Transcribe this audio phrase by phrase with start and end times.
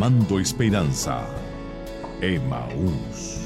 [0.00, 1.26] proclamando esperanza.
[2.22, 3.36] Emaús.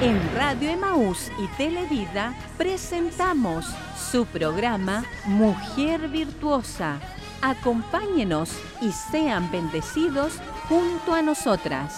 [0.00, 3.66] En Radio Emaús y Televida presentamos
[4.10, 6.98] su programa Mujer Virtuosa.
[7.42, 8.50] Acompáñenos
[8.80, 11.96] y sean bendecidos junto a nosotras.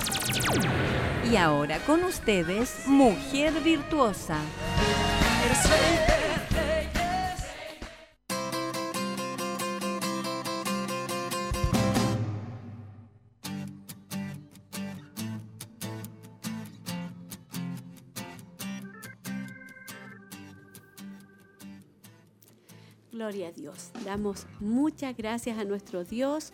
[1.31, 4.39] Y ahora con ustedes, Mujer Virtuosa.
[23.11, 23.91] Gloria a Dios.
[24.05, 26.53] Damos muchas gracias a nuestro Dios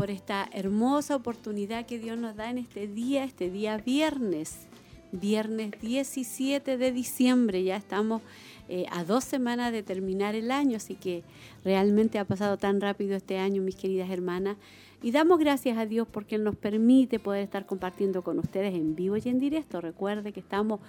[0.00, 4.66] por esta hermosa oportunidad que Dios nos da en este día, este día viernes,
[5.12, 7.62] viernes 17 de diciembre.
[7.62, 8.22] Ya estamos
[8.70, 11.22] eh, a dos semanas de terminar el año, así que
[11.66, 14.56] realmente ha pasado tan rápido este año, mis queridas hermanas.
[15.02, 18.96] Y damos gracias a Dios porque Él nos permite poder estar compartiendo con ustedes en
[18.96, 19.82] vivo y en directo.
[19.82, 20.80] Recuerde que estamos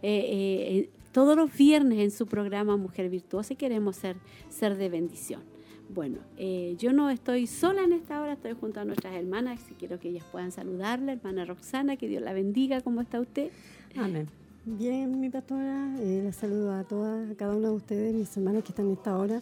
[0.00, 4.14] eh, eh, todos los viernes en su programa Mujer Virtuosa y queremos ser,
[4.48, 5.49] ser de bendición.
[5.92, 9.74] Bueno, eh, yo no estoy sola en esta hora, estoy junto a nuestras hermanas, si
[9.74, 11.14] quiero que ellas puedan saludarla.
[11.14, 13.50] Hermana Roxana, que Dios la bendiga, ¿cómo está usted?
[13.96, 14.28] Amén.
[14.64, 18.62] Bien, mi pastora, eh, la saludo a todas, a cada una de ustedes, mis hermanas
[18.62, 19.40] que están en esta hora,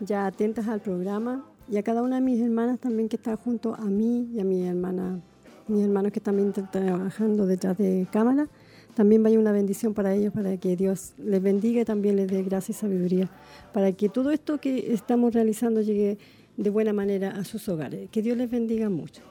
[0.00, 3.74] ya atentas al programa, y a cada una de mis hermanas también que está junto
[3.74, 5.20] a mí y a mi hermana,
[5.68, 8.48] mis hermanos que también están trabajando detrás de cámara.
[8.94, 12.42] También vaya una bendición para ellos, para que Dios les bendiga y también les dé
[12.42, 13.28] gracia y sabiduría,
[13.72, 16.18] para que todo esto que estamos realizando llegue
[16.56, 18.08] de buena manera a sus hogares.
[18.10, 19.22] Que Dios les bendiga mucho.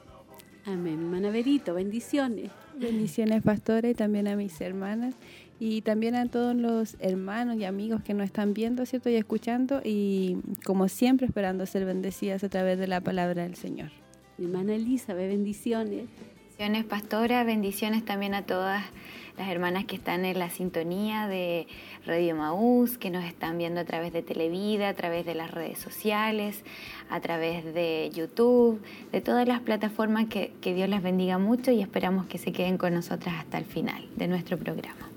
[0.66, 1.10] Amén.
[1.10, 2.50] Manaverito, bendiciones.
[2.78, 5.14] Bendiciones, pastora, y también a mis hermanas.
[5.60, 9.08] Y también a todos los hermanos y amigos que nos están viendo, ¿cierto?
[9.08, 9.80] Y escuchando.
[9.84, 13.90] Y como siempre, esperando ser bendecidas a través de la palabra del Señor.
[14.36, 16.06] Mi hermana Elizabeth, bendiciones.
[16.58, 17.44] Bendiciones, pastora.
[17.44, 18.84] Bendiciones también a todas
[19.36, 21.66] las hermanas que están en la sintonía de
[22.06, 25.78] Radio Maús, que nos están viendo a través de Televida, a través de las redes
[25.78, 26.62] sociales,
[27.10, 28.80] a través de YouTube,
[29.10, 32.78] de todas las plataformas que, que Dios las bendiga mucho y esperamos que se queden
[32.78, 35.08] con nosotras hasta el final de nuestro programa.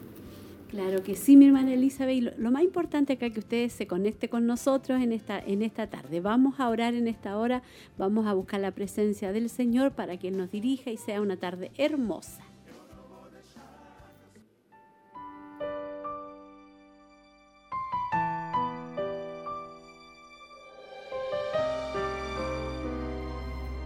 [0.70, 2.22] Claro que sí, mi hermana Elizabeth.
[2.22, 5.88] Lo, lo, más importante acá que ustedes se conecten con nosotros en esta, en esta
[5.88, 6.20] tarde.
[6.20, 7.64] Vamos a orar en esta hora,
[7.98, 11.38] vamos a buscar la presencia del Señor para que Él nos dirija y sea una
[11.38, 12.47] tarde hermosa.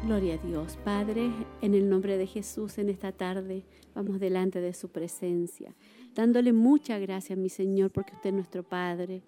[0.04, 1.30] Gloria a Dios, Padre,
[1.62, 3.64] en el nombre de Jesús en esta tarde
[3.94, 5.76] vamos delante de su presencia,
[6.16, 9.22] dándole muchas gracias, mi Señor, porque usted es nuestro Padre,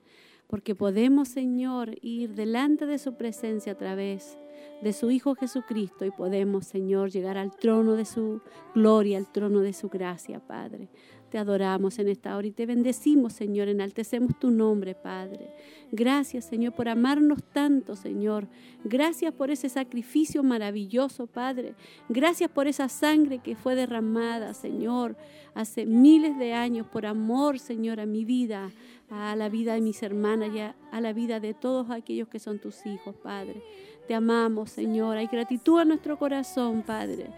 [0.47, 4.35] porque podemos, Señor, ir delante de su presencia a través
[4.81, 8.41] de su Hijo Jesucristo y podemos, Señor, llegar al trono de su
[8.73, 10.89] gloria, al trono de su gracia, Padre.
[11.33, 15.49] Te adoramos en esta hora y te bendecimos, Señor, enaltecemos tu nombre, Padre.
[15.91, 18.45] Gracias, Señor, por amarnos tanto, Señor.
[18.83, 21.73] Gracias por ese sacrificio maravilloso, Padre.
[22.07, 25.15] Gracias por esa sangre que fue derramada, Señor,
[25.55, 28.69] hace miles de años por amor, Señor, a mi vida,
[29.09, 32.59] a la vida de mis hermanas y a, la vida de todos aquellos que son
[32.59, 33.59] tus hijos, Padre.
[34.07, 35.17] Te amamos, Señor.
[35.17, 37.31] Hay gratitud a nuestro corazón, Padre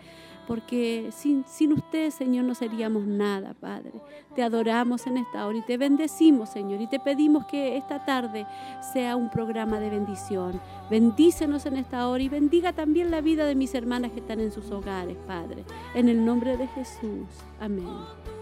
[0.47, 3.93] porque sin, sin usted, Señor, no seríamos nada, Padre.
[4.35, 8.45] Te adoramos en esta hora y te bendecimos, Señor, y te pedimos que esta tarde
[8.93, 10.59] sea un programa de bendición.
[10.89, 14.51] Bendícenos en esta hora y bendiga también la vida de mis hermanas que están en
[14.51, 15.63] sus hogares, Padre.
[15.93, 17.27] En el nombre de Jesús.
[17.59, 17.87] Amén.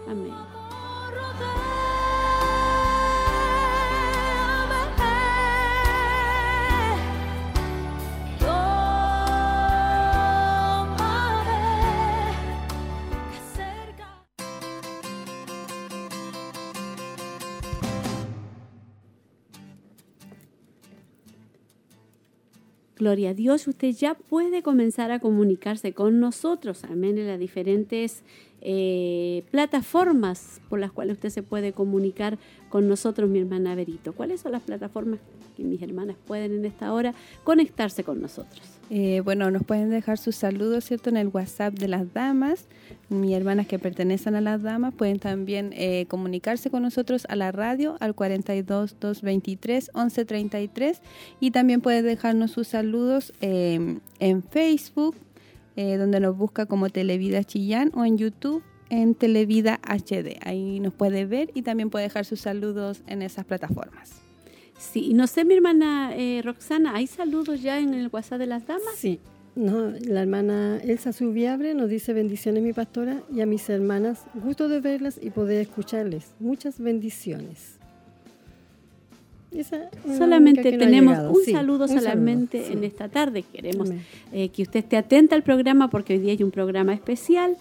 [0.08, 0.32] Amén.
[23.04, 28.22] Gloria a Dios, usted ya puede comenzar a comunicarse con nosotros, amén, en las diferentes
[28.62, 32.38] eh, plataformas por las cuales usted se puede comunicar
[32.74, 34.14] con nosotros, mi hermana Berito.
[34.14, 35.20] ¿Cuáles son las plataformas
[35.56, 38.60] que mis hermanas pueden en esta hora conectarse con nosotros?
[38.90, 41.08] Eh, bueno, nos pueden dejar sus saludos, ¿cierto?
[41.08, 42.66] En el WhatsApp de las damas.
[43.10, 47.52] Mis hermanas que pertenecen a las damas pueden también eh, comunicarse con nosotros a la
[47.52, 51.00] radio al 42 223 1133
[51.38, 55.14] y también pueden dejarnos sus saludos eh, en Facebook,
[55.76, 60.38] donde nos busca como Televida Chillán o en YouTube en Televida HD.
[60.42, 64.12] Ahí nos puede ver y también puede dejar sus saludos en esas plataformas.
[64.78, 68.66] Sí, no sé, mi hermana eh, Roxana, ¿hay saludos ya en el WhatsApp de las
[68.66, 68.94] damas?
[68.96, 69.20] Sí,
[69.54, 74.68] no, la hermana Elsa Subiabre nos dice bendiciones mi pastora y a mis hermanas, gusto
[74.68, 76.34] de verlas y poder escucharles.
[76.40, 77.78] Muchas bendiciones.
[80.16, 83.44] Solamente tenemos un saludo solamente en esta tarde.
[83.52, 83.90] Queremos
[84.32, 87.56] eh, que usted esté atenta al programa porque hoy día hay un programa especial.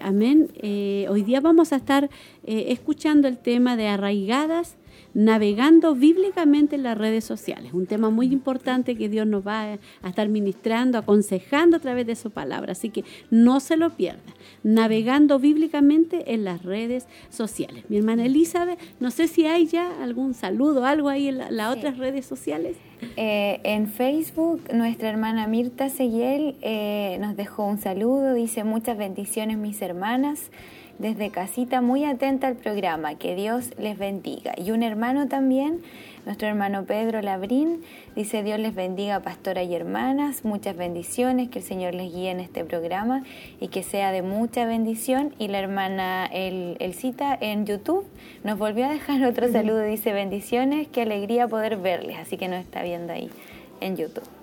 [0.00, 0.48] Amén.
[0.54, 2.10] Eh, eh, hoy día vamos a estar
[2.44, 4.76] escuchando el tema de arraigadas
[5.14, 7.72] navegando bíblicamente en las redes sociales.
[7.72, 12.16] Un tema muy importante que Dios nos va a estar ministrando, aconsejando a través de
[12.16, 12.72] su palabra.
[12.72, 14.35] Así que no se lo pierda.
[14.62, 17.84] Navegando bíblicamente en las redes sociales.
[17.88, 21.98] Mi hermana Elizabeth, no sé si hay ya algún saludo, algo ahí en las otras
[21.98, 22.76] redes sociales.
[23.16, 29.58] Eh, en Facebook, nuestra hermana Mirta Seguiel eh, nos dejó un saludo, dice muchas bendiciones
[29.58, 30.50] mis hermanas
[30.98, 33.16] desde casita muy atenta al programa.
[33.16, 34.54] Que Dios les bendiga.
[34.56, 35.82] Y un hermano también,
[36.24, 37.82] nuestro hermano Pedro Labrín,
[38.14, 42.40] dice Dios les bendiga pastora y hermanas, muchas bendiciones, que el Señor les guíe en
[42.40, 43.22] este programa
[43.60, 45.34] y que sea de mucha bendición.
[45.38, 48.06] Y la hermana El, Cita en YouTube
[48.44, 52.60] nos volvió a dejar otro saludo, dice bendiciones, qué alegría poder verles, así que nos
[52.60, 53.30] está viendo ahí
[53.80, 54.35] en YouTube.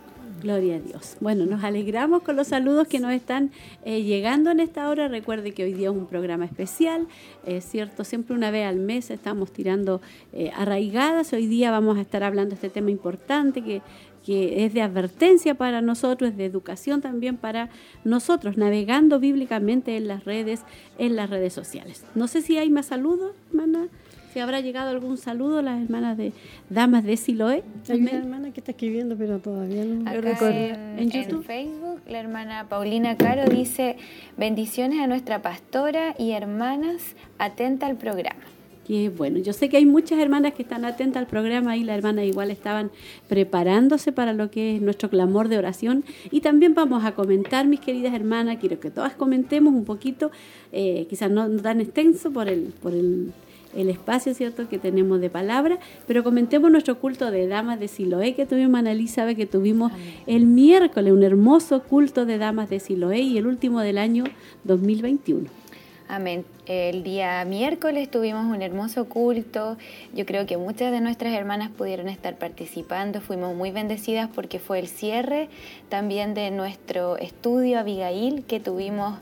[0.43, 1.15] Gloria a Dios.
[1.21, 3.51] Bueno, nos alegramos con los saludos que nos están
[3.85, 5.07] eh, llegando en esta hora.
[5.07, 7.07] Recuerde que hoy día es un programa especial,
[7.45, 10.01] es cierto, siempre una vez al mes estamos tirando
[10.33, 11.31] eh, arraigadas.
[11.31, 13.81] Hoy día vamos a estar hablando de este tema importante que,
[14.25, 17.69] que es de advertencia para nosotros, es de educación también para
[18.03, 20.63] nosotros, navegando bíblicamente en las redes,
[20.97, 22.03] en las redes sociales.
[22.15, 23.87] No sé si hay más saludos, hermana
[24.33, 26.33] si habrá llegado algún saludo a las hermanas de
[26.69, 27.63] Damas de Siloé.
[27.87, 30.57] Hay una hermana que está escribiendo, pero todavía no lo recuerdo.
[30.97, 31.45] En, YouTube.
[31.45, 33.97] Facebook, la hermana Paulina Caro dice,
[34.35, 38.41] bendiciones a nuestra pastora y hermanas, atenta al programa.
[38.87, 41.95] Qué bueno, yo sé que hay muchas hermanas que están atentas al programa y las
[41.97, 42.91] hermanas igual estaban
[43.29, 46.03] preparándose para lo que es nuestro clamor de oración.
[46.31, 50.31] Y también vamos a comentar, mis queridas hermanas, quiero que todas comentemos un poquito,
[50.71, 53.31] eh, quizás no, no, tan extenso por el, por el
[53.75, 58.35] el espacio, ¿cierto?, que tenemos de palabra, pero comentemos nuestro culto de damas de Siloé
[58.35, 59.91] que tuvimos, Ana Elizabeth, que tuvimos
[60.27, 64.23] el miércoles, un hermoso culto de damas de Siloé y el último del año
[64.63, 65.63] 2021.
[66.07, 66.45] Amén.
[66.65, 69.77] El día miércoles tuvimos un hermoso culto.
[70.13, 73.19] Yo creo que muchas de nuestras hermanas pudieron estar participando.
[73.19, 75.49] Fuimos muy bendecidas porque fue el cierre
[75.89, 79.17] también de nuestro estudio Abigail que tuvimos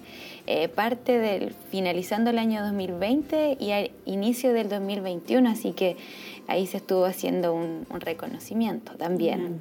[0.48, 5.50] eh, parte del finalizando el año 2020 y al inicio del 2021.
[5.50, 5.98] Así que
[6.48, 9.60] ahí se estuvo haciendo un, reconocimiento también.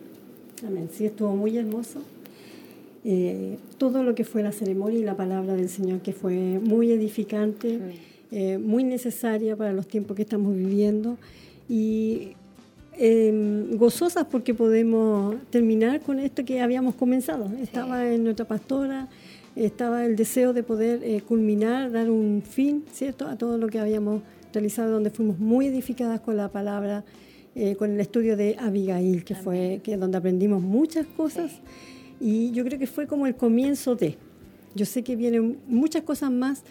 [0.66, 0.88] Amén.
[0.92, 2.00] Sí, estuvo muy hermoso.
[3.04, 6.92] Eh, todo lo que fue la ceremonia y la palabra del Señor, que fue muy
[6.92, 7.78] edificante,
[8.30, 11.16] eh, muy necesaria para los tiempos que estamos viviendo
[11.68, 12.32] y
[12.98, 17.50] em, gozosas porque podemos terminar con esto que habíamos comenzado.
[17.62, 19.08] Estaba en nuestra pastora,
[19.56, 23.78] estaba el deseo de poder eh, culminar, dar un fin, ¿cierto?, a todo lo que
[23.78, 27.04] habíamos realizado, donde fuimos muy edificadas con la palabra,
[27.78, 31.60] con el estudio de Abigail, que fue que donde aprendimos muchas cosas.
[32.20, 34.16] Y yo creo que fue como el comienzo de.
[34.74, 36.62] Yo sé que vienen muchas cosas más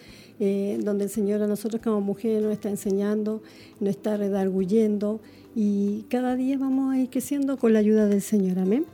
[0.41, 3.43] eh, donde el Señor a nosotros como mujeres nos está enseñando,
[3.81, 5.19] nos está redarguyendo
[5.53, 8.57] y cada día vamos a ir creciendo con la ayuda del Señor.
[8.57, 8.85] Amén.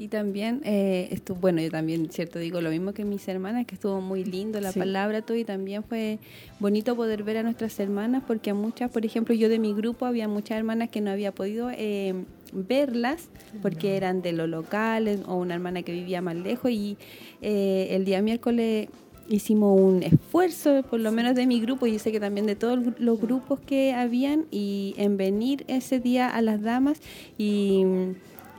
[0.00, 3.74] Sí, también, eh, estuvo, bueno, yo también, cierto, digo lo mismo que mis hermanas, que
[3.74, 6.18] estuvo muy lindo la palabra, todo, y también fue
[6.58, 10.06] bonito poder ver a nuestras hermanas, porque a muchas, por ejemplo, yo de mi grupo
[10.06, 12.14] había muchas hermanas que no había podido eh,
[12.50, 13.28] verlas,
[13.60, 16.96] porque eran de los locales, o una hermana que vivía más lejos, y
[17.42, 18.88] eh, el día miércoles
[19.28, 22.56] hicimos un esfuerzo, por lo menos de mi grupo, y yo sé que también de
[22.56, 27.02] todos los grupos que habían, y en venir ese día a las damas,
[27.36, 27.84] y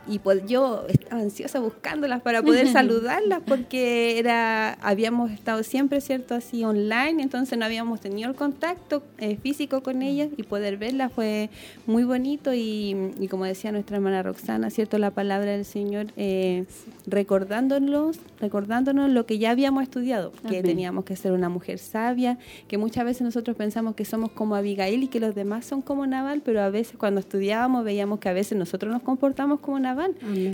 [0.08, 6.34] y pues yo estaba ansiosa buscándolas para poder saludarlas porque era habíamos estado siempre cierto
[6.36, 11.12] así online entonces no habíamos tenido el contacto eh, físico con ellas y poder verlas
[11.12, 11.50] fue
[11.86, 16.66] muy bonito y, como decía nuestra hermana Roxana cierto la palabra del Señor eh,
[17.06, 22.78] recordándonos recordándonos lo que ya habíamos estudiado que teníamos que ser una mujer sabia que
[22.78, 26.42] muchas veces nosotros pensamos que somos como Abigail y que los demás son como Naval
[26.44, 29.91] pero a veces cuando estudiábamos veíamos que a veces nosotros nos comportamos como Naval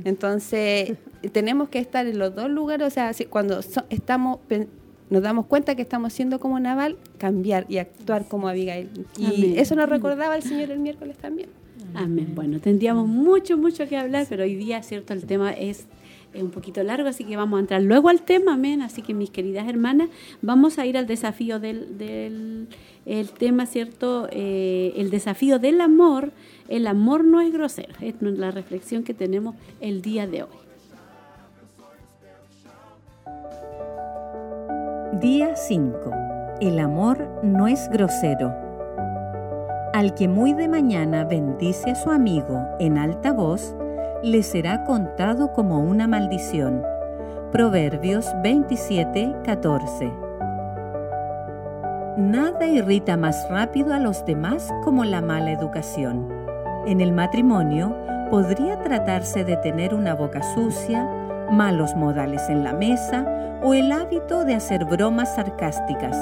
[0.06, 0.94] entonces,
[1.32, 4.39] tenemos que estar en los dos lugares, o sea, cuando estamos
[5.10, 8.89] nos damos cuenta que estamos siendo como Naval, cambiar y actuar como Abigail.
[9.17, 11.50] Y eso nos recordaba el Señor el miércoles también.
[11.94, 12.34] Amén.
[12.36, 15.88] Bueno, tendríamos mucho, mucho que hablar, pero hoy día, cierto, el tema es
[16.34, 18.82] es un poquito largo, así que vamos a entrar luego al tema, amén.
[18.82, 20.10] Así que mis queridas hermanas,
[20.41, 22.67] vamos a ir al desafío del, del
[23.06, 24.27] el tema, ¿cierto?
[24.32, 26.32] Eh, el desafío del amor.
[26.67, 27.93] El amor no es grosero.
[28.01, 30.50] Es la reflexión que tenemos el día de hoy.
[35.21, 36.12] Día 5.
[36.59, 38.53] El amor no es grosero.
[39.93, 43.75] Al que muy de mañana bendice a su amigo en alta voz,
[44.21, 46.83] le será contado como una maldición.
[47.51, 50.12] Proverbios 27, 14.
[52.17, 56.37] Nada irrita más rápido a los demás como la mala educación.
[56.88, 57.94] En el matrimonio
[58.29, 61.06] podría tratarse de tener una boca sucia,
[61.51, 66.15] malos modales en la mesa o el hábito de hacer bromas sarcásticas.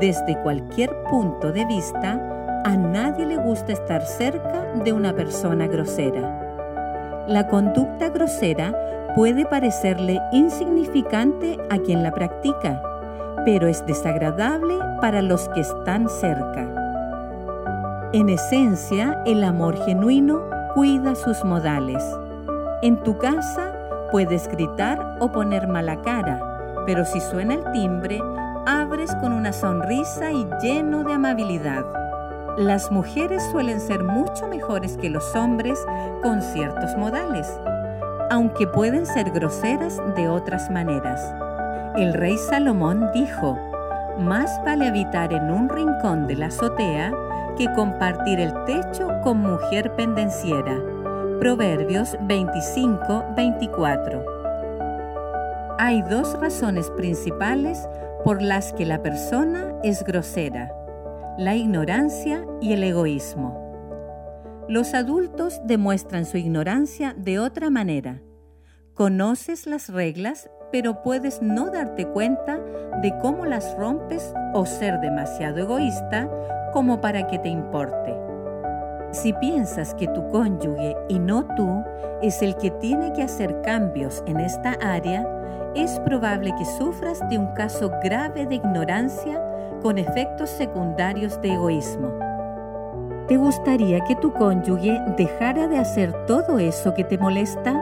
[0.00, 2.18] Desde cualquier punto de vista,
[2.64, 7.26] a nadie le gusta estar cerca de una persona grosera.
[7.28, 8.74] La conducta grosera
[9.14, 12.82] puede parecerle insignificante a quien la practica,
[13.44, 16.73] pero es desagradable para los que están cerca.
[18.14, 20.40] En esencia, el amor genuino
[20.72, 22.00] cuida sus modales.
[22.80, 23.72] En tu casa
[24.12, 28.20] puedes gritar o poner mala cara, pero si suena el timbre,
[28.66, 31.84] abres con una sonrisa y lleno de amabilidad.
[32.56, 35.84] Las mujeres suelen ser mucho mejores que los hombres
[36.22, 37.52] con ciertos modales,
[38.30, 41.20] aunque pueden ser groseras de otras maneras.
[41.96, 43.58] El rey Salomón dijo,
[44.20, 47.12] más vale habitar en un rincón de la azotea
[47.56, 50.82] que compartir el techo con mujer pendenciera.
[51.40, 54.24] Proverbios 25-24.
[55.78, 57.88] Hay dos razones principales
[58.24, 60.72] por las que la persona es grosera
[61.36, 63.60] la ignorancia y el egoísmo.
[64.68, 68.22] Los adultos demuestran su ignorancia de otra manera.
[68.94, 72.60] Conoces las reglas, pero puedes no darte cuenta
[73.02, 76.30] de cómo las rompes o ser demasiado egoísta
[76.74, 78.14] como para que te importe.
[79.12, 81.84] Si piensas que tu cónyuge y no tú
[82.20, 85.24] es el que tiene que hacer cambios en esta área,
[85.76, 89.40] es probable que sufras de un caso grave de ignorancia
[89.82, 92.08] con efectos secundarios de egoísmo.
[93.28, 97.72] ¿Te gustaría que tu cónyuge dejara de hacer todo eso que te molesta?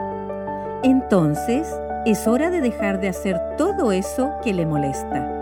[0.83, 1.67] Entonces,
[2.05, 5.32] es hora de dejar de hacer todo eso que le molesta.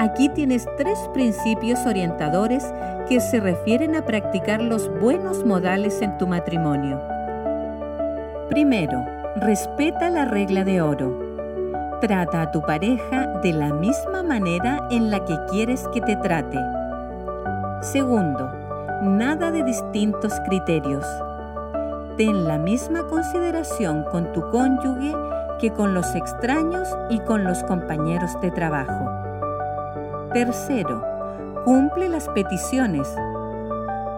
[0.00, 2.64] Aquí tienes tres principios orientadores
[3.06, 6.98] que se refieren a practicar los buenos modales en tu matrimonio.
[8.48, 9.04] Primero,
[9.36, 11.98] respeta la regla de oro.
[12.00, 16.58] Trata a tu pareja de la misma manera en la que quieres que te trate.
[17.82, 18.50] Segundo,
[19.02, 21.04] nada de distintos criterios.
[22.16, 25.14] Ten la misma consideración con tu cónyuge
[25.60, 29.19] que con los extraños y con los compañeros de trabajo.
[30.32, 31.02] Tercero,
[31.64, 33.12] cumple las peticiones.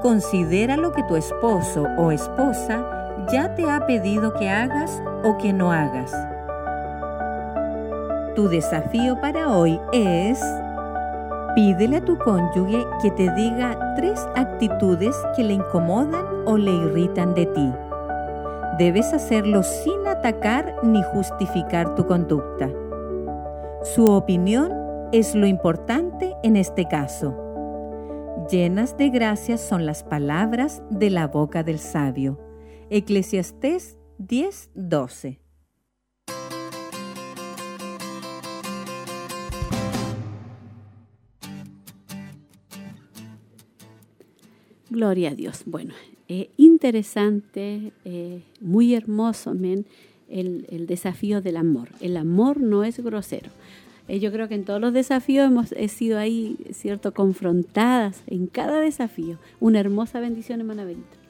[0.02, 2.84] Considera lo que tu esposo o esposa
[3.32, 6.12] ya te ha pedido que hagas o que no hagas.
[8.36, 10.38] Tu desafío para hoy es
[11.54, 17.32] pídele a tu cónyuge que te diga tres actitudes que le incomodan o le irritan
[17.32, 17.72] de ti.
[18.78, 22.68] Debes hacerlo sin atacar ni justificar tu conducta.
[23.82, 24.81] Su opinión
[25.12, 27.36] es lo importante en este caso.
[28.50, 32.40] Llenas de gracias son las palabras de la boca del sabio.
[32.88, 35.38] Eclesiastés 10:12
[44.88, 45.62] Gloria a Dios.
[45.66, 45.94] Bueno,
[46.28, 49.86] eh, interesante, eh, muy hermoso, amén,
[50.28, 51.88] el, desafío del amor.
[52.00, 53.50] El amor no es grosero.
[54.12, 58.78] Eh, yo creo que en todos los desafíos hemos sido ahí, ¿cierto?, confrontadas en cada
[58.78, 59.38] desafío.
[59.58, 61.22] Una hermosa bendición, hermana Benita.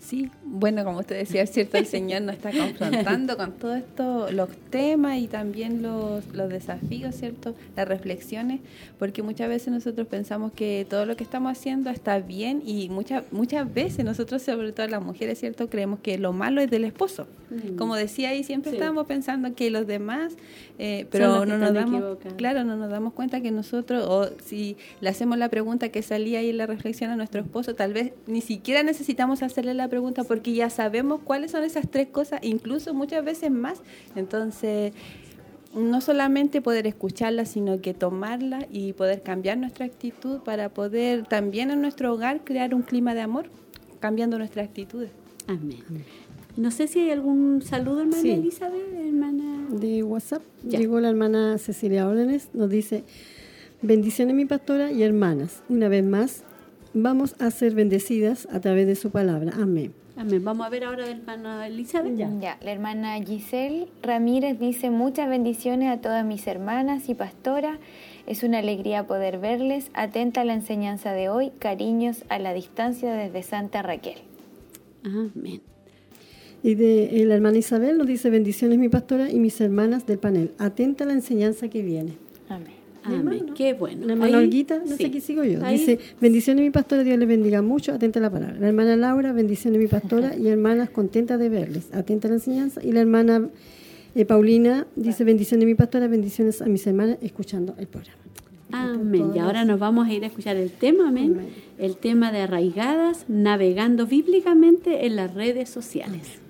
[0.00, 4.30] Sí, bueno, como usted decía, es cierto, el Señor nos está confrontando con todo esto,
[4.30, 7.54] los temas y también los, los desafíos, ¿cierto?
[7.74, 8.60] Las reflexiones,
[8.98, 13.24] porque muchas veces nosotros pensamos que todo lo que estamos haciendo está bien y muchas
[13.32, 15.68] muchas veces nosotros, sobre todo las mujeres, ¿cierto?
[15.68, 17.26] Creemos que lo malo es del esposo.
[17.50, 17.76] Mm.
[17.76, 20.34] Como decía ahí, siempre estábamos pensando que los demás,
[20.78, 25.08] eh, pero no nos damos, claro, no nos damos cuenta que nosotros, o si le
[25.08, 28.42] hacemos la pregunta que salía ahí en la reflexión a nuestro esposo, tal vez ni
[28.42, 33.24] siquiera necesitamos hacerle la pregunta porque ya sabemos cuáles son esas tres cosas, incluso muchas
[33.24, 33.80] veces más.
[34.16, 34.92] Entonces,
[35.74, 41.70] no solamente poder escucharla, sino que tomarla y poder cambiar nuestra actitud para poder también
[41.70, 43.50] en nuestro hogar crear un clima de amor,
[44.00, 45.10] cambiando nuestras actitudes.
[45.46, 45.82] Amén.
[46.56, 49.68] No sé si hay algún saludo, hermana Elizabeth, hermana.
[49.70, 53.04] De WhatsApp llegó la hermana Cecilia Órdenes, nos dice,
[53.82, 55.62] bendiciones mi pastora y hermanas.
[55.68, 56.44] Una vez más,
[56.94, 59.52] vamos a ser bendecidas a través de su palabra.
[59.54, 59.92] Amén.
[60.16, 60.42] Amén.
[60.42, 62.16] Vamos a ver ahora la hermana Elizabeth.
[62.16, 62.30] Ya.
[62.40, 67.78] ya, la hermana Giselle Ramírez dice muchas bendiciones a todas mis hermanas y pastora.
[68.26, 69.90] Es una alegría poder verles.
[69.92, 71.52] Atenta a la enseñanza de hoy.
[71.58, 74.16] Cariños a la distancia desde Santa Raquel.
[75.04, 75.60] Amén.
[76.66, 80.50] Y de la hermana Isabel nos dice bendiciones mi pastora y mis hermanas del panel.
[80.58, 82.14] Atenta a la enseñanza que viene.
[82.48, 82.74] Amén.
[83.04, 83.54] Amén.
[83.54, 84.04] Qué bueno.
[84.04, 85.60] La hermana Olguita, no sé qué sigo yo.
[85.60, 88.56] Dice, bendiciones mi pastora, Dios les bendiga mucho, atenta a la palabra.
[88.58, 92.82] La hermana Laura, bendiciones mi pastora y hermanas contentas de verles, atenta a la enseñanza.
[92.82, 93.48] Y la hermana
[94.16, 98.18] eh, Paulina dice, bendiciones mi pastora, bendiciones a mis hermanas, escuchando el programa.
[98.72, 99.30] Amén.
[99.36, 101.46] Y ahora nos vamos a ir a escuchar el tema, amén.
[101.78, 106.40] El tema de arraigadas, navegando bíblicamente en las redes sociales.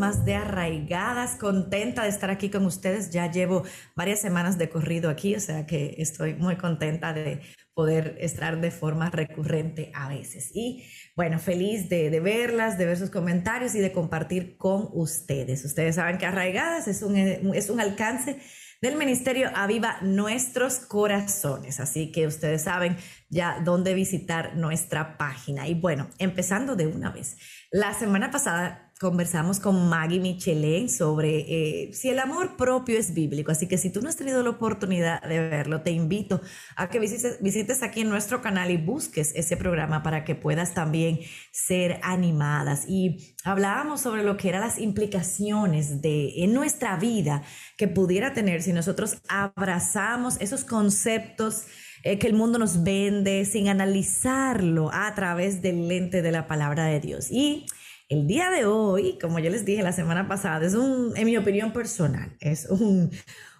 [0.00, 3.10] Más de arraigadas, contenta de estar aquí con ustedes.
[3.10, 3.62] Ya llevo
[3.94, 7.42] varias semanas de corrido aquí, o sea que estoy muy contenta de
[7.74, 10.50] poder estar de forma recurrente a veces.
[10.54, 15.64] Y bueno, feliz de, de verlas, de ver sus comentarios y de compartir con ustedes.
[15.64, 18.40] Ustedes saben que arraigadas es un, es un alcance
[18.80, 21.80] del Ministerio Aviva Nuestros Corazones.
[21.80, 22.96] Así que ustedes saben
[23.28, 25.68] ya dónde visitar nuestra página.
[25.68, 27.36] Y bueno, empezando de una vez.
[27.70, 33.50] La semana pasada conversamos con Maggie Michelin sobre eh, si el amor propio es bíblico.
[33.50, 36.42] Así que si tú no has tenido la oportunidad de verlo, te invito
[36.76, 40.74] a que visites, visites aquí en nuestro canal y busques ese programa para que puedas
[40.74, 41.18] también
[41.50, 42.84] ser animadas.
[42.88, 47.42] Y hablábamos sobre lo que eran las implicaciones de en nuestra vida
[47.78, 51.64] que pudiera tener si nosotros abrazamos esos conceptos
[52.02, 56.84] eh, que el mundo nos vende sin analizarlo a través del lente de la palabra
[56.84, 57.30] de Dios.
[57.30, 57.64] Y
[58.10, 61.36] el día de hoy, como yo les dije la semana pasada, es un, en mi
[61.36, 63.12] opinión personal, es un,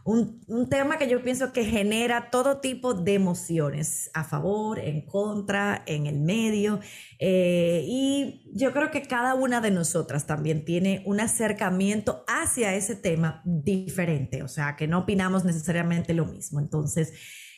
[0.04, 5.84] un, tema que yo pienso que genera todo tipo de emociones, a favor, en contra,
[5.86, 6.80] en el medio.
[7.20, 12.96] Eh, y yo creo que cada una de nosotras también tiene un acercamiento hacia ese
[12.96, 16.58] tema diferente, o sea, que no opinamos necesariamente lo mismo.
[16.58, 17.12] Entonces,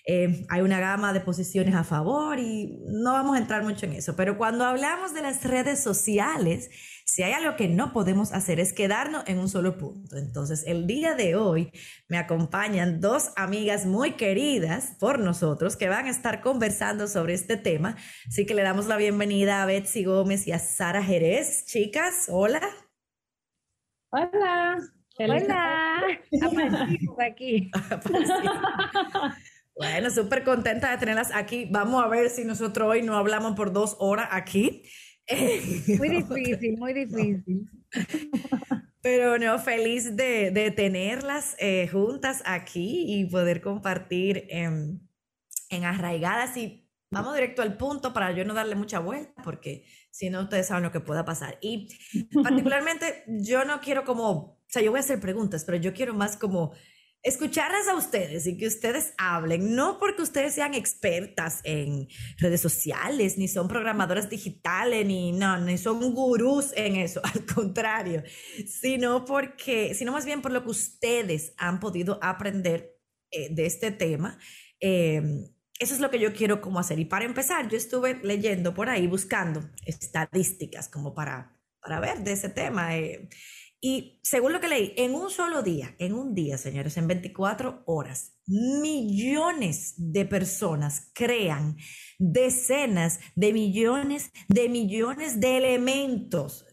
[0.04, 3.92] eh, hay una gama de posiciones a favor y no vamos a entrar mucho en
[3.92, 6.70] eso, pero cuando hablamos de las redes sociales,
[7.04, 10.16] si hay algo que no podemos hacer es quedarnos en un solo punto.
[10.16, 11.70] Entonces, el día de hoy
[12.08, 17.56] me acompañan dos amigas muy queridas por nosotros que van a estar conversando sobre este
[17.56, 17.96] tema.
[18.26, 21.64] Así que le damos la bienvenida a Betsy Gómez y a Sara Jerez.
[21.66, 22.62] Chicas, hola.
[24.10, 24.78] Hola.
[25.18, 26.00] Hola.
[26.42, 27.70] Aparecimos aquí.
[29.74, 31.66] Bueno, súper contenta de tenerlas aquí.
[31.70, 34.82] Vamos a ver si nosotros hoy no hablamos por dos horas aquí.
[35.98, 37.70] Muy difícil, muy difícil.
[39.00, 45.08] Pero no, feliz de, tenerlas eh, juntas aquí y poder compartir en,
[45.70, 46.56] en arraigadas.
[46.56, 50.66] Y vamos directo al punto para yo no darle mucha vuelta, porque si no, ustedes
[50.66, 51.58] saben lo que pueda pasar.
[51.60, 51.88] Y
[52.42, 56.14] particularmente, yo no quiero como, o sea, yo voy a hacer preguntas, pero yo quiero
[56.14, 56.72] más como
[57.22, 62.08] escucharlas a ustedes y que ustedes hablen, no porque ustedes sean expertas en
[62.38, 68.22] redes sociales, ni son programadoras digitales, ni no, ni son gurús en eso, al contrario,
[68.66, 72.98] sino porque, sino más bien por lo que ustedes han podido aprender
[73.30, 74.38] eh, de este tema.
[74.80, 75.44] Em,
[75.78, 76.98] eso es lo que yo quiero como hacer.
[76.98, 82.32] Y para empezar, yo estuve leyendo por ahí, buscando estadísticas como para, para ver de
[82.32, 82.96] ese tema.
[82.96, 83.28] Eh,
[83.84, 87.82] y según lo que leí, en un solo día, en un día, señores, en 24
[87.86, 91.76] horas, millones de personas crean
[92.16, 96.64] decenas de millones de millones de elementos.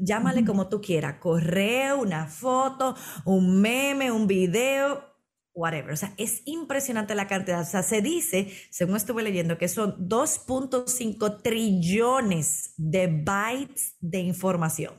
[0.00, 2.96] Llámale como tú quieras, correo, una foto,
[3.26, 5.04] un meme, un video,
[5.52, 5.92] whatever.
[5.92, 7.60] O sea, es impresionante la cantidad.
[7.60, 14.94] O sea, se dice, según estuve leyendo, que son 2.5 trillones de bytes de información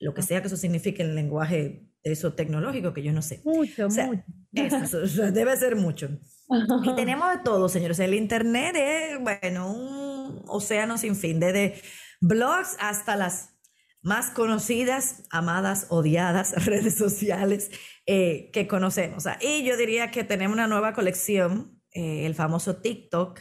[0.00, 3.42] lo que sea que eso signifique en el lenguaje eso tecnológico, que yo no sé.
[3.44, 4.24] Mucho, mucho.
[4.52, 6.08] Eso, debe ser mucho.
[6.82, 7.98] Y tenemos de todo, señores.
[7.98, 11.80] El Internet es, bueno, un océano sin fin, desde
[12.20, 13.50] blogs hasta las
[14.02, 17.70] más conocidas, amadas, odiadas redes sociales
[18.06, 19.24] eh, que conocemos.
[19.40, 23.40] Y yo diría que tenemos una nueva colección, eh, el famoso TikTok,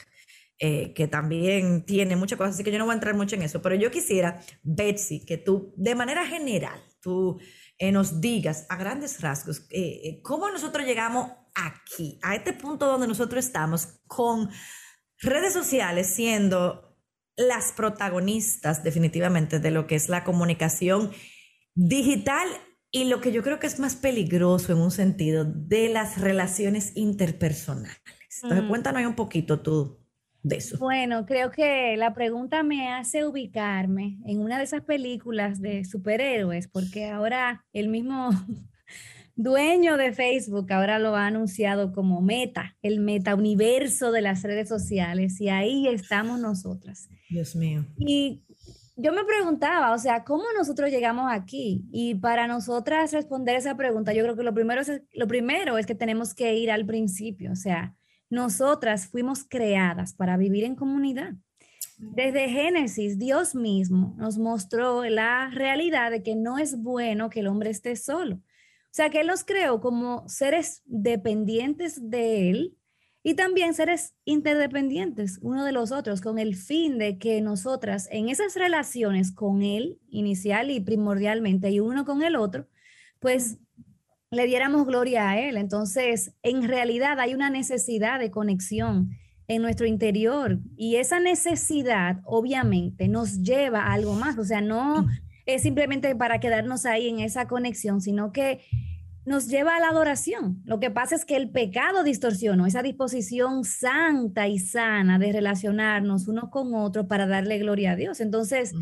[0.59, 3.43] eh, que también tiene muchas cosas, así que yo no voy a entrar mucho en
[3.43, 7.39] eso, pero yo quisiera, Betsy, que tú, de manera general, tú
[7.93, 9.65] nos digas a grandes rasgos
[10.21, 14.49] cómo nosotros llegamos aquí, a este punto donde nosotros estamos, con
[15.21, 16.97] redes sociales siendo
[17.35, 21.11] las protagonistas definitivamente de lo que es la comunicación
[21.73, 22.47] digital
[22.91, 26.91] y lo que yo creo que es más peligroso en un sentido de las relaciones
[26.95, 28.01] interpersonales.
[28.43, 30.05] Entonces, cuéntanos un poquito tú
[30.43, 30.77] de eso.
[30.77, 36.67] Bueno, creo que la pregunta me hace ubicarme en una de esas películas de superhéroes,
[36.67, 38.29] porque ahora el mismo
[39.35, 44.69] dueño de Facebook ahora lo ha anunciado como meta, el meta universo de las redes
[44.69, 47.09] sociales, y ahí estamos nosotras.
[47.29, 47.85] Dios mío.
[47.97, 48.43] Y
[49.01, 51.85] yo me preguntaba, o sea, ¿cómo nosotros llegamos aquí?
[51.91, 55.85] Y para nosotras responder esa pregunta, yo creo que lo primero es, lo primero es
[55.85, 57.95] que tenemos que ir al principio, o sea,
[58.29, 61.33] nosotras fuimos creadas para vivir en comunidad.
[61.97, 67.47] Desde Génesis, Dios mismo nos mostró la realidad de que no es bueno que el
[67.47, 68.35] hombre esté solo.
[68.35, 72.77] O sea, que Él los creó como seres dependientes de Él
[73.21, 78.29] y también seres interdependientes uno de los otros, con el fin de que nosotras en
[78.29, 82.67] esas relaciones con Él, inicial y primordialmente, y uno con el otro,
[83.19, 83.57] pues
[84.31, 85.57] le diéramos gloria a Él.
[85.57, 89.11] Entonces, en realidad hay una necesidad de conexión
[89.47, 95.07] en nuestro interior y esa necesidad obviamente nos lleva a algo más, o sea, no
[95.47, 98.59] es simplemente para quedarnos ahí en esa conexión, sino que
[99.25, 100.61] nos lleva a la adoración.
[100.65, 106.27] Lo que pasa es que el pecado distorsionó esa disposición santa y sana de relacionarnos
[106.27, 108.21] unos con otros para darle gloria a Dios.
[108.21, 108.73] Entonces,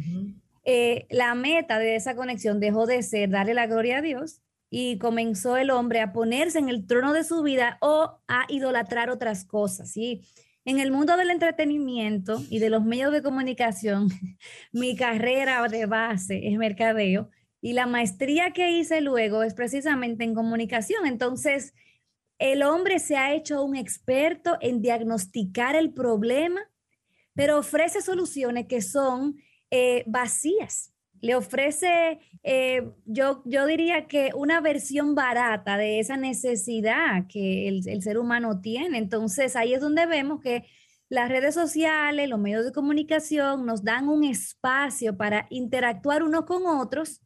[0.66, 4.98] eh, la meta de esa conexión dejó de ser darle la gloria a Dios y
[4.98, 9.46] comenzó el hombre a ponerse en el trono de su vida o a idolatrar otras
[9.46, 9.92] cosas.
[9.92, 10.22] ¿sí?
[10.66, 14.10] En el mundo del entretenimiento y de los medios de comunicación,
[14.72, 17.30] mi carrera de base es mercadeo
[17.62, 21.08] y la maestría que hice luego es precisamente en comunicación.
[21.08, 21.74] Entonces,
[22.38, 26.62] el hombre se ha hecho un experto en diagnosticar el problema,
[27.34, 29.38] pero ofrece soluciones que son
[29.72, 30.94] eh, vacías.
[31.22, 37.88] Le ofrece, eh, yo, yo diría que una versión barata de esa necesidad que el,
[37.88, 38.98] el ser humano tiene.
[38.98, 40.66] Entonces, ahí es donde vemos que
[41.10, 46.66] las redes sociales, los medios de comunicación nos dan un espacio para interactuar unos con
[46.66, 47.22] otros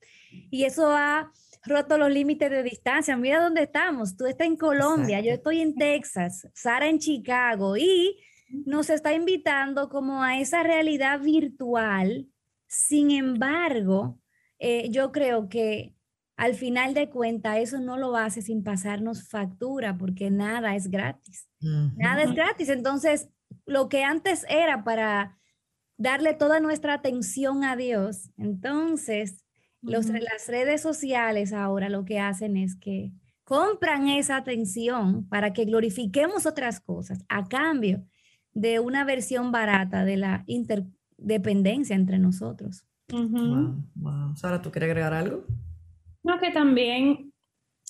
[0.52, 1.32] y eso ha
[1.64, 3.18] roto los límites de distancia.
[3.18, 4.16] Mira dónde estamos.
[4.18, 8.18] Tú estás en Colombia, yo estoy en Texas, Sara en Chicago y
[8.66, 12.28] nos está invitando como a esa realidad virtual.
[12.72, 14.18] Sin embargo,
[14.58, 15.94] eh, yo creo que
[16.38, 21.50] al final de cuentas eso no lo hace sin pasarnos factura porque nada es gratis.
[21.60, 22.70] Nada es gratis.
[22.70, 23.28] Entonces,
[23.66, 25.38] lo que antes era para
[25.98, 29.44] darle toda nuestra atención a Dios, entonces
[29.82, 33.12] los, las redes sociales ahora lo que hacen es que
[33.44, 38.06] compran esa atención para que glorifiquemos otras cosas a cambio
[38.54, 40.46] de una versión barata de la
[41.22, 42.86] interdependencia entre nosotros.
[44.36, 45.46] Sara, ¿tú quieres agregar algo?
[46.24, 47.32] No, que también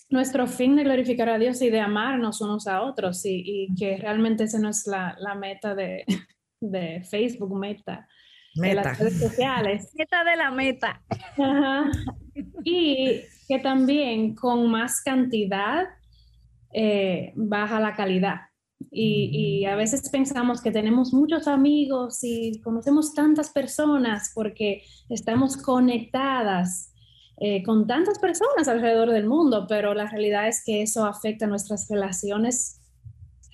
[0.09, 4.43] nuestro fin de glorificar a Dios y de amarnos unos a otros y, que realmente
[4.43, 6.03] esa no es la, la meta de,
[6.61, 8.07] de Facebook, meta
[8.55, 9.93] de las redes sociales.
[9.95, 11.01] Meta de la meta.
[12.63, 15.87] Y que también con más cantidad
[16.73, 18.50] eh, baja la calidad.
[18.89, 26.93] Y, a veces pensamos que tenemos muchos amigos y conocemos tantas personas porque estamos conectadas
[27.39, 31.87] eh, con tantas personas alrededor del mundo, pero la realidad es que eso afecta nuestras
[31.89, 32.79] relaciones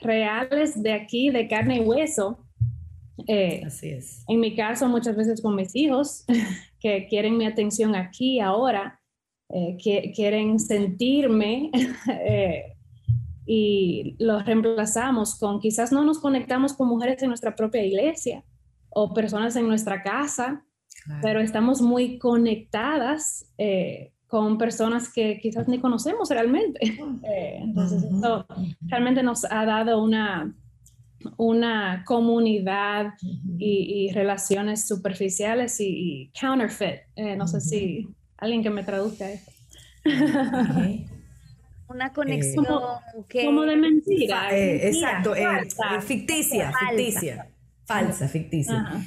[0.01, 2.47] reales de aquí, de carne y hueso,
[3.25, 4.23] eh, Así es.
[4.27, 6.25] En mi caso, muchas veces con mis hijos,
[6.79, 9.01] que quieren mi atención aquí, ahora,
[9.49, 11.71] eh, que quieren sentirme
[12.25, 12.76] eh,
[13.47, 18.43] y los reemplazamos con, quizás no nos conectamos con mujeres en nuestra propia iglesia
[18.89, 20.65] o personas en nuestra casa,
[21.21, 23.53] pero estamos muy conectadas
[24.27, 26.79] con personas que quizás ni conocemos realmente.
[27.61, 28.45] entonces, esto
[28.81, 30.53] realmente nos ha dado una
[31.37, 33.13] una comunidad
[33.57, 37.01] y, relaciones superficiales y, counterfeit.
[37.15, 38.07] Eh, no sé si
[38.37, 39.51] alguien que me traduzca eso.
[41.89, 42.65] Una conexión
[43.29, 43.45] que...
[43.45, 44.55] Como de mentira.
[44.55, 45.45] Eh, exacto, eh,
[46.01, 47.47] ficticia, ficticia,
[47.85, 49.03] falsa, ficticia.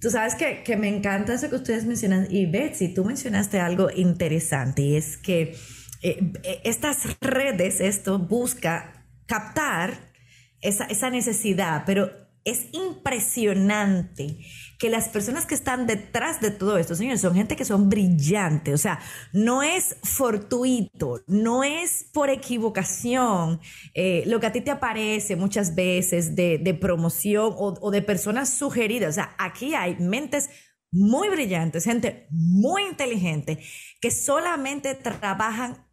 [0.00, 2.26] Tú sabes que, que, me encanta eso que ustedes mencionan.
[2.30, 5.56] Y Betsy, tú mencionaste algo interesante y es que
[6.02, 10.12] eh, estas redes, esto busca captar
[10.60, 12.10] esa, esa necesidad, pero
[12.44, 14.38] es impresionante
[14.78, 18.74] que las personas que están detrás de todo esto, señores, son gente que son brillantes,
[18.74, 19.00] o sea,
[19.32, 23.60] no es fortuito, no es por equivocación
[23.94, 28.50] eh, lo que a ti te aparece muchas veces de, promoción o, o de personas
[28.50, 30.50] sugeridas, o sea, aquí hay mentes
[30.90, 33.58] muy brillantes, gente muy inteligente,
[34.00, 35.83] que solamente trabajan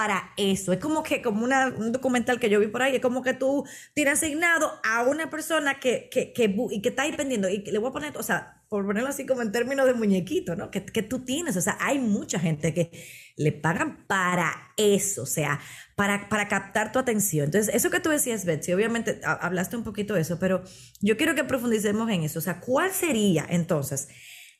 [0.00, 0.72] para eso.
[0.72, 3.66] Es como que, como un documental que yo vi por ahí, es como que tú
[3.92, 7.76] tienes asignado a una persona que, que, que, y que está ahí pendiendo, y le
[7.76, 10.70] voy a poner, o sea, por ponerlo así como en términos de muñequito, ¿no?
[10.70, 12.90] Que, que tú tienes, o sea, hay mucha gente que
[13.36, 15.60] le pagan para eso, o sea,
[15.96, 17.44] para, para captar tu atención.
[17.44, 20.62] Entonces, eso que tú decías, Betsy, obviamente hablaste un poquito de eso, pero
[21.02, 24.08] yo quiero que profundicemos en eso, o sea, ¿cuál sería entonces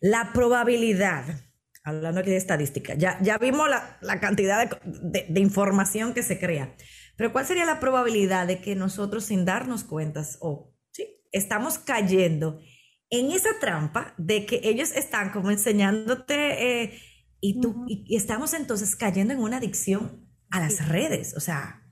[0.03, 1.50] la probabilidad?
[1.85, 6.75] Hablando aquí de estadística, ya, ya vimos la, cantidad de, información que se crea,
[7.17, 12.61] pero ¿cuál sería la probabilidad de que nosotros sin darnos cuentas o sí, estamos cayendo
[13.11, 17.01] en esa trampa de que ellos están como enseñándote eh,
[17.41, 21.35] y tú y, estamos entonces cayendo en una adicción a las redes?
[21.37, 21.83] O sea,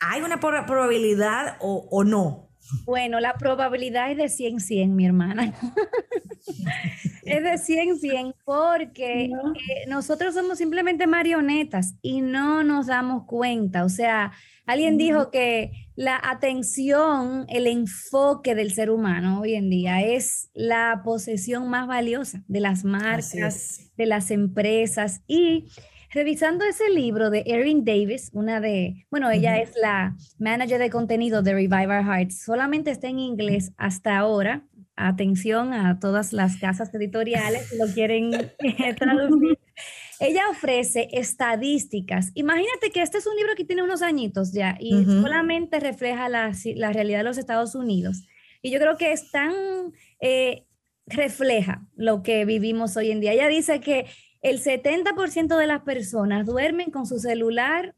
[0.00, 2.50] ¿hay una probabilidad o, o no?
[2.84, 5.54] Bueno, la probabilidad es de 100, 100, mi hermana.
[7.32, 9.30] es de 100, 100, porque eh,
[9.88, 13.84] nosotros somos simplemente marionetas y no nos damos cuenta.
[13.84, 14.32] O sea,
[14.66, 21.02] alguien dijo que la atención, el enfoque del ser humano hoy en día es la
[21.04, 25.22] posesión más valiosa de las marcas, de las empresas.
[25.26, 25.66] Y
[26.12, 31.42] revisando ese libro de Erin Davis, una de, bueno, ella es la manager de contenido
[31.42, 34.66] de Revive Our Hearts, solamente está en inglés hasta ahora.
[35.08, 39.58] Atención a todas las casas editoriales si lo quieren eh, traducir.
[40.20, 42.30] Ella ofrece estadísticas.
[42.34, 46.52] Imagínate que este es un libro que tiene unos añitos ya y solamente refleja la,
[46.76, 48.26] la, realidad de los Estados Unidos.
[48.60, 49.54] Y yo creo que es tan,
[50.20, 50.66] eh,
[51.06, 53.32] refleja lo que vivimos hoy en día.
[53.32, 54.06] Ella dice que
[54.42, 57.94] el 70% de las personas duermen con su celular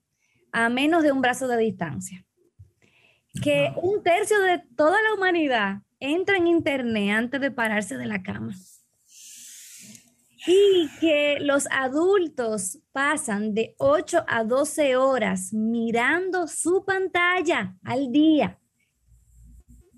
[0.52, 2.24] a menos de un brazo de distancia.
[3.42, 8.22] Que un tercio de toda la humanidad entra en internet antes de pararse de la
[8.22, 8.52] cama.
[10.44, 18.58] Y que los adultos pasan de 8 a 12 horas mirando su pantalla al día.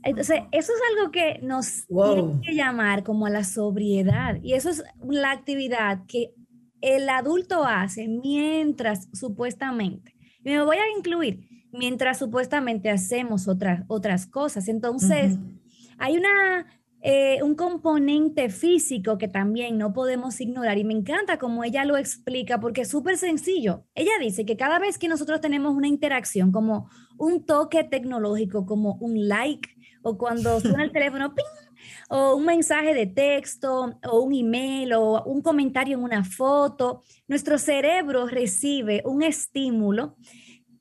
[0.03, 4.37] Entonces, eso es algo que nos tiene que llamar como a la sobriedad.
[4.43, 6.35] Y eso es la actividad que
[6.83, 10.15] el adulto hace mientras supuestamente,
[10.45, 14.69] y me voy a incluir, mientras supuestamente hacemos otras, otras cosas.
[14.69, 15.39] Entonces,
[15.99, 16.67] hay una,
[17.01, 21.97] eh, un componente físico que también no podemos ignorar y me encanta como ella lo
[21.97, 23.85] explica porque es súper sencillo.
[23.95, 28.95] Ella dice que cada vez que nosotros tenemos una interacción como un toque tecnológico, como
[29.01, 29.69] un like,
[30.03, 31.45] o cuando suena el teléfono, ¡ping!
[32.09, 37.59] o un mensaje de texto, o un email, o un comentario en una foto, nuestro
[37.59, 40.17] cerebro recibe un estímulo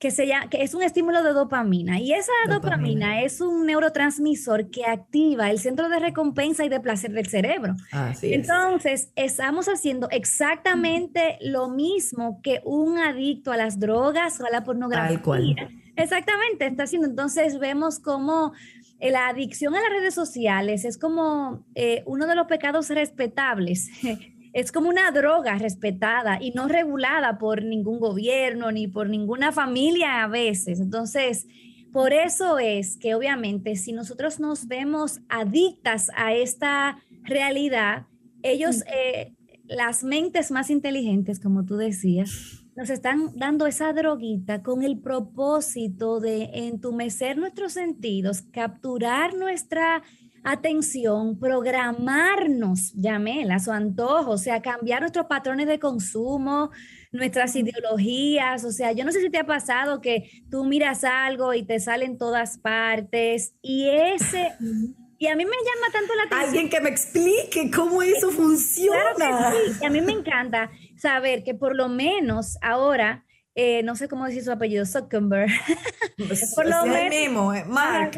[0.04, 1.98] que, se llama, que es un estímulo de dopamina.
[1.98, 3.22] Y esa dopamina.
[3.22, 7.74] es un neurotransmisor que activa el centro de recompensa y de placer del cerebro.
[8.20, 14.62] Entonces, estamos haciendo exactamente lo mismo que un adicto a las drogas o a la
[14.62, 15.70] pornografía.
[15.96, 17.08] Exactamente, está haciendo.
[17.08, 18.52] Entonces, vemos cómo
[19.00, 23.88] eh, la adicción a las redes sociales es como eh, uno de los pecados respetables.
[24.54, 30.22] es como una droga respetada y no regulada por ningún gobierno ni por ninguna familia
[30.22, 30.78] a veces.
[30.78, 31.48] Entonces,
[31.92, 38.06] por eso es que obviamente si nosotros nos vemos adictas a esta realidad,
[38.42, 44.84] ellos, eh, las mentes más inteligentes, como tú decías, nos están dando esa droguita con
[44.84, 50.02] el propósito de entumecer nuestros sentidos, capturar nuestra
[50.44, 56.70] atención, programarnos, llamela, su antojo, o sea, cambiar nuestros patrones de consumo,
[57.10, 61.54] nuestras ideologías, o sea, yo no sé si te ha pasado que tú miras algo
[61.54, 64.52] y te sale en todas partes y ese...
[65.16, 66.48] Y a mí me llama tanto la atención.
[66.48, 69.54] Alguien que me explique cómo eso funciona.
[69.80, 74.26] Y a mí me encanta saber que por lo menos ahora, eh, no sé cómo
[74.26, 75.48] decir su apellido, Zuckerberg.
[76.54, 78.12] Por lo menos, Mark,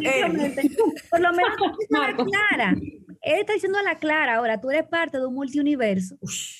[1.11, 1.57] por lo menos
[2.27, 2.75] clara.
[3.22, 6.18] él está diciendo a la clara, ahora tú eres parte de un multiuniverso,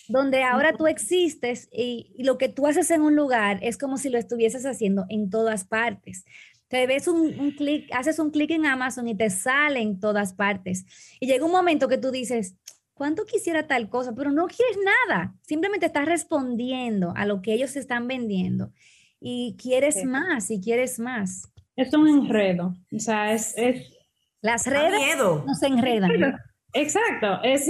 [0.09, 4.09] donde ahora tú existes y, lo que tú haces en un lugar es como si
[4.09, 6.25] lo estuvieses haciendo en todas partes.
[6.69, 10.33] Te ves un, un clic, haces un clic en Amazon y te sale en todas
[10.33, 10.87] partes.
[11.21, 12.57] Y llega un momento que tú dices,
[12.97, 14.15] ¿cuánto quisiera tal cosa?
[14.15, 18.73] Pero no quieres nada, simplemente estás respondiendo a lo que ellos están vendiendo.
[19.21, 21.53] Y quieres más y quieres más.
[21.77, 23.57] Es un enredo, o sea, es...
[23.57, 23.93] es
[24.41, 26.39] Las redes nos enredan.
[26.73, 27.69] Exacto, es,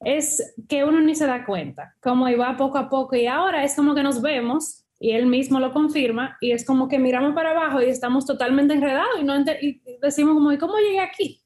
[0.00, 3.74] es que uno ni se da cuenta, como iba poco a poco y ahora es
[3.74, 7.50] como que nos vemos y él mismo lo confirma y es como que miramos para
[7.50, 11.42] abajo y estamos totalmente enredados y, no y decimos como, ¿y cómo llegué aquí?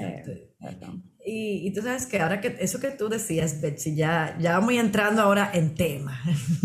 [0.00, 0.50] Eh,
[1.28, 5.22] y, tú sabes que ahora que eso que tú decías, Betsy, ya, ya vamos entrando
[5.22, 6.22] ahora en tema.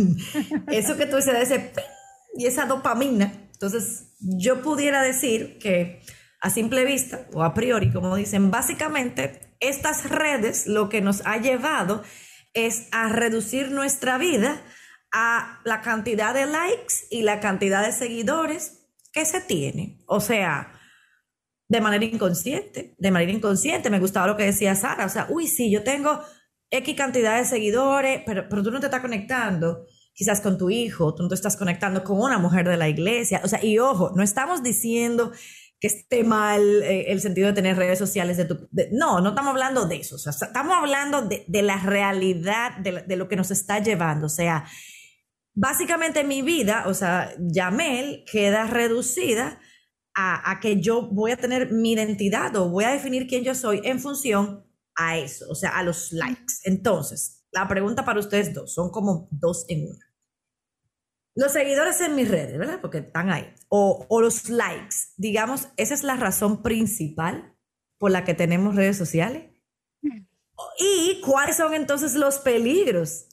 [0.72, 1.72] eso que tú dices de ese
[2.38, 3.34] y esa dopamina.
[3.54, 6.04] Entonces, yo pudiera decir que
[6.40, 11.38] a simple vista o a priori, como dicen, básicamente estas redes lo que nos ha
[11.38, 12.04] llevado
[12.54, 14.62] es a reducir nuestra vida
[15.12, 20.04] a la cantidad de likes y la cantidad de seguidores que se tiene.
[20.06, 20.80] O sea,
[21.72, 23.90] de manera inconsciente, de manera inconsciente.
[23.90, 26.20] Me gustaba lo que decía Sara, o sea, uy, sí, yo tengo
[26.70, 31.16] X cantidad de seguidores, pero, pero tú no te estás conectando quizás con tu hijo,
[31.16, 33.40] tú no te estás conectando con una mujer de la iglesia.
[33.46, 35.32] O sea, y ojo, no estamos diciendo
[35.80, 38.68] que esté mal eh, el sentido de tener redes sociales de tu...
[38.92, 43.16] no, no estamos hablando de eso, o sea, estamos hablando de, la realidad, de, de,
[43.16, 44.26] lo que nos está llevando.
[44.26, 44.66] O sea,
[45.54, 49.58] básicamente mi vida, o sea, Yamel queda reducida
[50.14, 53.82] a, que yo voy a tener mi identidad o voy a definir quién yo soy
[53.84, 56.54] en función a eso, o sea, a los likes.
[56.66, 60.06] Entonces, la pregunta para ustedes dos, son como dos en una.
[61.34, 62.82] Los seguidores en mis redes, ¿verdad?
[62.82, 63.54] Porque están ahí.
[63.70, 67.56] O, o los likes, digamos, esa es la razón principal
[67.98, 69.50] por la que tenemos redes sociales.
[70.78, 73.28] ¿Y cuáles son entonces los peligros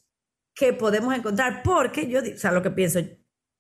[0.55, 1.63] que podemos encontrar?
[1.63, 3.01] Porque yo, o sea, lo que pienso,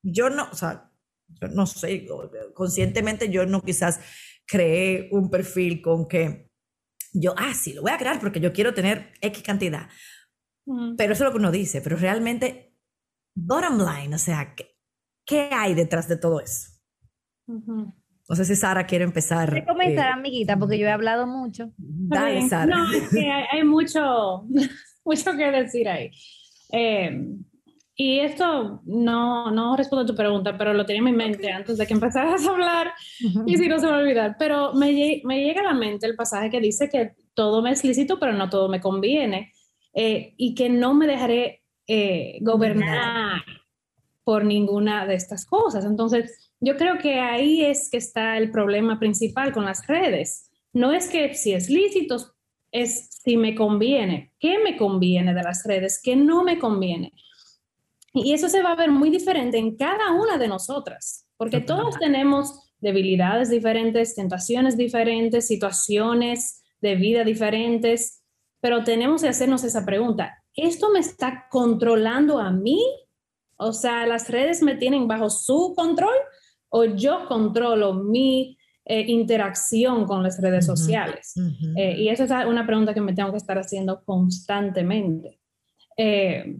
[0.02, 0.87] yo no, o sea,
[1.28, 2.06] yo no sé,
[2.54, 4.00] conscientemente yo no quizás
[4.46, 6.50] creé un perfil con que
[7.12, 9.88] yo, ah, sí, lo voy a crear porque yo quiero tener X cantidad.
[10.98, 12.74] Pero eso es lo que uno dice, pero realmente,
[13.34, 14.76] bottom line, o sea, ¿qué,
[15.24, 16.72] qué hay detrás de todo eso?
[17.46, 19.50] No sé si Sara quiere empezar.
[19.50, 21.72] Quiero comentar, eh, amiguita, porque yo he hablado mucho.
[21.78, 22.66] Dale, Sara.
[22.66, 24.46] No, es que hay, hay mucho,
[25.04, 26.10] mucho que decir ahí.
[26.70, 27.26] Eh,
[28.00, 31.76] y esto no, no respondo a tu pregunta, pero lo tenía en mi mente antes
[31.78, 32.92] de que empezaras a hablar
[33.44, 34.36] y si no se me va a olvidar.
[34.38, 37.82] Pero me, me, llega a la mente el pasaje que dice que todo me es
[37.82, 39.52] lícito, pero no todo me conviene
[39.94, 43.42] eh, y que no me dejaré eh, gobernar
[44.22, 45.84] por ninguna de estas cosas.
[45.84, 50.52] Entonces, yo creo que ahí es que está el problema principal con las redes.
[50.72, 52.16] No es que si es lícito,
[52.70, 54.34] es si me conviene.
[54.38, 56.00] ¿Qué me conviene de las redes?
[56.00, 57.12] ¿Qué no me conviene?
[58.12, 61.98] Y eso se va a ver muy diferente en cada una de nosotras, porque todos
[61.98, 68.22] tenemos debilidades diferentes, tentaciones diferentes, situaciones de vida diferentes,
[68.60, 72.82] pero tenemos que hacernos esa pregunta, ¿esto me está controlando a mí?
[73.56, 76.14] O sea, ¿las redes me tienen bajo su control
[76.70, 81.34] o yo controlo mi eh, interacción con las redes sociales?
[81.76, 85.40] Eh, y esa es una pregunta que me tengo que estar haciendo constantemente.
[85.96, 86.58] Eh,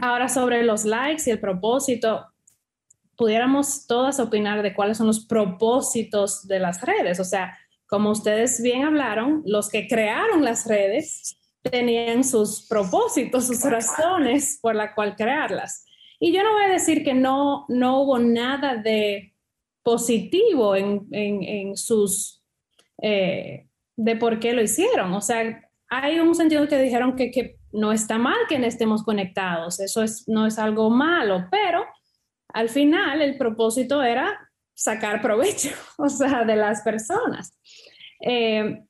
[0.00, 2.26] Ahora sobre los likes y el propósito,
[3.16, 7.20] pudiéramos todas opinar de cuáles son los propósitos de las redes.
[7.20, 13.62] O sea, como ustedes bien hablaron, los que crearon las redes tenían sus propósitos, sus
[13.62, 15.84] razones por la cual crearlas.
[16.20, 19.34] Y yo no voy a decir que no, no hubo nada de
[19.82, 22.42] positivo en, en, sus,
[23.02, 25.12] eh, de por qué lo hicieron.
[25.12, 25.63] O sea,
[26.02, 30.46] hay un sentido que dijeron que, no está mal que estemos conectados, eso es, no
[30.46, 31.84] es algo malo, pero
[32.48, 37.58] al final el propósito era sacar provecho, o sea, de las personas.
[38.20, 38.84] Eh,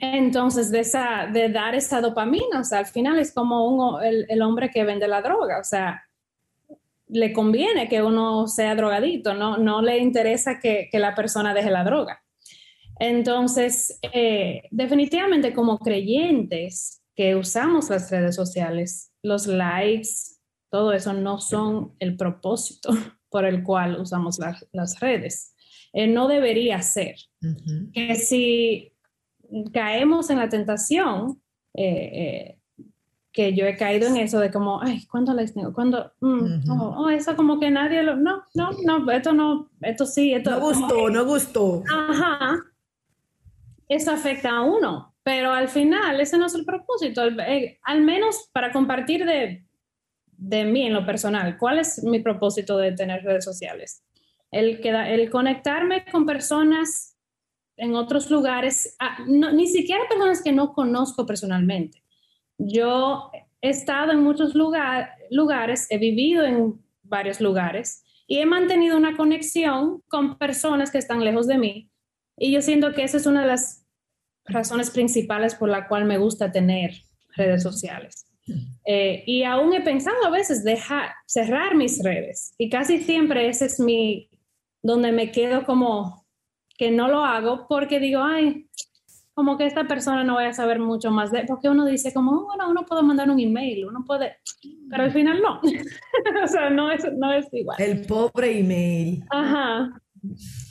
[0.00, 5.08] entonces, de, dar esa dopamina, o sea, al final es como el, hombre que vende
[5.08, 6.02] la droga, o sea,
[7.08, 12.22] le conviene que uno sea drogadito, no le interesa que, la persona deje la droga.
[13.00, 20.08] Entonces, eh, definitivamente como creyentes, que usamos las redes sociales, los likes,
[20.70, 22.90] todo eso no son el propósito
[23.30, 24.38] por el cual usamos
[24.72, 25.54] las redes.
[25.92, 27.16] Eh, no debería ser.
[27.92, 28.92] Que si
[29.72, 31.40] caemos en la tentación,
[31.74, 32.86] eh, eh,
[33.32, 35.72] que yo he caído en eso de como, ay, ¿cuándo likes tengo?
[35.72, 36.12] ¿Cuándo?
[36.20, 40.50] Mm, oh, eso como que nadie lo, no, no, no, esto no, esto sí, esto.
[40.50, 41.82] No gustó, no gustó.
[41.90, 42.58] Ajá.
[43.88, 48.48] Eso afecta a uno, pero al final ese no es el propósito, eh, al menos
[48.52, 49.64] para compartir de,
[50.38, 54.04] de mí en lo personal, ¿cuál es mi propósito de tener redes sociales?
[54.50, 57.18] El, el conectarme con personas
[57.76, 62.02] en otros lugares, ah, ni siquiera personas que no conozco personalmente.
[62.58, 63.30] Yo
[63.60, 70.02] he estado en muchos lugares, he vivido en varios lugares y he mantenido una conexión
[70.08, 71.90] con personas que están lejos de mí.
[72.38, 73.86] Y yo siento que esa es una de las
[74.44, 76.92] razones principales por la cual me gusta tener
[77.36, 78.26] redes sociales.
[78.86, 82.54] Eh, y aún he pensado a veces dejar, cerrar mis redes.
[82.56, 84.30] Y casi siempre ese es mi,
[84.82, 86.26] donde me quedo como
[86.76, 88.68] que no lo hago porque digo, ay,
[89.34, 92.32] como que esta persona no vaya a saber mucho más de, porque uno dice como,
[92.32, 94.38] oh, bueno, uno puede mandar un email, uno puede,
[94.90, 95.60] pero al final no.
[96.44, 97.80] o sea, no es, no es igual.
[97.80, 99.24] El pobre email.
[99.30, 99.92] Ajá.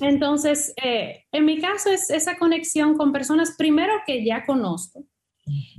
[0.01, 5.05] Entonces, eh, en mi caso es esa conexión con personas, primero que ya conozco,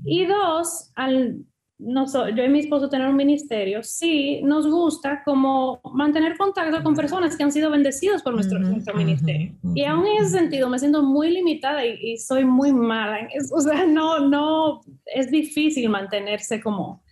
[0.04, 1.44] y dos, al
[1.78, 6.94] no yo y mi esposo tener un ministerio, sí nos gusta como mantener contacto con
[6.94, 9.52] personas que han sido bendecidos por nuestro, nuestro ministerio.
[9.74, 13.28] Y aún en ese sentido me siento muy limitada y, soy muy mala.
[13.52, 17.02] o sea, no, no, es difícil mantenerse como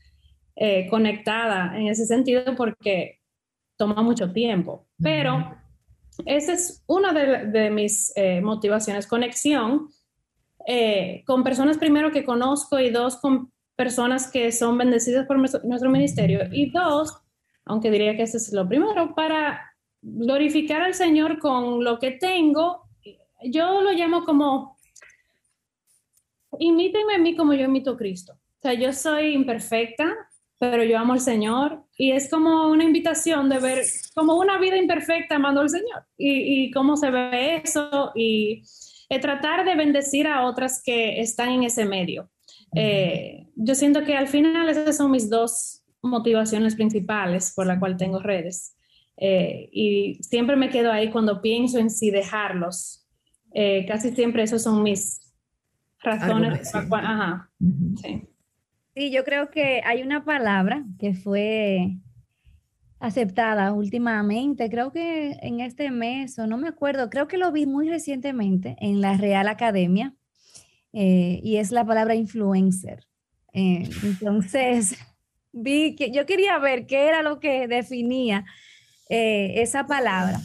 [0.56, 3.20] eh, conectada en ese sentido porque
[3.76, 4.88] toma mucho tiempo.
[5.00, 5.56] Pero
[6.24, 9.88] esa es una de, mis eh, motivaciones, conexión
[10.66, 15.90] eh, con personas primero que conozco y dos con personas que son bendecidas por nuestro
[15.90, 16.40] ministerio.
[16.50, 17.16] Y dos,
[17.64, 19.60] aunque diría que ese es lo primero, para
[20.00, 22.88] glorificar al Señor con lo que tengo,
[23.44, 24.78] yo lo llamo como,
[26.58, 28.32] imítenme a mí como yo imito a Cristo.
[28.32, 30.12] O sea, yo soy imperfecta,
[30.58, 33.84] pero yo amo al Señor y es como una invitación de ver
[34.14, 38.62] como una vida imperfecta amando al Señor y, y cómo se ve eso y
[39.08, 42.30] eh, tratar de bendecir a otras que están en ese medio.
[42.74, 47.96] Eh, yo siento que al final esas son mis dos motivaciones principales por la cual
[47.96, 48.76] tengo redes.
[49.16, 53.06] Eh, y siempre me quedo ahí cuando pienso en si dejarlos.
[53.54, 55.20] Eh, casi siempre esas son mis
[56.00, 56.74] razones.
[56.74, 57.50] Ajá,
[58.02, 58.28] sí.
[58.96, 61.98] Sí, yo creo que hay una palabra que fue
[62.98, 67.66] aceptada últimamente, creo que en este mes, o no me acuerdo, creo que lo vi
[67.66, 70.14] muy recientemente en la Real Academia,
[70.94, 73.06] eh, y es la palabra influencer.
[73.52, 74.96] Eh, entonces,
[75.52, 78.46] vi que yo quería ver qué era lo que definía
[79.10, 80.40] eh, esa palabra.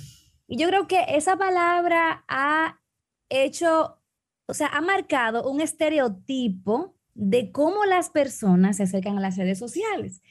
[0.48, 2.82] Y yo creo que esa palabra ha
[3.30, 3.98] hecho,
[4.46, 9.60] o sea, ha marcado un estereotipo de cómo las personas se acercan a las redes
[9.60, 10.22] sociales.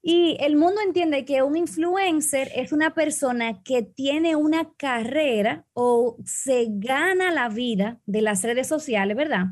[0.00, 6.16] Y el mundo entiende que un influencer es una persona que tiene una carrera o
[6.24, 9.46] se gana la vida de las redes sociales, ¿verdad?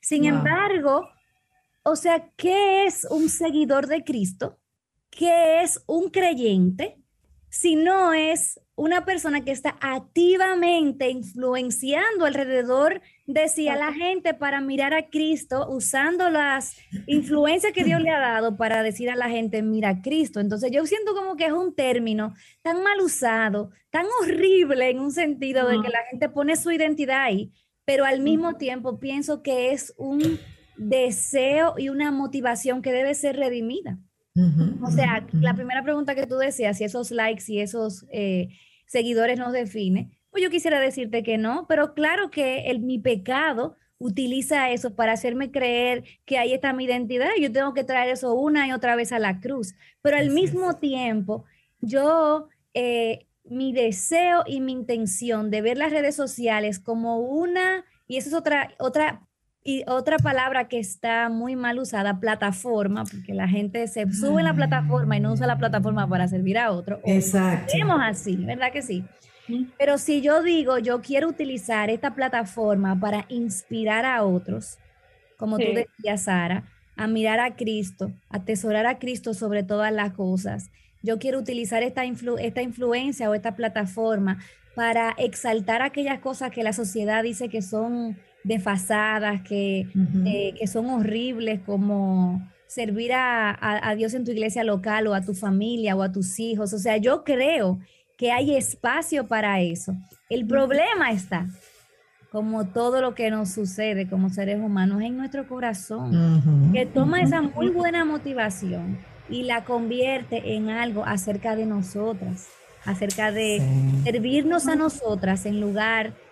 [0.00, 1.08] Sin embargo,
[1.82, 4.58] o sea, ¿qué es un seguidor de Cristo?
[5.10, 7.02] ¿Qué es un creyente?
[7.50, 14.34] Si no es una persona que está activamente influenciando alrededor de sí a la gente
[14.34, 16.76] para mirar a Cristo, usando las
[17.08, 20.38] influencias que Dios le ha dado para decir a la gente, mira a Cristo.
[20.38, 25.10] Entonces yo siento como que es un término tan mal usado, tan horrible en un
[25.10, 27.52] sentido de que la gente pone su identidad ahí,
[27.84, 30.38] pero al mismo tiempo pienso que es un
[30.76, 33.98] deseo y una motivación que debe ser redimida.
[34.80, 38.06] o sea, la primera pregunta que tú decías, si esos likes y esos...
[38.12, 38.50] Eh,
[38.88, 43.76] seguidores nos define, pues yo quisiera decirte que no, pero claro que el, mi pecado
[43.98, 47.30] utiliza eso para hacerme creer que ahí está mi identidad.
[47.40, 49.74] Yo tengo que traer eso una y otra vez a la cruz.
[50.02, 51.44] Pero al mismo tiempo,
[51.80, 58.16] yo, eh, mi deseo y mi intención de ver las redes sociales como una, y
[58.18, 59.26] eso es otra, otra,
[59.68, 64.46] y otra palabra que está muy mal usada, plataforma, porque la gente se sube en
[64.46, 67.00] la plataforma y no usa la plataforma para servir a otro.
[67.04, 67.74] Exacto.
[67.74, 69.04] Hacemos así, ¿verdad que sí?
[69.78, 74.78] Pero si yo digo, yo quiero utilizar esta plataforma para inspirar a otros,
[75.36, 76.64] como tú decías, Sara,
[76.96, 80.70] a mirar a Cristo, a atesorar a Cristo sobre todas las cosas.
[81.02, 84.38] Yo quiero utilizar esta, esta influencia o esta plataforma
[84.74, 89.86] para exaltar aquellas cosas que la sociedad dice que son desfasadas, que,
[90.26, 95.34] eh, que son horribles, como servir a, Dios en tu iglesia local o a tu
[95.34, 96.72] familia o a tus hijos.
[96.72, 97.80] O sea, yo creo
[98.16, 99.94] que hay espacio para eso.
[100.28, 101.48] El problema está,
[102.30, 107.40] como todo lo que nos sucede como seres humanos, en nuestro corazón, que toma esa
[107.40, 108.98] muy buena motivación
[109.30, 112.48] y la convierte en algo acerca de nosotras,
[112.84, 113.62] acerca de
[114.04, 116.27] servirnos a nosotras en lugar de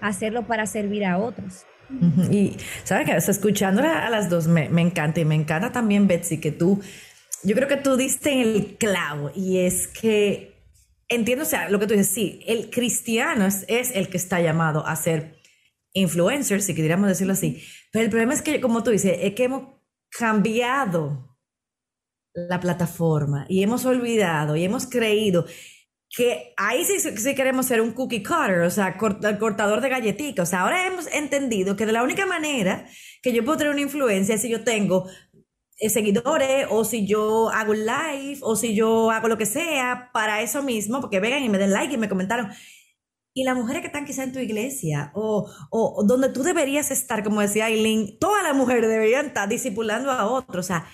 [0.00, 1.64] hacerlo para servir a otros.
[2.30, 6.38] Y sabes que escuchándola a las dos me, me, encanta y me encanta también Betsy
[6.38, 6.80] que tú,
[7.42, 10.58] yo creo que tú diste el clavo y es que
[11.08, 14.40] entiendo, o sea, lo que tú dices, sí, el cristiano es, es el que está
[14.40, 15.38] llamado a ser
[15.94, 19.44] influencer, si quisiéramos decirlo así, pero el problema es que, como tú dices, es que
[19.44, 19.62] hemos
[20.10, 21.36] cambiado
[22.34, 25.46] la plataforma y hemos olvidado y hemos creído
[26.14, 30.48] que ahí sí, sí, queremos ser un cookie cutter, o sea, el cortador de galletitas.
[30.48, 32.86] O sea, ahora hemos entendido que de la única manera
[33.22, 35.06] que yo puedo tener una influencia es si yo tengo
[35.76, 40.10] eh, seguidores o si yo hago un live o si yo hago lo que sea
[40.12, 42.50] para eso mismo, porque vengan y me den like y me comentaron.
[43.34, 47.22] Y las mujeres que están quizá en tu iglesia o, o donde tú deberías estar,
[47.22, 50.64] como decía Aileen, todas las mujeres deberían estar discipulando a otros.
[50.64, 50.88] O sea,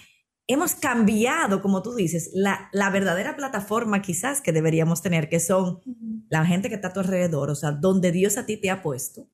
[0.47, 5.81] hemos cambiado, como tú dices, la, la, verdadera plataforma quizás que deberíamos tener, que son
[6.29, 8.83] la gente que está a tu alrededor, o sea, donde Dios a ti te ha
[8.83, 9.29] puesto.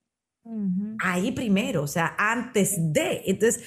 [1.03, 3.23] Ahí primero, o sea, antes de.
[3.27, 3.63] Entonces,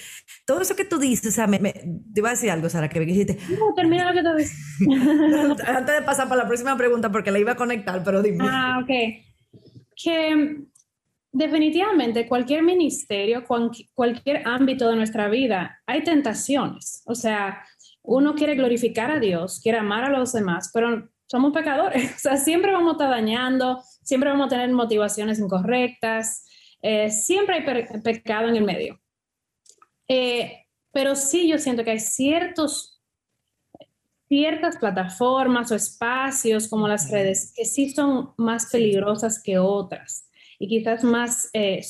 [0.45, 2.99] todo eso que tú dices, o sea, me, te iba a decir algo, Sara, que
[2.99, 3.37] me dijiste.
[3.57, 4.57] No, termina lo que te dices.
[5.67, 8.43] antes de pasar para la próxima pregunta, porque la iba a conectar, pero dime.
[8.49, 8.89] Ah, ok.
[9.95, 10.65] Que
[11.33, 13.43] definitivamente cualquier ministerio,
[13.93, 17.01] cualquier ámbito de nuestra vida, hay tentaciones.
[17.05, 17.65] O sea,
[18.03, 22.13] uno quiere glorificar a Dios, quiere amar a los demás, pero somos pecadores.
[22.15, 26.45] O sea, siempre vamos a estar dañando, siempre vamos a tener motivaciones incorrectas,
[26.81, 27.63] eh, siempre hay
[28.01, 29.01] pecado en el medio.
[30.07, 32.99] Eh, pero sí yo siento que hay ciertas
[34.79, 40.29] plataformas o espacios como las redes que sí son más peligrosas que otras
[40.63, 41.81] y quizás más eh,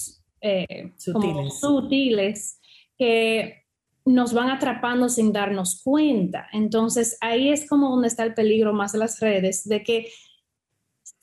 [0.42, 1.60] eh, sutiles.
[1.60, 2.60] sutiles
[2.98, 3.66] que
[4.04, 6.48] nos van atrapando sin darnos cuenta.
[6.52, 10.08] Entonces ahí es como donde está el peligro más de las redes, de que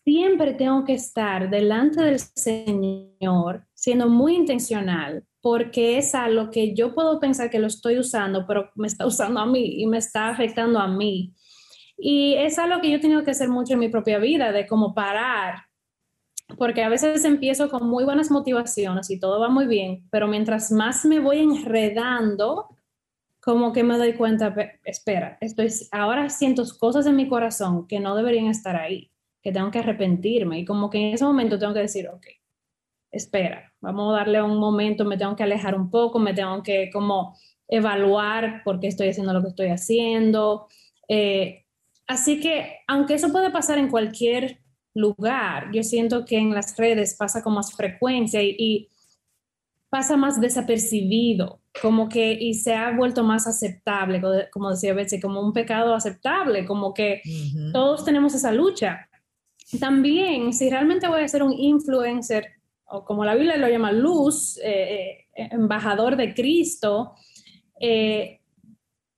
[0.04, 6.94] siempre tengo que estar delante del Señor siendo muy intencional, porque es algo que yo
[6.94, 10.28] puedo pensar que lo estoy usando, pero me está usando a mí y me está
[10.28, 11.34] afectando a mí.
[11.98, 14.94] Y es algo que yo tengo que hacer mucho en mi propia vida, de como
[14.94, 15.64] parar
[16.56, 20.70] porque a veces empiezo con muy buenas motivaciones y todo va muy bien, pero mientras
[20.72, 22.68] más me voy enredando,
[23.40, 28.14] como que me doy cuenta, espera, estoy, ahora siento cosas en mi corazón que no
[28.14, 29.10] deberían estar ahí,
[29.42, 32.26] que tengo que arrepentirme y como que en ese momento tengo que decir, ok,
[33.10, 36.90] espera, vamos a darle un momento, me tengo que alejar un poco, me tengo que
[36.92, 37.36] como
[37.68, 40.66] evaluar por qué estoy haciendo lo que estoy haciendo.
[41.08, 41.64] Eh,
[42.06, 44.59] así que, aunque eso puede pasar en cualquier
[44.94, 45.70] lugar.
[45.72, 48.88] Yo siento que en las redes pasa con más frecuencia y,
[49.90, 54.22] pasa más desapercibido, como que y se ha vuelto más aceptable,
[54.52, 57.20] como decía Betsy, como un pecado aceptable, como que
[57.72, 59.08] todos tenemos esa lucha.
[59.80, 62.46] También, si realmente voy a ser un influencer,
[62.86, 67.14] o como la Biblia lo llama, luz, eh, eh, embajador de Cristo,
[67.80, 68.40] eh,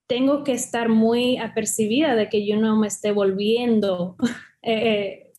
[0.07, 4.17] tengo que estar muy apercibida de que yo no me esté volviendo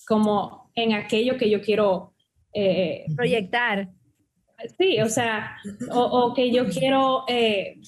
[0.06, 2.14] como en aquello que yo quiero
[2.54, 3.90] eh, proyectar.
[4.78, 5.58] Sí, o sea,
[5.92, 7.82] o, que yo quiero eh,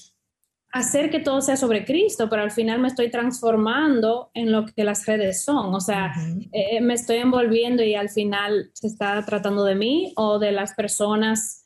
[0.72, 4.84] hacer que todo sea sobre Cristo, pero al final me estoy transformando en lo que
[4.84, 6.12] las redes son, o sea,
[6.52, 10.74] eh, me estoy envolviendo y al final se está tratando de mí o de las
[10.74, 11.64] personas,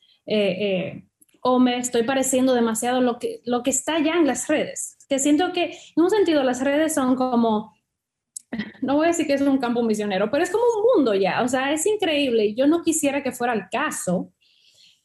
[1.42, 4.96] o me estoy pareciendo demasiado lo que, lo que está ya en las redes.
[5.08, 7.72] Que siento que en un sentido las redes son como
[8.82, 11.42] no voy a decir que es un campo misionero, pero es como un mundo ya,
[11.42, 12.54] o sea, es increíble.
[12.54, 14.32] Yo no quisiera que fuera el caso,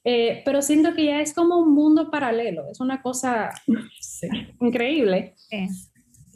[0.04, 3.50] eh, pero siento que ya es como un mundo paralelo, es una cosa
[4.62, 5.36] increíble.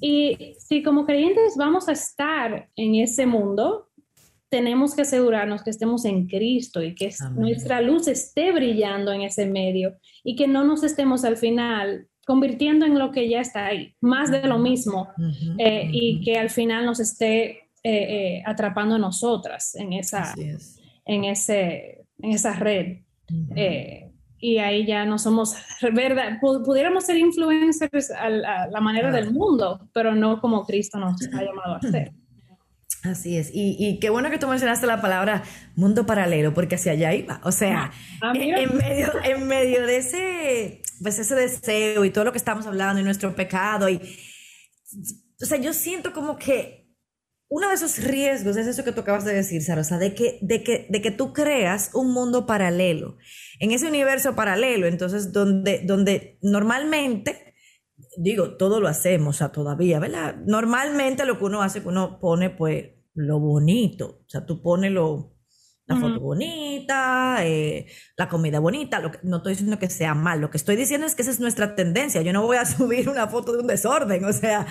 [0.02, 3.90] Y si como creyentes vamos a estar en ese mundo,
[4.50, 9.46] tenemos que asegurarnos que estemos en Cristo y que nuestra luz esté brillando en ese
[9.46, 13.96] medio y que no nos estemos al final convirtiendo en lo que ya está ahí,
[14.02, 15.08] más de lo mismo,
[15.58, 20.36] eh, y que al final nos esté eh, eh, atrapando a nosotras en esa,
[21.06, 23.00] en ese, en esa red.
[24.38, 25.56] y ahí ya no somos,
[25.96, 26.38] ¿verdad?
[26.40, 31.78] Pudiéramos ser influencers a la, manera del mundo, pero no como Cristo nos ha llamado
[31.78, 32.12] a ser.
[33.04, 35.44] Así es, y, qué bueno que tú mencionaste la palabra
[35.76, 37.40] mundo paralelo, porque hacia allá iba.
[37.44, 42.34] O sea, ah, en, medio, en medio de ese, pues ese deseo y todo lo
[42.34, 44.02] que estamos hablando y nuestro pecado, y,
[45.42, 46.90] o sea, yo siento como que
[47.48, 50.14] uno de esos riesgos es eso que tú acabas de decir, Sara, o sea, de
[50.14, 53.18] que, de, que, de que tú creas un mundo paralelo.
[53.60, 57.49] En ese universo paralelo, entonces, donde, donde normalmente
[58.18, 60.36] digo, todo lo hacemos, o sea, todavía, ¿verdad?
[60.46, 64.92] Normalmente lo que uno hace, que uno pone, pues, lo bonito, o sea, tú pones
[64.92, 65.36] lo,
[65.86, 70.40] La foto bonita, eh, la comida bonita, lo que, no estoy diciendo que sea mal,
[70.40, 72.22] lo que estoy diciendo es que esa es nuestra tendencia.
[72.22, 74.68] Yo no voy a subir una foto de un desorden, o sea,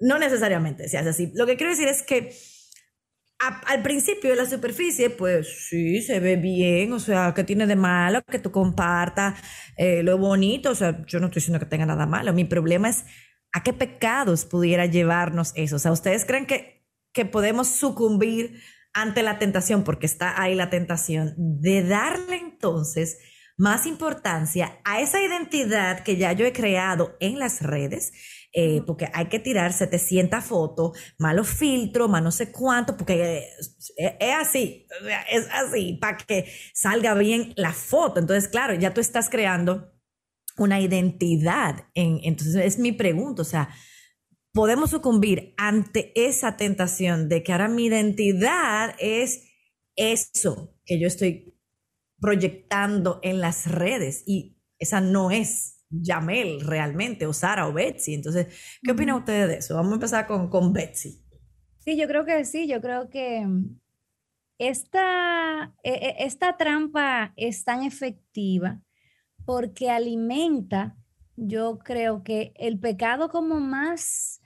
[0.00, 1.32] no necesariamente se hace así.
[1.34, 2.34] Lo que quiero decir es que
[3.38, 7.76] al principio de la superficie, pues sí, se ve bien, o sea, que tiene de
[7.76, 9.38] malo que tú compartas
[9.76, 12.88] eh, lo bonito, o sea, yo no estoy diciendo que tenga nada malo, mi problema
[12.88, 13.04] es
[13.52, 18.60] a qué pecados pudiera llevarnos eso, o sea, ¿ustedes creen que, que podemos sucumbir
[18.94, 23.18] ante la tentación, porque está ahí la tentación, de darle entonces
[23.58, 28.12] más importancia a esa identidad que ya yo he creado en las redes?
[28.58, 33.78] Eh, porque hay que tirar 700 fotos, malos filtros, más no sé cuánto, porque es,
[34.34, 34.86] así,
[35.30, 38.18] es así, para que salga bien la foto.
[38.18, 39.92] Entonces, claro, ya tú estás creando
[40.56, 41.84] una identidad.
[41.92, 43.68] En, entonces, es mi pregunta, o sea,
[44.54, 49.42] podemos sucumbir ante esa tentación de que ahora mi identidad es
[49.96, 51.60] eso que yo estoy
[52.18, 58.14] proyectando en las redes y esa no es Yamel realmente, o Sara o Betsy.
[58.14, 59.74] Entonces, ¿qué opinan ustedes de eso?
[59.74, 61.22] Vamos a empezar con, con Betsy.
[61.78, 63.46] Sí, yo creo que sí, yo creo que
[64.58, 68.80] esta, e, e, esta trampa es tan efectiva
[69.44, 70.96] porque alimenta,
[71.36, 74.40] yo creo que el pecado como más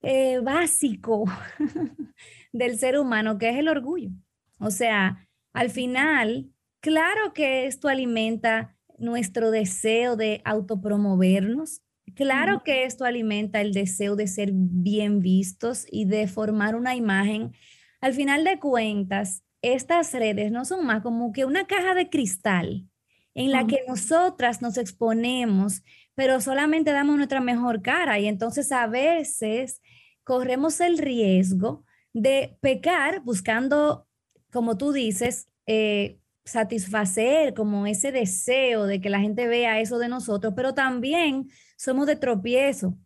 [0.00, 1.24] eh, básico
[2.52, 4.10] del ser humano, que es el orgullo.
[4.58, 11.82] O sea, al final, claro que esto alimenta nuestro deseo de autopromovernos.
[12.14, 17.52] Claro que esto alimenta el deseo de ser bien vistos y de formar una imagen.
[18.00, 22.86] Al final de cuentas, estas redes no son más como que una caja de cristal
[23.34, 25.84] en la que nosotras nos exponemos,
[26.14, 29.80] pero solamente damos nuestra mejor cara y entonces a veces
[30.24, 34.08] corremos el riesgo de pecar buscando,
[34.50, 36.17] como tú dices, eh,
[36.50, 42.06] satisfacer como ese deseo de que la gente vea eso de nosotros, pero también somos
[42.06, 42.96] de tropiezo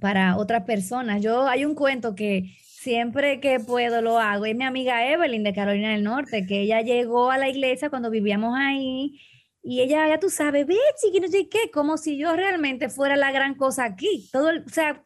[0.00, 1.22] para otras personas.
[1.22, 5.54] Yo hay un cuento que siempre que puedo lo hago, es mi amiga Evelyn de
[5.54, 9.20] Carolina del Norte, que ella llegó a la iglesia cuando vivíamos ahí
[9.66, 13.16] y ella, ya tú sabes, Betsy, que no sé qué, como si yo realmente fuera
[13.16, 14.28] la gran cosa aquí.
[14.30, 15.02] Todo, o sea,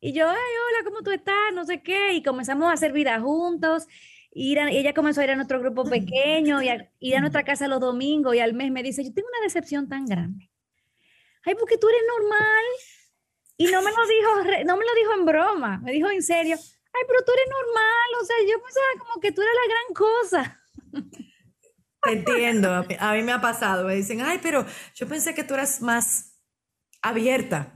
[0.00, 1.34] y yo, ay, hola, ¿cómo tú estás?
[1.54, 3.88] No sé qué, y comenzamos a hacer vida juntos
[4.38, 7.80] ella comenzó a ir a nuestro grupo pequeño y a ir a nuestra casa los
[7.80, 10.50] domingos y al mes me dice, yo tengo una decepción tan grande.
[11.44, 12.64] Ay, porque tú eres normal.
[13.56, 16.56] Y no me lo dijo, no me lo dijo en broma, me dijo en serio,
[16.56, 19.94] ay, pero tú eres normal, o sea, yo pensaba como que tú eras la gran
[19.94, 20.60] cosa.
[22.10, 25.80] entiendo, a mí me ha pasado, me dicen, ay, pero yo pensé que tú eras
[25.80, 26.38] más
[27.00, 27.72] abierta.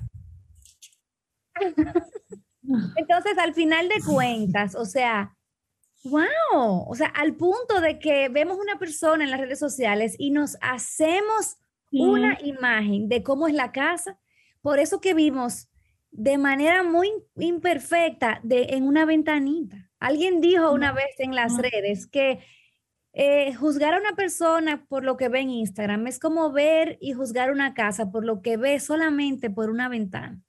[2.97, 5.35] Entonces, al final de cuentas, o sea,
[6.05, 10.31] Wow, o sea, al punto de que vemos una persona en las redes sociales y
[10.31, 11.59] nos hacemos
[11.93, 14.19] una imagen de cómo es la casa,
[14.63, 15.69] por eso que vimos
[16.11, 19.91] de manera muy imperfecta de, en una ventanita.
[19.99, 22.41] Alguien dijo una vez en las redes que
[23.13, 27.13] eh, juzgar a una persona por lo que ve en Instagram es como ver y
[27.13, 30.41] juzgar una casa por lo que ve solamente por una ventana.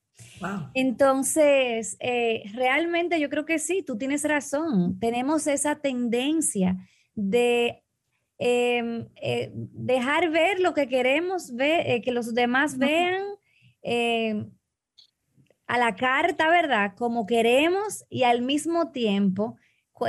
[0.73, 4.99] Entonces, eh, realmente yo creo que sí, tú tienes razón.
[4.99, 6.77] Tenemos esa tendencia
[7.15, 7.83] de
[8.37, 13.21] em, eh, dejar ver lo que queremos ver, eh, que los demás vean
[15.67, 16.93] a la carta, ¿verdad?
[16.97, 19.57] Como queremos y al mismo tiempo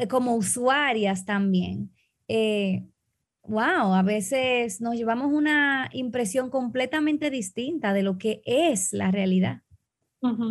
[0.08, 1.90] como usuarias también.
[3.44, 9.62] wow, a veces nos llevamos una impresión completamente distinta de lo que es la realidad.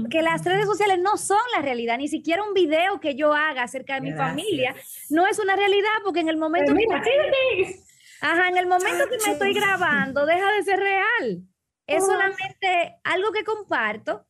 [0.09, 3.63] Que las redes sociales no son la realidad, ni siquiera un video que yo haga
[3.63, 4.75] acerca de mi familia
[5.09, 7.75] no es una realidad porque en el momento que
[8.21, 11.43] ajá, en el momento que me estoy grabando deja de ser real.
[11.87, 14.25] Es solamente algo que comparto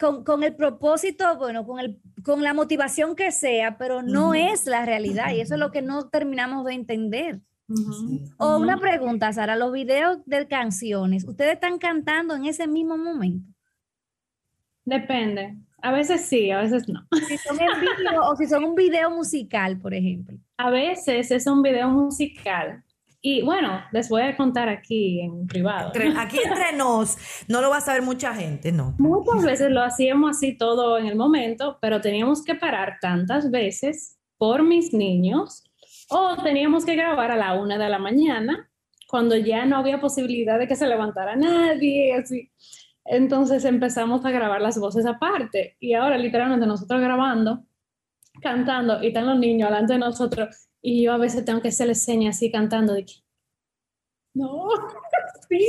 [0.00, 4.66] con, con, el propósito, bueno, con, el, con la motivación que sea, pero no es
[4.66, 7.40] la realidad y eso es lo que no terminamos de entender.
[8.38, 13.52] O una pregunta, Sara, los videos de canciones, ¿ustedes están cantando en ese mismo momento?
[14.88, 15.54] Depende.
[15.82, 17.06] A veces sí, a veces no.
[17.28, 17.58] Si son
[18.22, 20.38] o si son un video musical, por ejemplo.
[20.56, 22.82] A veces es un video musical.
[23.20, 25.92] Y bueno, les voy a contar aquí en privado.
[26.16, 27.18] aquí entre nos,
[27.48, 28.94] no lo va a saber mucha gente, ¿no?
[28.98, 34.18] Muchas veces lo hacíamos así todo en el momento, pero teníamos que parar tantas veces
[34.38, 35.64] por mis niños
[36.08, 38.70] o teníamos que grabar a la una de la mañana
[39.08, 42.50] cuando ya no había posibilidad de que se levantara nadie, así.
[43.10, 47.64] Entonces empezamos a grabar las voces aparte y ahora literalmente nosotros grabando,
[48.42, 51.94] cantando y están los niños delante de nosotros y yo a veces tengo que hacerle
[51.94, 53.14] señas así cantando de que,
[54.34, 54.68] no,
[55.48, 55.58] sí.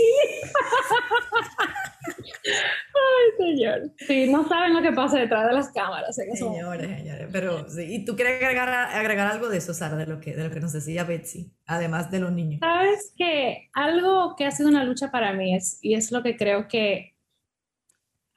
[2.46, 3.92] Ay, señor.
[3.98, 6.16] Sí, no saben lo que pasa detrás de las cámaras.
[6.16, 7.28] Señores, señores.
[7.32, 7.84] Pero sí.
[7.84, 10.60] ¿Y tú quieres agregar, agregar algo de eso, Sara, de lo, que, de lo que
[10.60, 12.60] nos decía Betsy, además de los niños?
[12.60, 16.38] Sabes que algo que ha sido una lucha para mí es, y es lo que
[16.38, 17.16] creo que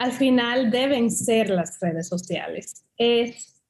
[0.03, 3.63] al final deben ser las redes sociales, es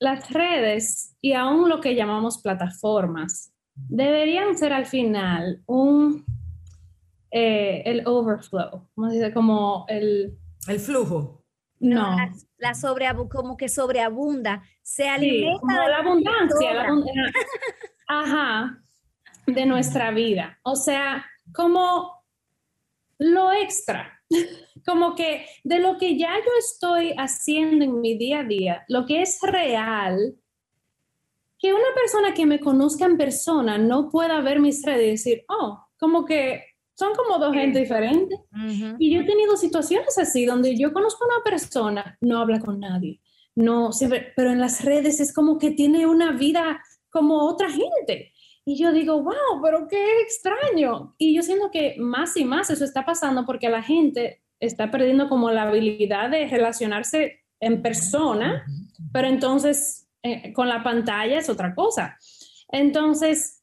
[0.00, 6.24] las redes y aún lo que llamamos plataformas deberían ser al final un
[7.30, 9.32] eh, el overflow, ¿cómo se dice?
[9.32, 10.36] Como el...
[10.66, 11.44] El flujo.
[11.78, 12.16] No.
[12.58, 15.60] la, sobre, como que sobreabunda, se alimenta.
[15.60, 17.32] como la abundancia, la abundancia.
[18.08, 18.82] Ajá,
[19.46, 20.58] de nuestra vida.
[20.64, 22.24] O sea, como
[23.18, 24.19] lo extra,
[24.86, 29.06] como que de lo que ya yo estoy haciendo en mi día a día, lo
[29.06, 30.34] que es real,
[31.58, 35.44] que una persona que me conozca en persona no pueda ver mis redes y decir,
[35.48, 36.64] oh, como que
[36.94, 38.38] son como dos gente diferentes.
[38.98, 42.80] Y yo he tenido situaciones así, donde yo conozco a una persona, no habla con
[42.80, 43.20] nadie,
[43.54, 43.90] no
[44.36, 48.29] pero en las redes es como que tiene una vida como otra gente.
[48.64, 51.14] Y yo digo, wow, pero qué extraño.
[51.18, 55.28] Y yo siento que más y más eso está pasando porque la gente está perdiendo
[55.28, 58.64] como la habilidad de relacionarse en persona,
[59.12, 62.18] pero entonces eh, con la pantalla es otra cosa.
[62.68, 63.62] Entonces,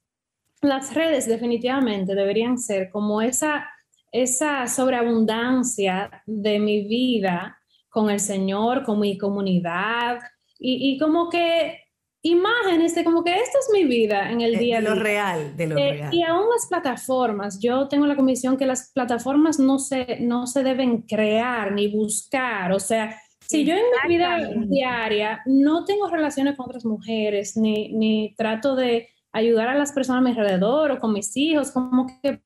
[0.62, 3.68] las redes definitivamente deberían ser como esa,
[4.12, 10.20] esa sobreabundancia de mi vida con el Señor, con mi comunidad
[10.60, 11.82] y, como que
[12.30, 15.55] imágenes de como que esta es mi vida en el eh, día de lo real,
[15.55, 16.13] de lo eh, real.
[16.13, 20.63] Y aún las plataformas, yo tengo la convicción que las plataformas no se, no se
[20.63, 26.57] deben crear ni buscar, o sea, si yo en mi vida diaria no tengo relaciones
[26.57, 30.99] con otras mujeres, ni, ni trato de ayudar a las personas a mi alrededor o
[30.99, 32.41] con mis hijos, como que,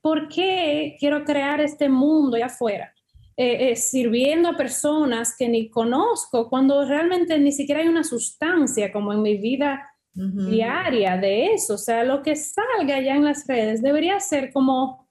[0.00, 2.94] ¿por qué quiero crear este mundo allá afuera?
[3.42, 8.92] Eh, eh, sirviendo a personas que ni conozco, cuando realmente ni siquiera hay una sustancia
[8.92, 11.76] como en mi vida diaria de eso.
[11.76, 15.08] O sea, lo que salga allá en las redes debería ser como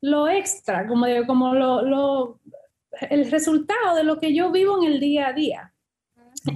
[0.00, 2.40] lo extra, como, como lo, lo,
[3.10, 5.74] el resultado de lo que yo vivo en el día a día.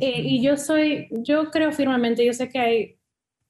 [0.00, 2.98] Eh, y yo soy, yo creo firmemente, yo sé que hay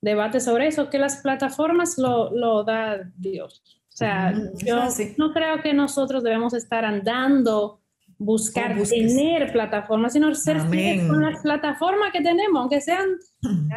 [0.01, 3.80] debate sobre eso, que las plataformas lo, lo da Dios.
[4.01, 4.33] O sea,
[4.65, 4.89] yo
[5.19, 7.83] no creo que nosotros debemos estar andando,
[8.17, 13.11] buscar tener plataformas, sino ser fieles con las plataformas que tenemos, aunque sean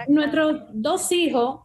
[0.07, 1.63] nuestros dos hijos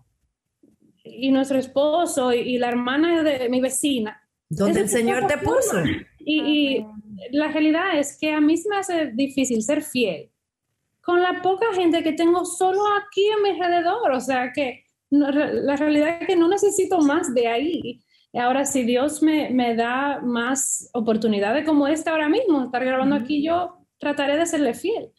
[1.05, 4.21] y nuestro esposo y, la hermana de mi vecina.
[4.49, 5.81] Donde el Señor te puso.
[6.19, 6.87] Y, y,
[7.31, 10.33] la realidad es que a mí se me hace difícil ser fiel
[11.01, 14.11] con la poca gente que tengo solo aquí a mi alrededor.
[14.11, 18.03] O sea que la realidad es que no necesito más de ahí.
[18.35, 23.43] Ahora, si Dios me, me da más oportunidades como esta ahora mismo, estar grabando aquí,
[23.43, 25.11] yo trataré de serle fiel.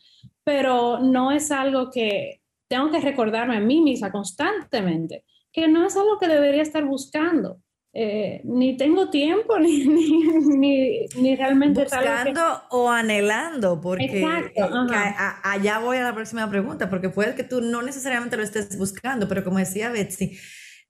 [0.43, 5.97] Pero no es algo que tengo que recordarme a mí misma constantemente, que no es
[5.97, 7.59] algo que debería estar buscando.
[7.91, 11.83] Eh, ni tengo tiempo, ni, ni, ni, realmente...
[11.83, 17.61] Buscando o anhelando, porque eh, allá voy a la próxima pregunta, porque puede que tú
[17.61, 20.37] no necesariamente lo estés buscando, pero como decía Betsy,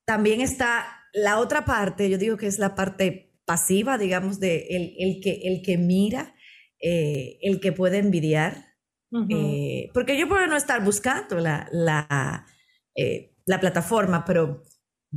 [0.04, 4.94] también está la otra parte, yo digo que es la parte pasiva, digamos, de el,
[5.00, 6.36] el que, el que mira,
[6.82, 8.66] eh, el que puede envidiar,
[9.92, 12.46] porque yo puedo no estar buscando la, la,
[13.46, 14.64] la plataforma, pero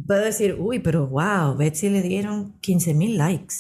[0.06, 3.54] puedo decir, uy, pero wow, Betsy le dieron 15 mil likes.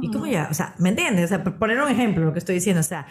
[0.00, 1.26] Y como ya, o sea, ¿me entiendes?
[1.26, 3.06] O sea, por poner un ejemplo, lo que estoy diciendo, o sea,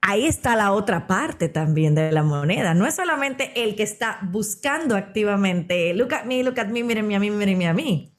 [0.00, 2.74] ahí está la otra parte también de la moneda.
[2.74, 7.16] No es solamente el que está buscando activamente, look at me, look at me, mírenme
[7.16, 8.14] a mí, mírenme a mí.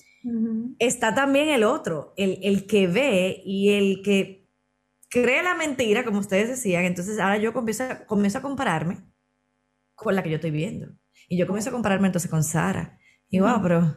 [0.79, 4.47] Está también el otro, el, el que ve y el que
[5.09, 6.85] cree la mentira, como ustedes decían.
[6.85, 8.97] Entonces ahora yo comienzo, comienzo a compararme
[9.95, 10.87] con la que yo estoy viendo.
[11.27, 12.97] Y yo comienzo a compararme entonces con Sara.
[13.29, 13.95] Y wow, pero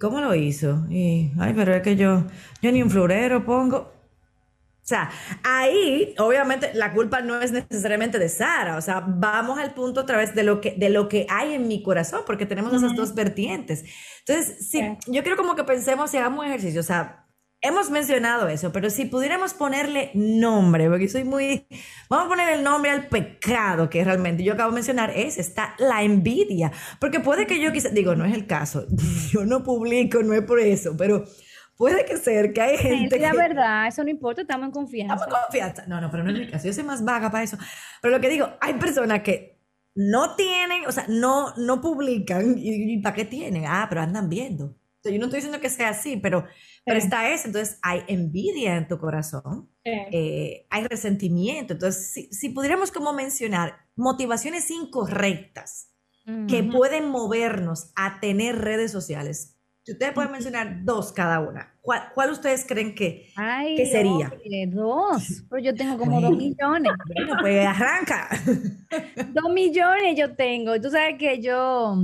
[0.00, 0.86] ¿cómo lo hizo?
[0.90, 2.24] Y, ay, pero es que yo,
[2.60, 3.92] yo ni un florero pongo.
[4.82, 5.10] O sea,
[5.44, 8.76] ahí, obviamente, la culpa no es necesariamente de Sara.
[8.76, 11.68] O sea, vamos al punto otra vez de lo que, de lo que hay en
[11.68, 13.84] mi corazón, porque tenemos esas dos vertientes.
[14.26, 16.80] Entonces, sí, yo quiero como que pensemos y hagamos un ejercicio.
[16.80, 17.28] O sea,
[17.60, 21.64] hemos mencionado eso, pero si pudiéramos ponerle nombre, porque soy muy,
[22.10, 25.76] vamos a poner el nombre al pecado que realmente yo acabo de mencionar, es, está
[25.78, 28.84] la envidia, porque puede que yo quizá, digo, no es el caso,
[29.30, 31.24] yo no publico, no es por eso, pero
[31.76, 33.18] puede que ser que hay gente...
[33.18, 35.14] la verdad, eso no importa, estamos en confianza.
[35.14, 35.86] Estamos en confianza.
[35.86, 37.58] No, no, pero no es el caso, yo soy más vaga para eso.
[38.00, 39.52] Pero lo que digo, hay personas que
[39.94, 42.54] no tienen, o sea, no, no publican.
[42.58, 43.64] ¿Y, para qué tienen?
[43.66, 44.76] Ah, pero andan viendo.
[45.04, 46.46] yo no estoy diciendo que sea así, pero,
[46.84, 47.48] pero está eso.
[47.48, 51.74] Entonces hay envidia en tu corazón, eh, hay resentimiento.
[51.74, 55.88] Entonces, si, si, pudiéramos como mencionar motivaciones incorrectas
[56.48, 62.30] que pueden movernos a tener redes sociales, si ustedes pueden mencionar dos cada una, ¿cuál,
[62.30, 63.28] ustedes creen que,
[63.76, 64.32] que sería?
[64.68, 66.92] dos, pero yo tengo como dos millones.
[67.14, 68.28] Bueno, pues arranca.
[69.32, 70.80] dos millones yo tengo.
[70.80, 71.96] Tú sabes que yo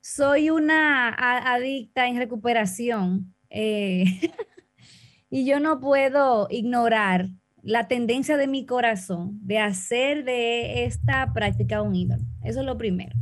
[0.00, 1.08] soy una
[1.54, 4.04] adicta en recuperación eh,
[5.30, 7.28] y yo no puedo ignorar
[7.62, 12.24] la tendencia de mi corazón de hacer de esta práctica un ídolo.
[12.42, 13.14] Eso es lo primero.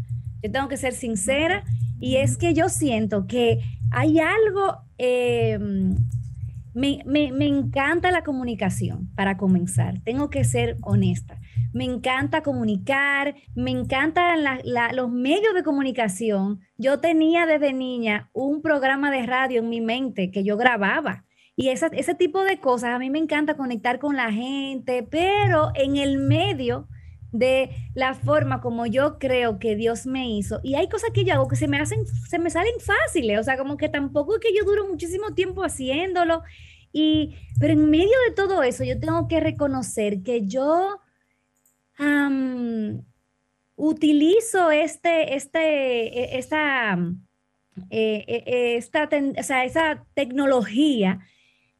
[0.42, 1.64] Yo tengo que ser sincera
[2.00, 5.96] y es que yo siento que hay algo, em,
[6.74, 11.38] me, encanta la comunicación para comenzar, tengo que ser honesta.
[11.72, 14.44] Me encanta comunicar, me encantan
[14.94, 16.60] los medios de comunicación.
[16.76, 21.24] Yo tenía desde niña un programa de radio en mi mente que yo grababa.
[21.56, 25.96] Y ese tipo de cosas, a mí me encanta conectar con la gente, pero en
[25.96, 26.86] el medio
[27.32, 30.60] de la forma como yo creo que Dios me hizo.
[30.62, 33.42] Y hay cosas que yo hago que se me hacen, se me salen fáciles, o
[33.42, 36.42] sea, como que tampoco es que yo duro muchísimo tiempo haciéndolo.
[36.92, 41.00] Y, pero en medio de todo eso, yo tengo que reconocer que yo
[43.76, 46.98] utilizo este, este, e, esta,
[47.90, 49.08] eh, e, esta,
[49.38, 51.20] o sea, esa tecnología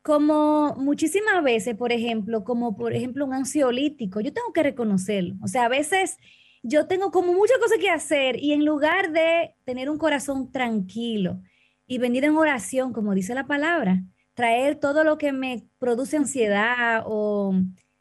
[0.09, 5.35] como muchísimas veces, por ejemplo, como por ejemplo un ansiolítico, yo tengo que reconocerlo.
[5.43, 6.17] O sea, a veces
[6.63, 11.43] yo tengo como muchas cosas que hacer y en lugar de tener un corazón tranquilo
[11.87, 14.03] y venir en oración, como dice la palabra,
[14.33, 17.53] traer todo lo que me produce ansiedad o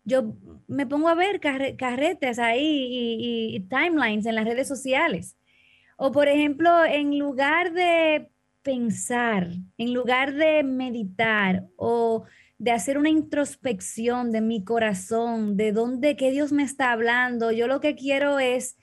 [0.05, 0.33] yo
[0.67, 5.35] me pongo a ver carretes ahí y timelines en las redes sociales.
[5.97, 8.31] O por ejemplo, en lugar de
[8.67, 9.47] pensar,
[9.77, 12.25] en lugar de meditar o
[12.57, 17.67] de hacer una introspección de mi corazón, de dónde, qué Dios me está hablando, yo
[17.67, 18.75] lo que quiero es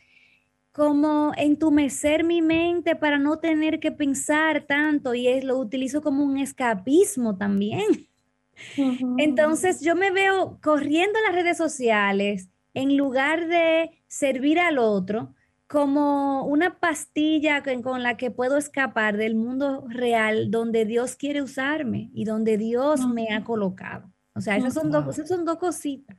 [0.72, 6.24] como entumecer mi mente para no tener que pensar tanto y es, lo utilizo como
[6.24, 8.08] un escapismo también.
[9.18, 15.34] Entonces yo me veo corriendo las redes sociales en lugar de servir al otro,
[15.74, 22.10] como una pastilla con la que puedo escapar del mundo real donde Dios quiere usarme
[22.14, 24.08] y donde Dios me ha colocado.
[24.36, 26.16] O sea, esas son, dos, son dos cositas.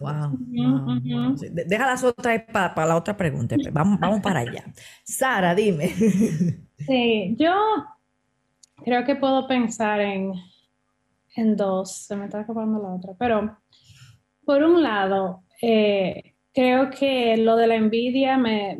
[0.00, 0.36] Wow.
[1.38, 3.54] Deja las otras para, la otra pregunta.
[3.70, 4.64] Vamos, vamos para allá.
[5.04, 5.94] Sara, dime.
[6.80, 7.52] Sí, yo
[8.82, 10.32] creo que puedo pensar en,
[11.36, 12.06] en dos.
[12.06, 13.12] Se me está escapando la otra.
[13.18, 13.58] Pero,
[14.46, 18.78] por un lado, eh, creo que lo de la envidia me,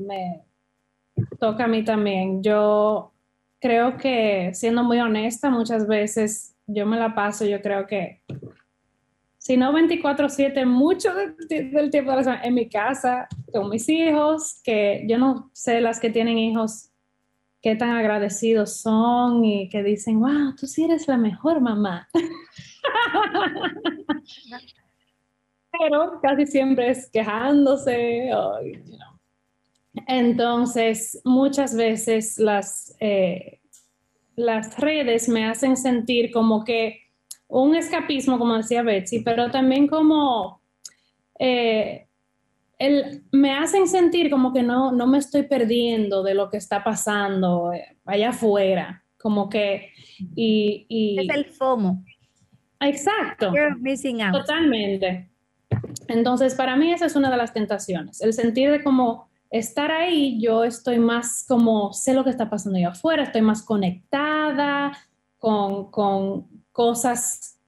[1.38, 2.42] toca a mí también.
[2.42, 3.12] Yo
[3.60, 8.22] creo que, siendo muy honesta, muchas veces yo me la paso, yo creo que,
[9.38, 15.04] si no 24/7, mucho del tiempo de la en mi casa, con mis hijos, que
[15.08, 16.90] yo no sé las que tienen hijos,
[17.62, 22.08] qué tan agradecidos son y que dicen, wow, tú sí eres la mejor mamá.
[25.78, 28.30] pero casi siempre es quejándose.
[30.06, 33.60] Entonces, muchas veces las, eh,
[34.36, 37.00] las redes me hacen sentir como que
[37.48, 40.62] un escapismo, como decía Betsy, pero también como
[41.38, 42.06] eh,
[42.78, 46.84] el, me hacen sentir como que no, no me estoy perdiendo de lo que está
[46.84, 49.90] pasando eh, allá afuera, como que...
[50.36, 52.04] Y, es el FOMO.
[52.80, 53.52] Exacto.
[53.80, 54.32] missing out.
[54.32, 55.29] Totalmente.
[56.10, 60.40] Entonces, para mí esa es una de las tentaciones, el sentir de como estar ahí,
[60.40, 64.92] yo estoy más como, sé lo que está pasando ahí afuera, estoy más conectada
[65.38, 65.90] con,
[66.72, 67.58] cosas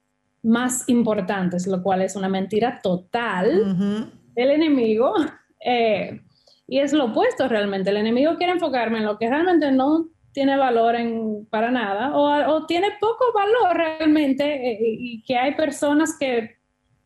[0.43, 5.15] más importantes, lo cual es una mentira total del enemigo.
[5.65, 6.21] Eh,
[6.67, 7.91] y es lo opuesto realmente.
[7.91, 12.67] El enemigo quiere enfocarme en lo que realmente no tiene valor en, para nada o,
[12.67, 16.57] tiene poco valor realmente eh, y que hay personas que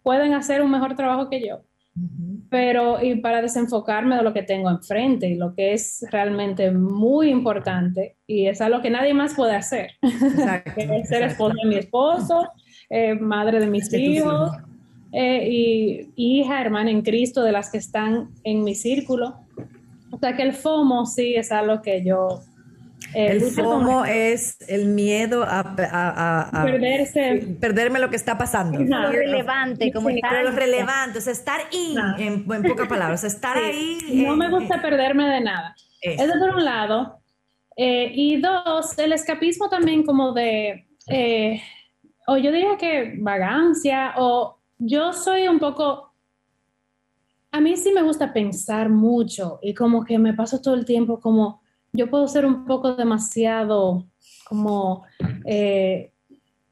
[0.07, 1.63] pueden hacer un mejor trabajo que yo.
[2.49, 7.29] Pero y para desenfocarme de lo que tengo enfrente y lo que es realmente muy
[7.29, 9.95] importante y es algo que nadie más puede hacer.
[11.09, 12.49] ser esposa de mi esposo,
[12.89, 14.53] eh, madre de mis hijos
[15.11, 19.41] eh, y hija, hermana en Cristo de las que están en mi círculo.
[20.13, 22.43] O sea que el FOMO sí es algo que yo
[23.15, 27.57] Eh, el FOMO es el miedo a, a- a- a- Perderse.
[27.61, 28.79] perderme lo que está pasando.
[28.79, 29.07] Ajá.
[29.07, 30.57] Lo relevante, como Sí, estar Pero lo ahí.
[30.57, 32.17] relevante, o sea, estar in, Ajá.
[32.23, 33.99] en, en pocas palabras, o sea, estar ahí.
[34.27, 35.75] No en- me gusta perderme de nada.
[36.01, 36.25] Eso.
[36.25, 37.21] Eso por un lado.
[37.77, 41.61] Eh, y dos, el escapismo también como de, eh,
[42.27, 46.13] o yo diría que vagancia, o yo soy un poco,
[47.53, 51.21] a mí sí me gusta pensar mucho y como que me paso todo el tiempo
[51.21, 51.61] como,
[51.97, 54.07] yo puedo ser un poco demasiado,
[54.49, 55.05] como,
[55.45, 56.13] eh,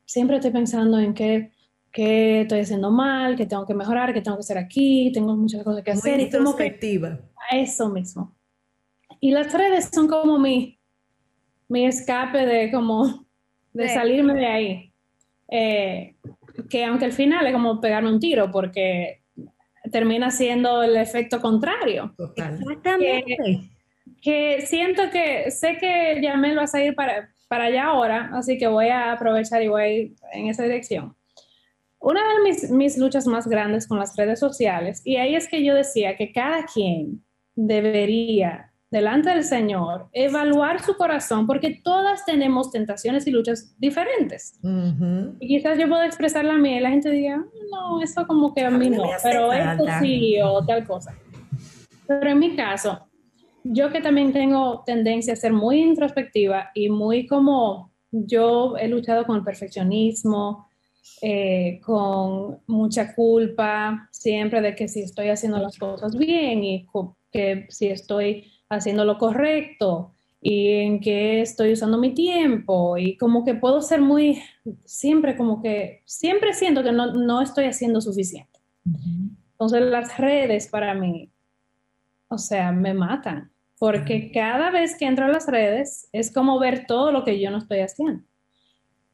[0.05, 1.51] siempre estoy pensando en qué,
[1.93, 5.63] qué estoy haciendo mal, qué tengo que mejorar, qué tengo que hacer aquí, tengo muchas
[5.65, 7.21] cosas que Muy hacer y como que introspectiva.
[7.51, 8.35] a eso mismo.
[9.21, 10.79] Y las redes son como mi,
[11.69, 13.25] mi escape de como
[13.73, 13.95] de Sí.
[13.95, 14.93] salirme de ahí.
[15.51, 16.17] Eh,
[16.71, 19.23] que aunque al final es como pegarme un tiro porque
[19.91, 22.15] termina siendo el efecto contrario.
[22.17, 22.55] Total.
[22.61, 23.25] Exactamente.
[23.37, 23.74] Que
[24.67, 28.89] siento que sé que Yamel va a salir para, para allá ahora, así que voy
[28.89, 31.15] a aprovechar y voy a ir en esa dirección.
[32.01, 35.65] Una de mis, mis luchas más grandes con las redes sociales, y ahí es que
[35.65, 42.71] yo decía que cada quien debería, delante del Señor, evaluar su corazón, porque todas tenemos
[42.71, 44.59] tentaciones y luchas diferentes.
[44.63, 45.37] Ujú.
[45.41, 48.55] Y quizás yo pueda expresar la mía y la gente diga, "Ah, no, eso como
[48.55, 50.01] que a mí no pero esto falta".
[50.01, 51.15] sí o tal cosa.
[52.07, 53.09] Pero en mi caso,
[53.65, 59.25] yo que también tengo tendencia a ser muy introspectiva y muy como yo he luchado
[59.25, 60.69] con el perfeccionismo,
[61.23, 66.87] eh, con mucha culpa, siempre de que si estoy haciendo las cosas bien y
[67.33, 73.45] que si estoy haciendo lo correcto y en qué estoy usando mi tiempo y como
[73.45, 74.43] que puedo ser muy,
[74.85, 78.61] siempre como que, siempre siento que no, no estoy haciendo suficiente.
[79.53, 81.31] Entonces las redes para mí,
[82.29, 86.87] o sea, me matan, porque cada vez que entro a las redes es como ver
[86.87, 88.23] todo lo que yo no estoy haciendo.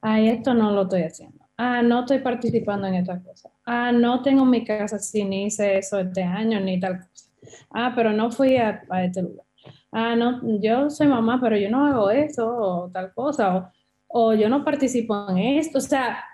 [0.03, 1.45] Ah, esto no lo estoy haciendo.
[1.57, 3.51] Ah, no estoy participando en esta cosa.
[3.67, 7.31] Ah, no tengo mi casa si ni hice eso este año ni tal cosa.
[7.71, 9.47] Ah, pero no fui a, este lugar.
[9.93, 13.73] Ah, no, yo soy mamá, pero yo no hago eso o tal cosa.
[14.09, 15.79] O, o yo no participo en esto.
[15.79, 16.25] O sea,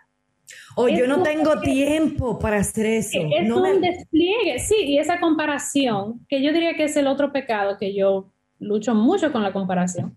[0.76, 3.18] O yo Es no como tengo tiempo para hacer eso.
[3.36, 7.06] es No me- un despliegue, sí, y esa comparación, que yo diría que es el
[7.06, 10.16] otro pecado que yo lucho mucho con la comparación.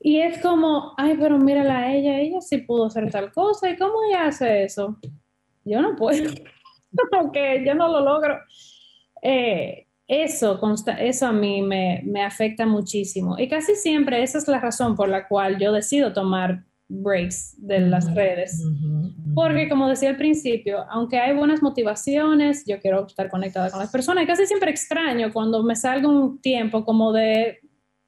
[0.00, 3.76] Y es como, ay, pero mírala a ella, ella sí pudo hacer tal cosa, ¿y
[3.76, 4.98] cómo ella hace eso?
[5.64, 6.30] Yo no puedo,
[7.10, 8.38] porque yo no lo logro.
[9.22, 13.38] Eh, eso, consta- eso a mí me, me afecta muchísimo.
[13.38, 17.80] Y casi siempre esa es la razón por la cual yo decido tomar breaks de
[17.80, 18.62] las redes.
[19.34, 23.90] Porque como decía al principio, aunque hay buenas motivaciones, yo quiero estar conectada con las
[23.90, 27.60] personas y casi siempre extraño cuando me salgo un tiempo como de,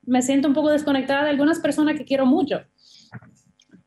[0.03, 2.61] me siento un poco desconectada de algunas personas que quiero mucho.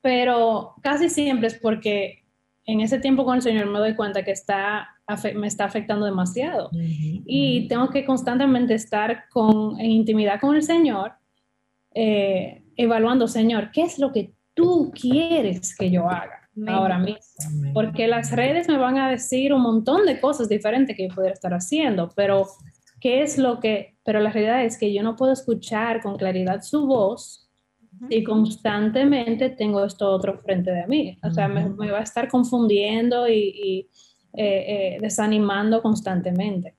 [0.01, 2.23] Pero casi siempre es porque
[2.65, 4.87] en ese tiempo con el Señor me doy cuenta que está,
[5.35, 11.13] me está afectando demasiado y tengo que constantemente estar con, en intimidad con el Señor,
[11.95, 16.69] eh, evaluando, Señor, ¿qué es lo que tú quieres que yo haga Amén.
[16.75, 17.19] ahora mismo?
[17.47, 17.71] Amén.
[17.73, 21.33] Porque las redes me van a decir un montón de cosas diferentes que yo pudiera
[21.33, 22.47] estar haciendo, pero
[22.99, 23.95] ¿qué es lo que?
[24.03, 27.49] Pero la realidad es que yo no puedo escuchar con claridad su voz
[28.09, 31.17] y constantemente tengo esto otro frente de mí.
[31.23, 33.89] O sea, me, me va a estar confundiendo y, y,
[34.33, 36.75] eh, eh, desanimando constantemente.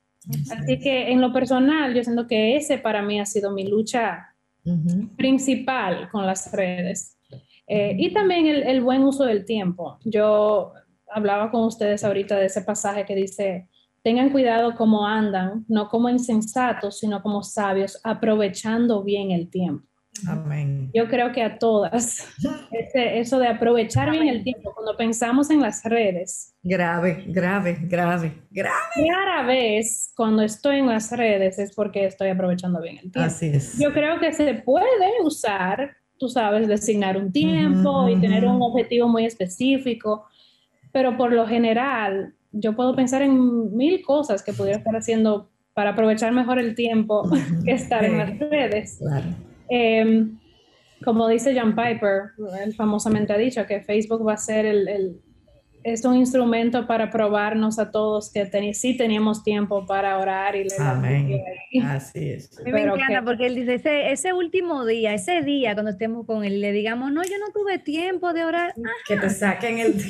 [0.50, 4.26] Así que en lo personal, yo siento que ese para mí ha sido mi lucha
[4.64, 5.08] Ujú.
[5.16, 7.16] principal con las redes.
[7.72, 9.98] Eh, y también el, el buen uso del tiempo.
[10.04, 10.72] Yo
[11.08, 13.68] hablaba con ustedes ahorita de ese pasaje que dice,
[14.02, 19.86] tengan cuidado cómo andan, no como insensatos, sino como sabios, aprovechando bien el tiempo.
[20.28, 20.90] Amén.
[20.92, 22.26] Yo creo que a todas,
[22.72, 28.32] ese- eso de aprovechar bien el tiempo, cuando pensamos en las redes, Grave, grave, grave,
[28.50, 28.74] grave.
[29.08, 33.20] rara vez cuando estoy en las redes es porque estoy aprovechando bien el tiempo.
[33.20, 33.78] Así es.
[33.78, 38.60] Yo creo que se puede usar, tú sabes, designar un tiempo Ujú, y tener un
[38.62, 40.26] objetivo muy específico,
[40.92, 45.90] pero por lo general yo puedo pensar en mil cosas que pudiera estar haciendo para
[45.90, 47.36] aprovechar mejor el tiempo Ujú.
[47.64, 48.98] que estar en las redes.
[49.00, 49.26] Claro.
[49.70, 50.26] Eh,
[51.04, 55.20] como dice John Piper, él famosamente ha dicho que Facebook va a ser el, el-
[55.82, 60.64] es un instrumento para probarnos a todos que teni- sí teníamos tiempo para orar y
[60.64, 61.40] leer Amén.
[61.84, 62.58] Así es.
[62.58, 65.74] A mí me Pero encanta que- porque él dice, ese, ese último día, ese día
[65.74, 68.74] cuando estemos con él, le digamos, no, yo no tuve tiempo de orar.
[68.76, 69.94] Ah, Que te saquen el.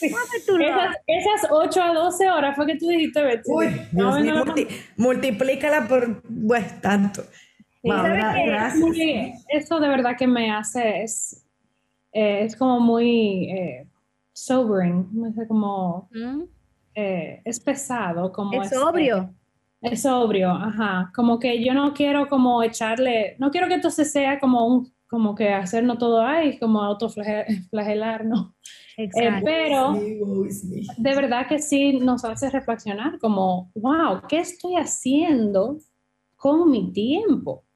[0.00, 0.16] ¿cómo
[0.46, 3.50] tú lo Esas, esas 8 a 12 horas fue que tú dijiste, Betsy.
[3.50, 4.66] Uy, No, no, multi-
[4.96, 6.22] multiplícala por.
[6.46, 7.22] Pues tanto.
[9.48, 11.46] eso de verdad que me hace, es,
[12.12, 13.86] eh, es como muy eh,
[14.36, 15.08] sobering,
[15.48, 16.42] como, ¿Mm?
[16.94, 18.30] eh, es pesado.
[18.30, 19.34] Como es sobrio.
[19.80, 21.10] Es sobrio, ajá.
[21.14, 25.34] Como que yo no quiero como echarle, no quiero que entonces sea como un, como
[25.34, 28.52] que hacernos todo ahí, como autoflagelarnos.
[28.98, 35.76] Eh, pero de verdad que sí nos hace reflexionar como, wow, ¿qué estoy haciendo
[36.34, 37.66] con mi tiempo?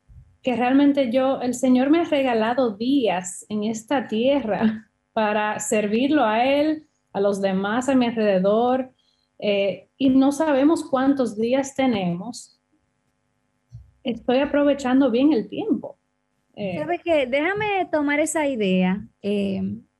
[0.42, 4.89] Que realmente yo, el Señor me ha regalado días en esta tierra
[5.20, 8.90] para servirlo a Él, a los demás a mi alrededor,
[9.38, 12.58] eh, y no sabemos cuántos días tenemos.
[14.02, 15.98] Estoy aprovechando bien el tiempo.
[16.56, 17.26] Eh, ¿Sabe qué?
[17.26, 19.06] Déjame tomar esa idea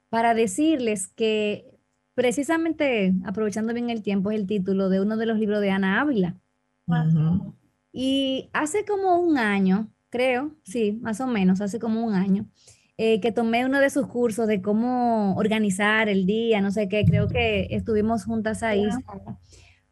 [0.09, 1.67] para decirles que
[2.15, 6.01] precisamente aprovechando bien el tiempo es el título de uno de los libros de Ana
[6.01, 6.39] Ávila.
[7.93, 12.47] Y hace como un año, creo, sí, más o menos, hace como un año,
[13.03, 17.07] eh, que tomé uno de sus cursos de cómo organizar el día, no sé qué,
[17.07, 18.87] creo que estuvimos juntas ahí.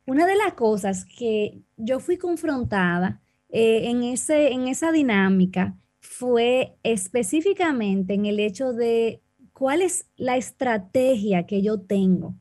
[0.05, 6.77] Una de las cosas que yo fui confrontada eh, en, ese, en esa dinámica fue
[6.83, 9.23] específicamente en el hecho de
[9.55, 12.35] ¿cuál es la estrategia que yo tengo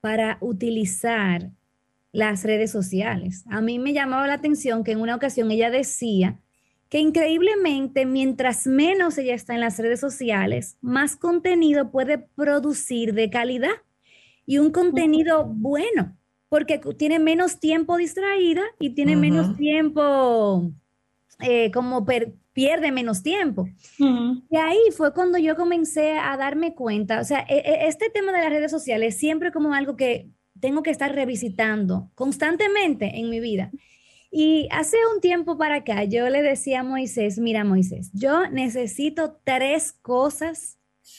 [0.00, 1.50] para utilizar
[2.12, 3.44] las redes sociales?
[3.50, 6.40] A mí me llamaba la atención que en una ocasión ella decía
[6.88, 13.30] que increíblemente mientras menos ella está en las redes sociales, más contenido puede producir de
[13.30, 13.82] calidad
[14.46, 16.16] y un contenido bueno,
[16.48, 20.72] porque tiene menos tiempo distraída y tiene menos tiempo
[21.40, 23.68] eh, como per, pierde menos tiempo.
[23.98, 28.32] Y ahí fue cuando yo comencé a darme cuenta, o sea, e, e, este tema
[28.32, 33.40] de las redes sociales siempre como algo que tengo que estar revisitando constantemente en mi
[33.40, 33.70] vida.
[34.30, 39.40] Y hace un tiempo para acá yo le decía a Moisés, mira Moisés, yo necesito
[39.44, 40.78] tres cosas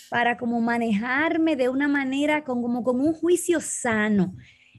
[0.09, 4.35] para como manejarme de una manera con, como con un juicio sano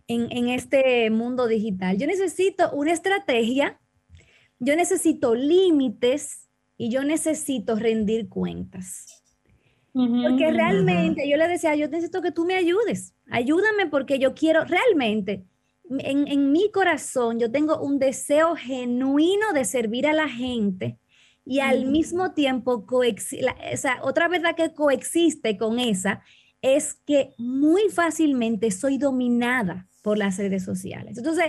[0.06, 1.98] en, en este mundo digital.
[1.98, 3.80] Yo necesito una estrategia,
[4.60, 9.22] yo necesito límites y yo necesito rendir cuentas.
[9.92, 14.64] porque realmente yo le decía, yo necesito que tú me ayudes, ayúdame porque yo quiero
[14.64, 15.44] realmente,
[15.98, 20.98] en, en mi corazón yo tengo un deseo genuino de servir a la gente
[21.44, 22.86] y al mismo tiempo,
[24.02, 26.22] otra verdad que coexiste con esa
[26.62, 31.18] es que muy fácilmente soy dominada por las redes sociales.
[31.18, 31.46] Entonces,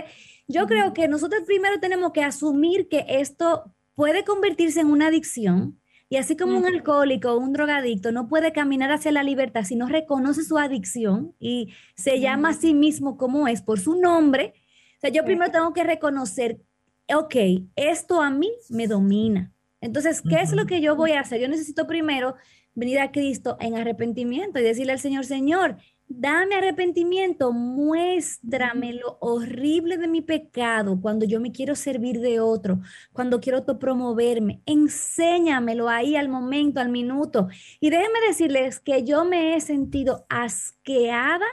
[0.48, 5.80] yo creo que nosotros primero tenemos que asumir que esto puede convertirse en una adicción.
[6.12, 9.76] Y así como un alcohólico o un drogadicto no puede caminar hacia la libertad si
[9.76, 14.52] no reconoce su adicción y se llama a sí mismo como es por su nombre,
[14.98, 16.60] o sea, yo primero tengo que reconocer,
[17.08, 17.34] ok,
[17.76, 19.54] esto a mí me domina.
[19.80, 21.40] Entonces, ¿qué es lo que yo voy a hacer?
[21.40, 22.34] Yo necesito primero
[22.74, 25.78] venir a Cristo en arrepentimiento y decirle al Señor, Señor,
[26.14, 32.80] Dame arrepentimiento, muéstrame lo horrible de mi pecado cuando yo me quiero servir de otro,
[33.14, 34.60] cuando quiero autopromoverme.
[34.66, 37.48] Enséñamelo ahí al momento, al minuto.
[37.80, 41.46] Y déjenme decirles que yo me he sentido asqueada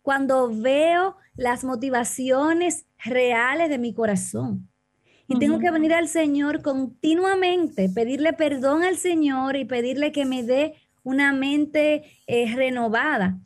[0.00, 4.68] cuando veo las motivaciones reales de mi corazón.
[5.26, 10.44] Y tengo que venir al Señor continuamente, pedirle perdón al Señor y pedirle que me
[10.44, 13.40] dé una mente eh, renovada.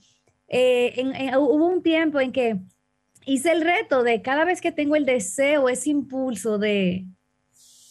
[0.48, 1.04] Eh,
[1.36, 2.58] hubo un tiempo en que
[3.26, 7.06] hice el reto de cada vez que tengo el deseo, ese impulso de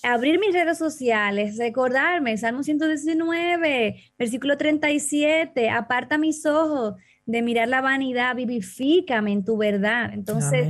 [0.04, 6.96] abrir mis redes sociales, recordarme, Salmo 119, versículo 37, aparta mis ojos
[7.26, 10.12] de mirar la vanidad, vivifícame en tu verdad.
[10.14, 10.66] Entonces,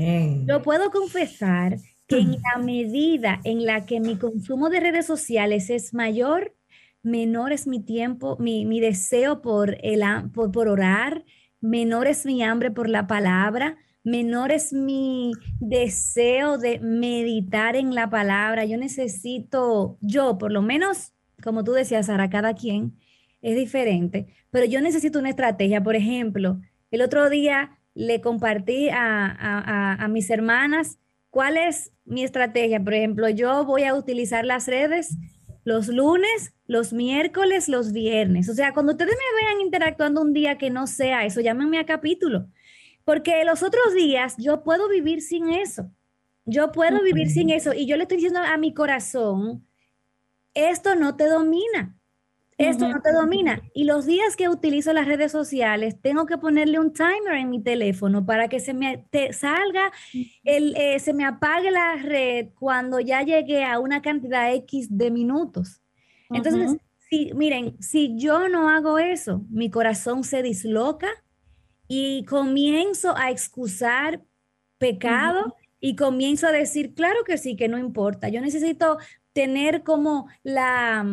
[0.46, 1.78] yo puedo confesar
[2.08, 6.56] que en la medida en la que mi consumo de redes sociales es mayor,
[7.04, 10.02] menor es mi tiempo, mi, mi deseo por, el,
[10.34, 11.24] por, por orar,
[11.62, 18.10] menor es mi hambre por la palabra, menor es mi deseo de meditar en la
[18.10, 18.66] palabra.
[18.66, 21.14] Yo necesito, yo por lo menos,
[21.44, 22.98] como tú decías, Sara, cada quien
[23.42, 25.84] es diferente, pero yo necesito una estrategia.
[25.84, 26.60] Por ejemplo,
[26.92, 32.84] el otro día le compartí a, a mis hermanas cuál es mi estrategia.
[32.84, 35.18] Por ejemplo, yo voy a utilizar las redes
[35.68, 38.48] los lunes, los miércoles, los viernes.
[38.48, 41.86] O sea, cuando ustedes me vean interactuando un día que no sea eso, llámenme a
[41.86, 42.48] capítulo.
[43.04, 45.92] Porque los otros días yo puedo vivir sin eso.
[46.46, 47.74] Yo puedo vivir sin eso.
[47.74, 49.68] Y yo le estoy diciendo a mi corazón,
[50.54, 51.97] esto no te domina.
[52.58, 53.62] Esto no te domina.
[53.74, 57.62] Y los días que utilizo las redes sociales, tengo que ponerle un timer en mi
[57.62, 59.92] teléfono para que se me salga,
[60.44, 65.12] el, eh, se me apague la red cuando ya llegue a una cantidad X de
[65.12, 65.82] minutos.
[66.30, 66.78] Entonces,
[67.10, 71.08] si, miren, si yo no hago eso, mi corazón se disloca
[71.88, 74.22] y comienzo a excusar
[74.78, 78.30] pecado y comienzo a decir, claro que sí, que no importa.
[78.30, 78.98] Yo necesito
[79.32, 81.06] tener como la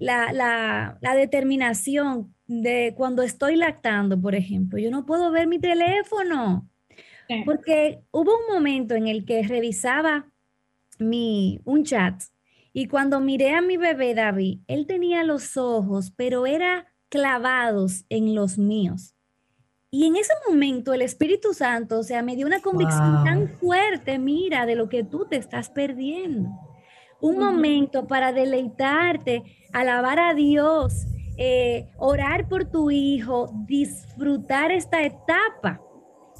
[0.00, 6.66] mm, la, determinación de cuando estoy lactando, por ejemplo, yo no puedo ver mi teléfono.
[7.44, 10.26] Porque hubo un momento en el que revisaba
[10.98, 12.20] mi, un chat
[12.72, 18.34] y cuando miré a mi bebé David, él tenía los ojos, pero era clavados en
[18.34, 19.14] los míos.
[19.92, 24.18] Y en ese momento el Espíritu Santo, o sea, me dio una convicción tan fuerte,
[24.18, 26.50] mira, de lo que tú te estás perdiendo
[27.20, 29.42] un momento para deleitarte,
[29.72, 31.06] alabar a Dios,
[31.36, 35.80] eh, orar por tu hijo, disfrutar esta etapa.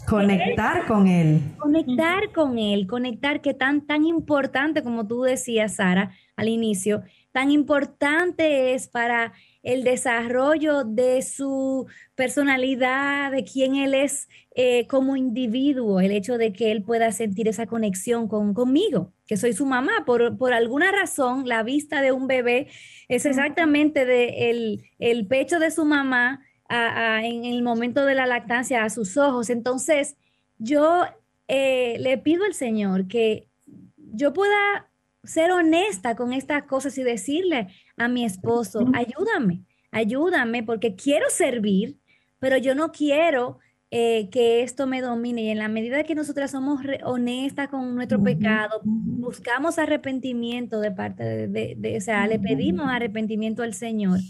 [0.09, 1.41] Conectar con él.
[1.59, 7.03] Conectar con él, conectar que tan, tan importante como tú decías, Sara, al inicio,
[7.33, 9.33] tan importante es para
[9.63, 16.53] el desarrollo de su personalidad, de quién él es eh, como individuo, el hecho de
[16.53, 20.05] que él pueda sentir esa conexión con, conmigo, que soy su mamá.
[20.05, 22.69] Por, por alguna razón, la vista de un bebé
[23.09, 28.85] es exactamente de el, el pecho de su mamá en el momento de la lactancia
[28.85, 29.51] a sus ojos.
[29.51, 30.17] Entonces,
[30.59, 31.05] yo
[31.49, 33.49] eh, le pido al Señor que
[33.97, 34.89] yo pueda
[35.25, 41.99] ser honesta con estas cosas y decirle a mi esposo, ayúdame, ayúdame porque quiero servir,
[42.39, 43.59] pero yo no quiero
[43.91, 45.43] eh, que esto me domine.
[45.43, 51.49] Y en la medida que nosotras somos honestas con nuestro pecado, buscamos arrepentimiento de parte
[51.49, 54.21] de, o sea, le pedimos arrepentimiento al Señor.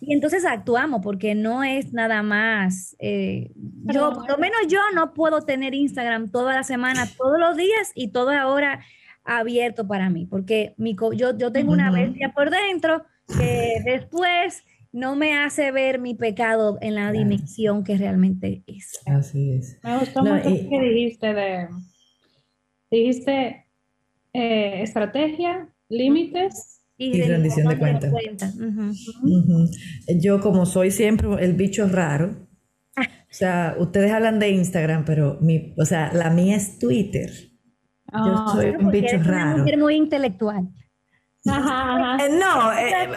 [0.00, 2.96] Y entonces actuamos porque no es nada más.
[2.98, 3.50] Eh,
[3.84, 7.92] yo, por lo menos yo no puedo tener Instagram toda la semana, todos los días
[7.94, 8.84] y toda hora
[9.24, 14.62] abierto para mí, porque mi, yo, yo tengo una bestia por dentro que después
[14.96, 18.98] no me hace ver mi pecado en la dimensión que realmente es.
[19.04, 19.78] Así es.
[19.82, 21.68] Me gustó mucho lo que dijiste de,
[22.90, 23.66] dijiste
[24.32, 26.80] eh, estrategia, límites.
[26.96, 28.14] Y, rendición de cuentas.
[30.18, 32.48] Yo como soy siempre el bicho raro,
[32.96, 37.30] o sea, ustedes hablan de Instagram, pero mi, o sea, la mía es Twitter.
[38.10, 39.56] Yo ah, soy un bicho raro.
[39.56, 40.70] Una mujer muy intelectual.
[41.46, 43.08] Eh, no, eh,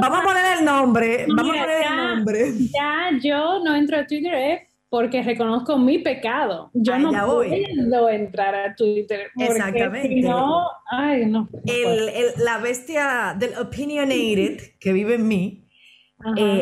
[0.00, 1.26] vamos a poner el nombre.
[1.28, 2.52] Vamos a poner ya, el nombre.
[2.72, 6.70] Ya yo no entro a Twitter eh, porque reconozco mi pecado.
[6.74, 9.30] Yo no puedo entrar a Twitter.
[9.38, 10.08] Exactamente.
[10.08, 11.48] Si no, ay, no.
[11.64, 15.62] El, el, la bestia del opinionated que vive en mí.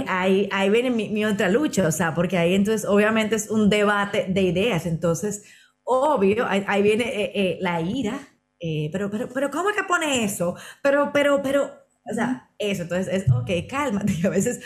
[0.08, 3.70] ahí, ahí viene mi, mi, otra lucha, o sea, porque ahí entonces obviamente es un
[3.70, 5.44] debate de ideas, entonces
[5.84, 8.18] obvio, ahí, viene eh, eh, la ira,
[8.66, 10.56] eh, pero, pero, pero, ¿cómo es que pone eso?
[10.82, 11.70] Pero, pero, pero,
[12.10, 14.62] o sea, eso, entonces es, ok, cálmate, y a veces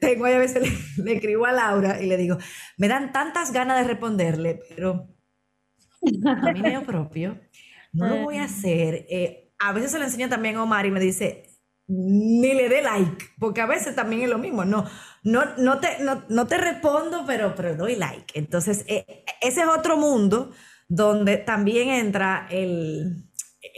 [0.00, 0.62] tengo, a veces
[1.02, 2.38] le, escribo a Laura y le digo,
[2.76, 5.08] me dan tantas ganas de responderle, pero
[6.24, 7.40] a mí medio propio,
[7.92, 9.08] no lo voy a hacer.
[9.58, 11.42] a veces se lo enseño también a Omar y me dice,
[11.88, 14.84] ni le dé like, porque a veces también es lo mismo, no,
[15.24, 15.88] no, no, te,
[16.28, 18.38] no, te respondo, pero, pero doy like.
[18.38, 20.52] Entonces, eh, ese es otro mundo
[20.88, 23.24] donde también entra el,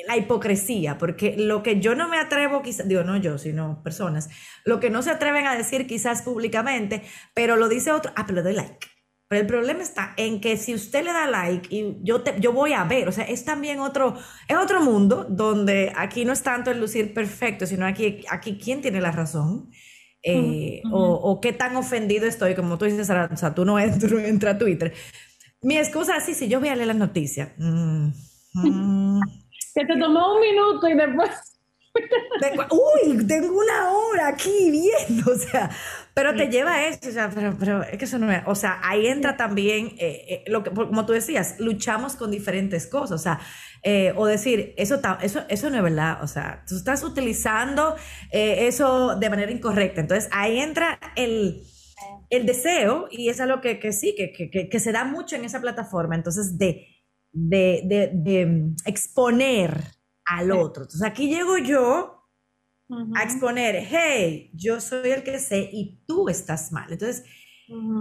[0.06, 4.28] la hipocresía, porque lo que yo no me atrevo, quizás, digo, no yo, sino personas,
[4.64, 7.02] lo que no se atreven a decir quizás públicamente,
[7.34, 8.86] pero lo dice otro, ah, pero le doy like.
[9.28, 12.52] Pero el problema está en que si usted le da like y yo, te, yo
[12.52, 14.16] voy a ver, o sea, es también otro,
[14.48, 18.82] es otro mundo donde aquí no es tanto el lucir perfecto, sino aquí, aquí quién
[18.82, 19.70] tiene la razón.
[20.26, 24.58] Eh, o, qué tan ofendido estoy, como tú dices, o sea, tú no entras a
[24.58, 24.92] Twitter.
[25.62, 27.50] Mi excusa es, sí, sí, yo voy a leer las noticias.
[27.58, 28.08] Mm,
[28.54, 29.20] mm.
[29.74, 31.30] Que te tomó un minuto y después...
[32.70, 35.70] Uy, tengo una hora aquí viendo, o sea,
[36.12, 38.54] pero te lleva a eso, o sea, pero, pero, es que eso no es, o
[38.56, 43.20] sea, ahí entra también, eh, eh, lo que, como tú decías, luchamos con diferentes cosas,
[43.20, 43.40] o sea,
[43.84, 47.94] eh, o decir, eso, eso, eso no es verdad, o sea, tú estás utilizando
[48.32, 51.62] eso de manera incorrecta, entonces ahí entra el,
[52.30, 55.44] el deseo, y es algo que, que sí, que, que, que, se da mucho en
[55.44, 56.88] esa plataforma, entonces de,
[57.34, 59.82] de, de, de mm, exponer
[60.24, 60.84] al otro.
[60.84, 62.22] Entonces aquí llego yo
[63.14, 66.92] a exponer, hey, yo soy el que sé y tú estás mal.
[66.92, 67.24] Entonces,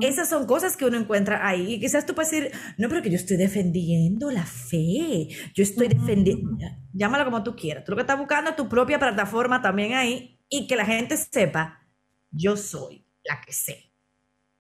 [0.01, 1.75] esas son cosas que uno encuentra ahí.
[1.75, 5.87] Y quizás tú puedes decir, no, pero que yo estoy defendiendo la fe, yo estoy
[5.87, 6.57] defendiendo,
[6.91, 7.83] llámalo como tú quieras.
[7.85, 11.17] Tú lo que estás buscando es tu propia plataforma también ahí y que la gente
[11.17, 11.87] sepa,
[12.29, 13.91] yo soy la que sé.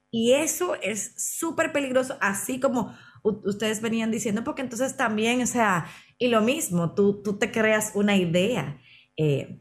[0.09, 5.87] Y eso es súper peligroso, así como ustedes venían diciendo, porque entonces también, o sea,
[6.17, 8.79] y lo mismo, tú, tú te creas una idea
[9.17, 9.59] eh,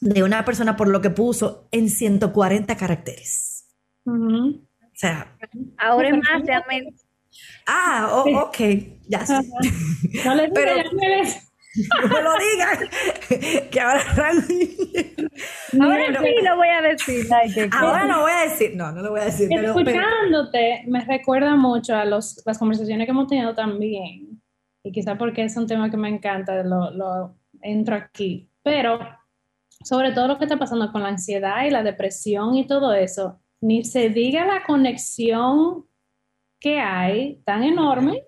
[0.00, 3.66] de una persona por lo que puso en 140 caracteres.
[4.06, 4.60] O
[4.94, 5.36] sea.
[5.78, 6.94] Ahora es más, realmente.
[7.66, 8.56] Ah, ok,
[9.08, 9.34] ya sé.
[10.24, 10.74] No le Pero,
[11.76, 14.02] no lo digas, que ahora
[15.80, 17.26] Ahora sí lo voy a decir.
[17.72, 19.48] ahora lo voy a decir, no, no lo voy a decir.
[19.52, 24.40] Escuchándote me recuerda mucho a los, las conversaciones que hemos tenido también,
[24.82, 28.98] y quizá porque es un tema que me encanta, lo, lo entro aquí, pero
[29.84, 33.40] sobre todo lo que está pasando con la ansiedad y la depresión y todo eso,
[33.60, 35.86] ni se diga la conexión
[36.60, 38.24] que hay tan enorme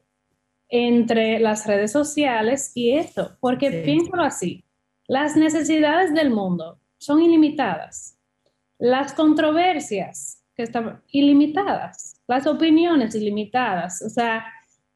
[0.68, 4.64] entre las redes sociales y esto, porque piénsalo así,
[5.06, 8.18] las necesidades del mundo son ilimitadas,
[8.78, 14.44] las controversias que están ilimitadas, las opiniones ilimitadas, o sea,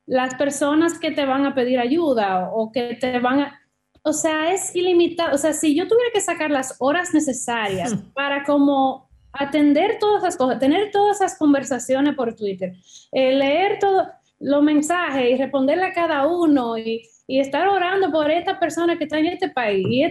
[0.06, 3.60] las personas que te van a pedir ayuda o, que te van a...
[4.02, 5.34] O sea, es ilimitado.
[5.34, 10.36] O sea, si yo tuviera que sacar las horas necesarias para como atender todas esas
[10.36, 12.74] cosas, tener todas esas conversaciones por Twitter,
[13.12, 14.08] eh, leer todo,
[14.40, 19.20] los mensajes y responderle a cada uno y, estar orando por esta persona que está
[19.20, 19.86] en este país.
[19.88, 20.04] Y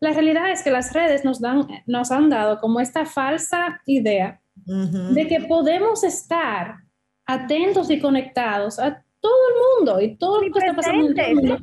[0.00, 4.40] la realidad es que las redes nos, dan, nos han dado como esta falsa idea
[4.64, 6.78] de que podemos estar
[7.24, 9.54] atentos y conectados a todo el
[9.86, 11.58] mundo y todo lo que está pasando en el mundo.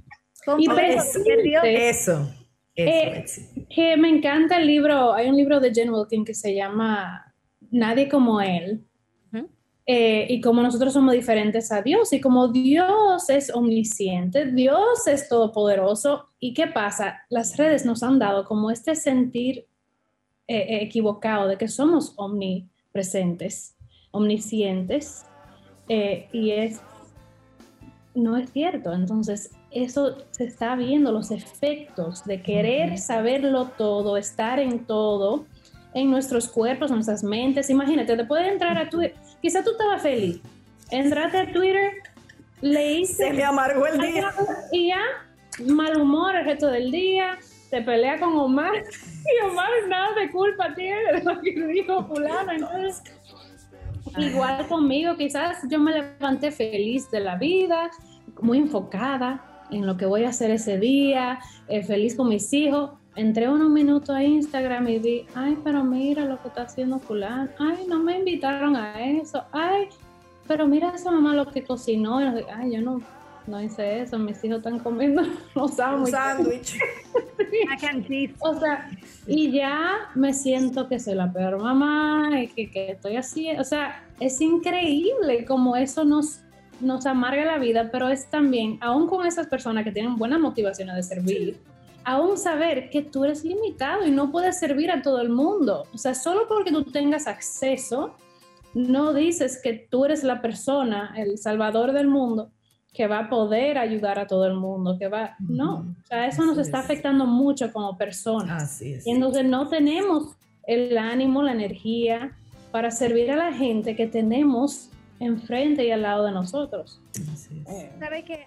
[0.57, 0.67] Y
[1.65, 2.29] eso,
[2.75, 3.25] eh,
[3.69, 7.33] que me encanta el libro, hay un libro de Jen Wilkin que se llama
[7.71, 8.85] Nadie como él,
[9.85, 15.27] eh, y como nosotros somos diferentes a Dios y como Dios es omnisciente, Dios es
[15.27, 16.29] todopoderoso.
[16.39, 17.21] ¿Y qué pasa?
[17.29, 19.67] Las redes nos han dado como este sentir
[20.47, 23.75] eh, eh, equivocado de que somos omnipresentes,
[24.11, 25.25] omniscientes,
[25.89, 26.79] y es,
[28.15, 28.93] no es cierto.
[28.93, 35.45] Entonces, eso se está viendo, los efectos de querer saberlo todo, estar en todo,
[35.93, 37.69] en nuestros cuerpos, en nuestras mentes.
[37.69, 39.01] Imagínate, te puede entrar a tu
[39.43, 40.39] Quizá tú estabas feliz.
[40.89, 41.91] Entraste a Twitter,
[42.61, 43.27] leíste.
[43.27, 44.33] Se me amargó el día.
[44.71, 45.01] Y ya,
[45.67, 47.37] mal humor el resto del día,
[47.69, 48.71] te pelea con Omar.
[49.25, 52.53] Y Omar nada de culpa tiene de lo que dijo Fulano.
[52.53, 53.03] Entonces,
[54.17, 57.91] igual conmigo, quizás yo me levanté feliz de la vida,
[58.41, 62.91] muy enfocada en lo que voy a hacer ese día, eh, feliz con mis hijos
[63.15, 67.49] entré unos minutos a Instagram y vi, ay, pero mira lo que está haciendo fulano,
[67.59, 69.87] ay, no me invitaron a eso, ay,
[70.47, 73.01] pero mira esa mamá lo que cocinó, ay, yo no,
[73.47, 75.21] no hice eso, mis hijos están comiendo
[75.55, 76.79] los sándwiches.
[78.39, 78.89] o sea,
[79.27, 83.63] y ya me siento que soy la peor mamá y que, que estoy así, o
[83.63, 86.39] sea, es increíble como eso nos
[86.79, 90.95] nos amarga la vida, pero es también, aún con esas personas que tienen buenas motivaciones
[90.95, 91.57] de servir,
[92.05, 95.85] aún saber que tú eres limitado y no puedes servir a todo el mundo.
[95.93, 98.15] O sea, solo porque tú tengas acceso,
[98.73, 102.51] no dices que tú eres la persona, el salvador del mundo,
[102.93, 106.45] que va a poder ayudar a todo el mundo, que va, no, o sea, eso
[106.45, 108.63] nos está afectando mucho como personas.
[108.63, 109.07] Así es.
[109.07, 110.35] Y entonces no tenemos
[110.65, 112.37] el ánimo, la energía
[112.71, 114.89] para servir a la gente que tenemos
[115.19, 117.01] enfrente y al lado de nosotros.
[117.31, 117.99] Así es.
[117.99, 118.45] ¿Sabe que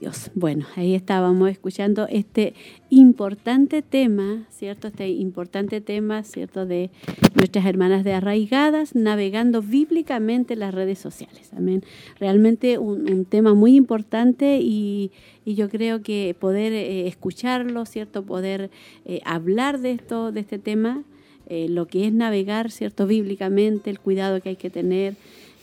[0.00, 0.30] Dios.
[0.34, 2.54] Bueno, ahí estábamos escuchando este
[2.90, 4.88] importante tema, ¿cierto?
[4.88, 6.66] Este importante tema, ¿cierto?
[6.66, 6.90] De
[7.34, 11.50] nuestras hermanas de arraigadas navegando bíblicamente las redes sociales.
[11.56, 11.84] Amén.
[12.18, 15.12] Realmente un, tema muy importante y,
[15.44, 18.24] yo creo que poder eh, escucharlo, ¿cierto?
[18.24, 18.70] Poder
[19.04, 21.04] eh, hablar de esto, de este tema,
[21.46, 23.06] eh, lo que es navegar, ¿cierto?
[23.06, 25.16] Bíblicamente, el cuidado que hay que tener.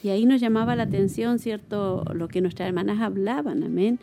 [0.04, 2.06] Y ahí nos llamaba la atención, ¿cierto?
[2.14, 4.00] Lo que nuestras hermanas hablaban, amén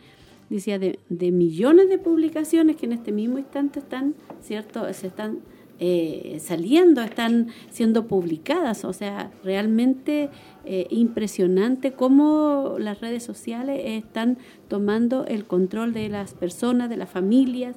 [0.49, 0.97] decía, de,
[1.31, 4.91] millones de publicaciones que en este mismo instante están, ¿cierto?
[4.93, 5.39] Se están
[5.79, 8.85] eh, saliendo, están siendo publicadas.
[8.85, 10.29] O sea, realmente
[10.65, 14.37] eh, impresionante cómo las redes sociales están
[14.67, 17.75] tomando el control de las personas, de las familias,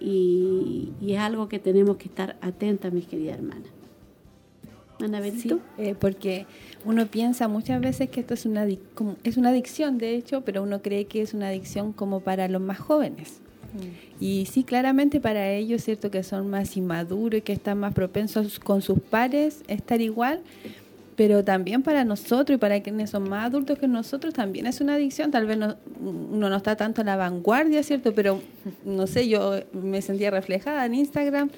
[0.00, 3.70] y, y es algo que tenemos que estar atentas, mis queridas hermanas.
[5.02, 6.46] Ana sí, eh, porque
[6.84, 8.66] uno piensa muchas veces que esto es una,
[9.24, 12.60] es una adicción, de hecho, pero uno cree que es una adicción como para los
[12.60, 13.40] más jóvenes.
[13.74, 14.22] Mm.
[14.24, 18.58] Y sí, claramente para ellos, cierto que son más inmaduros y que están más propensos
[18.58, 20.40] con sus pares a estar igual,
[21.16, 24.94] pero también para nosotros y para quienes son más adultos que nosotros también es una
[24.94, 25.30] adicción.
[25.30, 28.14] Tal vez no, uno no está tanto en la vanguardia, ¿cierto?
[28.14, 28.40] Pero
[28.84, 31.50] no sé, yo me sentía reflejada en Instagram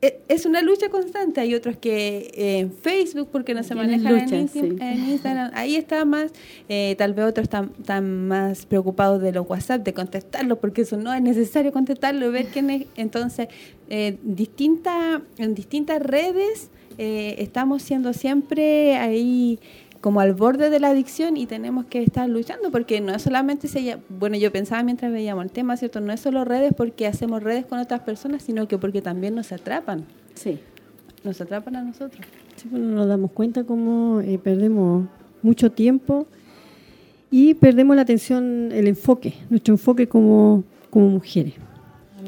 [0.00, 1.40] es una lucha constante.
[1.40, 6.32] Hay otros que en Facebook, porque no se manejan en, Instagram, ahí está más.
[6.68, 11.12] Eh, tal vez otros están, más preocupados de los WhatsApp, de contestarlo, porque eso no
[11.12, 12.86] es necesario contestarlo, ver quién es.
[12.96, 13.48] Entonces,
[13.88, 19.58] eh, distinta, en distintas redes eh, estamos siendo siempre ahí
[20.00, 23.68] como al borde de la adicción y tenemos que estar luchando porque no es solamente
[23.68, 27.42] se bueno yo pensaba mientras veíamos el tema cierto no es solo redes porque hacemos
[27.42, 30.04] redes con otras personas sino que porque también nos atrapan.
[30.34, 30.58] Sí.
[31.22, 32.24] Nos atrapan a nosotros.
[32.56, 35.06] Sí, bueno, nos damos cuenta cómo eh, perdemos
[35.42, 36.26] mucho tiempo
[37.30, 41.54] y perdemos la atención el enfoque nuestro enfoque como como mujeres.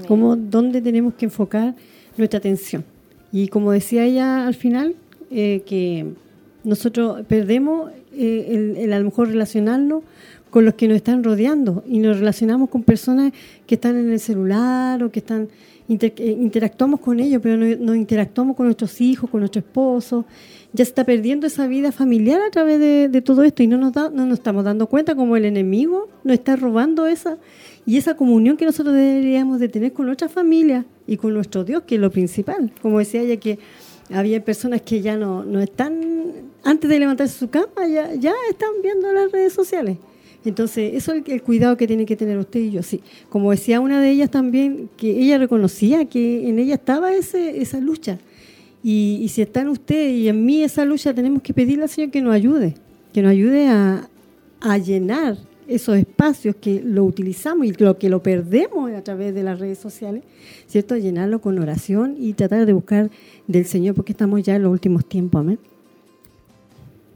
[0.09, 1.75] Como dónde tenemos que enfocar
[2.17, 2.85] nuestra atención.
[3.31, 4.95] Y como decía ella al final
[5.31, 6.15] eh, que
[6.65, 10.03] nosotros perdemos eh, el, a lo mejor relacionarnos
[10.51, 13.33] con los que nos están rodeando y nos relacionamos con personas
[13.67, 15.49] que están en el celular o que están
[15.89, 20.25] eh, interactuamos con ellos, pero no, interactuamos con nuestros hijos, con nuestro esposo.
[20.73, 23.93] Ya se está perdiendo esa vida familiar a través de, todo esto y no nos,
[23.93, 27.37] da, no nos estamos dando cuenta como el enemigo nos está robando esa
[27.85, 31.83] y esa comunión que nosotros deberíamos de tener con nuestra familia y con nuestro Dios,
[31.83, 32.73] que es lo principal.
[32.81, 33.59] Como decía ella, que
[34.13, 36.01] había personas que ya no, no están,
[36.65, 39.99] antes de levantarse su cama, ya, ya están viendo las redes sociales.
[40.45, 42.83] Entonces, eso es el, cuidado que tiene que tener usted y yo.
[42.83, 47.61] Sí, como decía una de ellas también, que ella reconocía que en ella estaba ese,
[47.61, 48.19] esa lucha.
[48.83, 52.11] Y, si está en usted y en mí esa lucha, tenemos que pedirle al Señor
[52.11, 52.75] que nos ayude,
[53.13, 54.09] que nos ayude a,
[54.61, 55.37] a llenar
[55.75, 59.79] esos espacios que lo utilizamos y lo que lo perdemos a través de las redes
[59.79, 60.23] sociales,
[60.67, 60.97] ¿cierto?
[60.97, 63.11] Llenarlo con oración y tratar de buscar
[63.47, 65.41] del Señor porque estamos ya en los últimos tiempos.
[65.41, 65.59] Amén.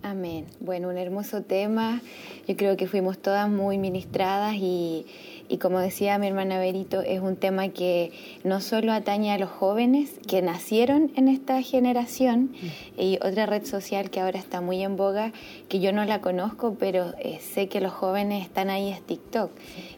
[0.03, 0.47] Amén.
[0.61, 2.01] Bueno, un hermoso tema.
[2.47, 5.05] Yo creo que fuimos todas muy ministradas y,
[5.49, 8.13] y como decía mi hermana Berito, es un tema que
[8.45, 13.01] no solo atañe a los jóvenes que nacieron en esta generación, mm.
[13.01, 15.33] y otra red social que ahora está muy en boga,
[15.69, 19.51] que yo no la conozco, pero eh, sé que los jóvenes están ahí, es TikTok,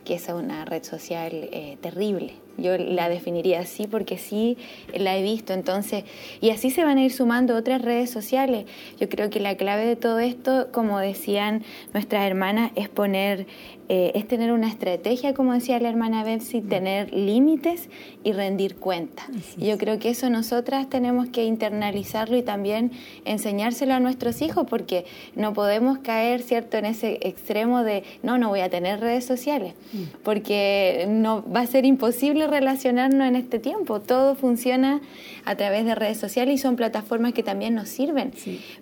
[0.05, 4.59] que es una red social eh, terrible yo la definiría así porque sí
[4.93, 5.53] la he visto.
[5.53, 6.05] Entonces,
[6.41, 8.67] y así se van a ir sumando otras redes sociales.
[9.01, 11.63] Yo creo que la clave de todo esto, como decían
[11.95, 13.47] nuestras hermanas, es poner
[13.89, 17.89] eh, es tener una estrategia, como decía la hermana Betsy, tener límites
[18.23, 19.27] y rendir cuenta.
[19.57, 22.93] yo creo que eso nosotras tenemos que internalizarlo y también
[23.25, 28.51] enseñárselo a nuestros hijos, porque no podemos caer, ¿cierto?, en ese extremo de, no, no
[28.51, 30.03] voy a tener redes sociales, mm.
[30.23, 34.01] porque no va a ser imposible relacionarnos en este tiempo.
[34.01, 35.01] Todo funciona
[35.47, 38.33] a través de redes sociales y son plataformas que también nos sirven.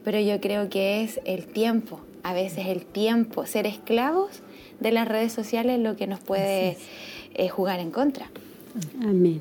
[0.04, 4.42] Pero yo creo que es el tiempo, a veces el tiempo, ser esclavos
[4.80, 6.76] de las redes sociales lo que nos puede
[7.34, 8.26] eh, jugar en contra.
[9.02, 9.40] Amén.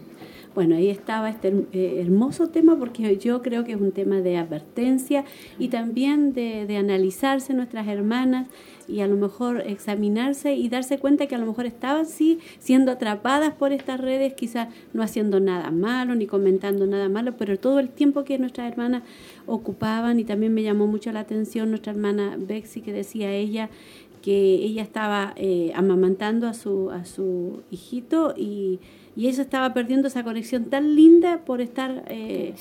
[0.56, 4.38] Bueno, ahí estaba este eh, hermoso tema porque yo creo que es un tema de
[4.38, 5.26] advertencia
[5.60, 8.48] y también de, de, analizarse nuestras hermanas
[8.88, 12.94] y a lo mejor examinarse y darse cuenta que a lo mejor estaban sí siendo
[12.94, 17.80] atrapadas por estas redes, quizás no haciendo nada malo ni comentando nada malo, pero todo
[17.80, 19.04] el tiempo que nuestras hermanas
[19.48, 23.70] ocupaban y también me llamó mucho la atención nuestra hermana Bexy que decía ella
[24.26, 28.80] que ella estaba eh, amamantando a su, a su hijito y,
[29.16, 32.56] y, ella estaba perdiendo esa conexión tan linda por estar eh,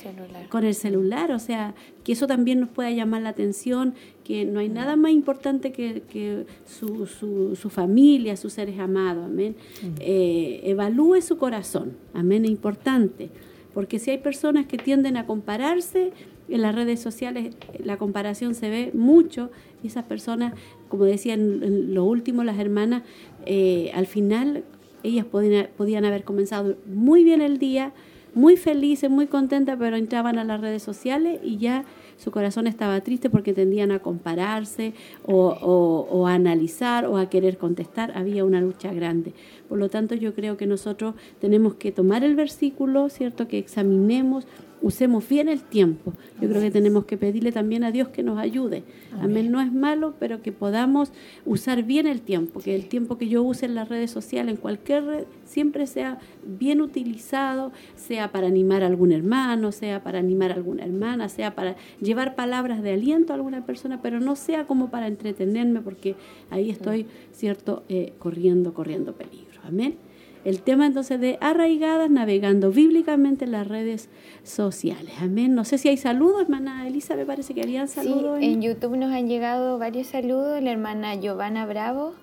[0.51, 1.33] con el celular.
[1.33, 1.75] O sea,
[2.05, 6.03] que eso también nos pueda llamar la atención, que no hay nada más importante que,
[6.03, 9.25] que su, su, su, familia, sus seres amados.
[9.25, 9.57] Amén.
[10.01, 11.97] Eh, evalúe su corazón.
[12.13, 12.45] Amén.
[12.45, 13.31] Es importante.
[13.73, 16.13] Porque si hay personas que tienden a compararse,
[16.47, 19.51] en las redes sociales la comparación se ve mucho
[19.85, 20.55] y esas personas
[20.89, 23.03] como decían lo último las hermanas,
[23.47, 24.63] eh, al final
[25.03, 27.93] ellas podían, haber comenzado muy bien el día,
[28.33, 31.85] muy felices, muy contentas, pero entraban a las redes sociales y ya
[32.17, 34.95] su corazón estaba triste porque tendían a compararse
[35.25, 38.17] o, a analizar o a querer contestar.
[38.17, 39.35] Había una lucha grande.
[39.69, 43.49] Por lo tanto, yo creo que nosotros tenemos que tomar el versículo, ¿cierto?
[43.49, 44.47] Que examinemos
[44.85, 46.13] usemos bien el tiempo.
[46.43, 48.85] Yo creo que tenemos que pedirle también a Dios que nos ayude.
[49.19, 49.51] Amén.
[49.51, 51.11] No es malo, pero que podamos
[51.47, 54.61] usar bien el tiempo, que el tiempo que yo use en las redes sociales, en
[54.61, 60.53] cualquier red, siempre sea bien utilizado, sea para animar a algún hermano, sea para animar
[60.53, 64.67] a alguna hermana, sea para llevar palabras de aliento a alguna persona, pero no sea
[64.67, 66.15] como para entretenerme, porque
[66.51, 69.63] ahí estoy, ¿cierto?, eh, corriendo, corriendo peligro.
[69.67, 69.97] Amén.
[70.45, 74.09] El tema entonces de arraigadas navegando bíblicamente en las redes
[74.43, 75.15] sociales.
[75.21, 75.55] Amén.
[75.55, 78.39] No sé si hay saludos, hermana Elisa, me parece que harían saludos.
[78.41, 78.63] Sí, en...
[78.63, 80.63] YouTube nos han llegado varios saludos.
[80.63, 82.15] La hermana Giovanna Bravo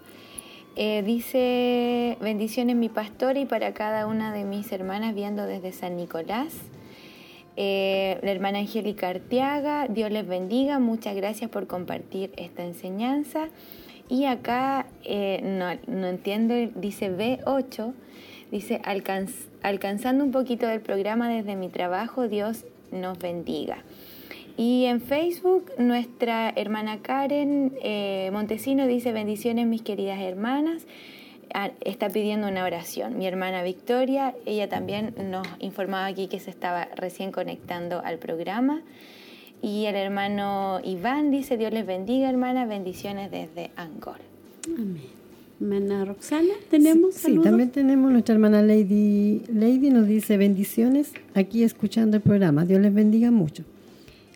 [0.76, 5.98] eh, dice, bendiciones mi pastor y para cada una de mis hermanas viendo desde San
[5.98, 6.54] Nicolás.
[7.58, 13.50] Eh, la hermana Angélica Arteaga, Dios les bendiga, muchas gracias por compartir esta enseñanza.
[14.08, 17.94] Y acá, eh, no, no, entiendo, dice B8,
[18.52, 18.82] dice,
[19.64, 23.84] alcanzando un poquito del programa desde mi trabajo, Dios nos bendiga.
[24.58, 30.86] Y en Facebook, nuestra hermana Karen eh, Montesino dice, bendiciones mis queridas hermanas.
[31.54, 33.18] Ah, está pidiendo una oración.
[33.18, 38.82] Mi hermana Victoria, ella también nos informaba aquí que se estaba recién conectando al programa.
[39.62, 44.18] Y el hermano Iván dice, Dios les bendiga, hermana, bendiciones desde Angkor.
[44.66, 45.21] Amén.
[45.62, 49.44] Hermana Roxana, ¿tenemos Sí, sí, también tenemos nuestra hermana Lady.
[49.54, 52.66] Lady nos dice bendiciones aquí escuchando el programa.
[52.66, 53.64] Dios les bendiga mucho.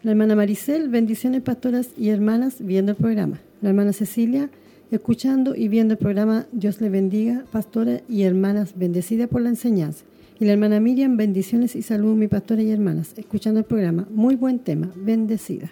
[0.03, 3.39] La hermana Maricel, bendiciones pastoras y hermanas viendo el programa.
[3.63, 4.51] La hermana Cecilia,
[4.91, 6.45] escuchando y viendo el programa.
[6.51, 10.05] Dios les bendiga, pastora y hermanas, bendecida por la enseñanza.
[10.39, 14.07] Y la hermana Miriam, bendiciones y saludos, mi pastora y hermanas, escuchando el programa.
[14.11, 15.71] Muy buen tema, bendecida.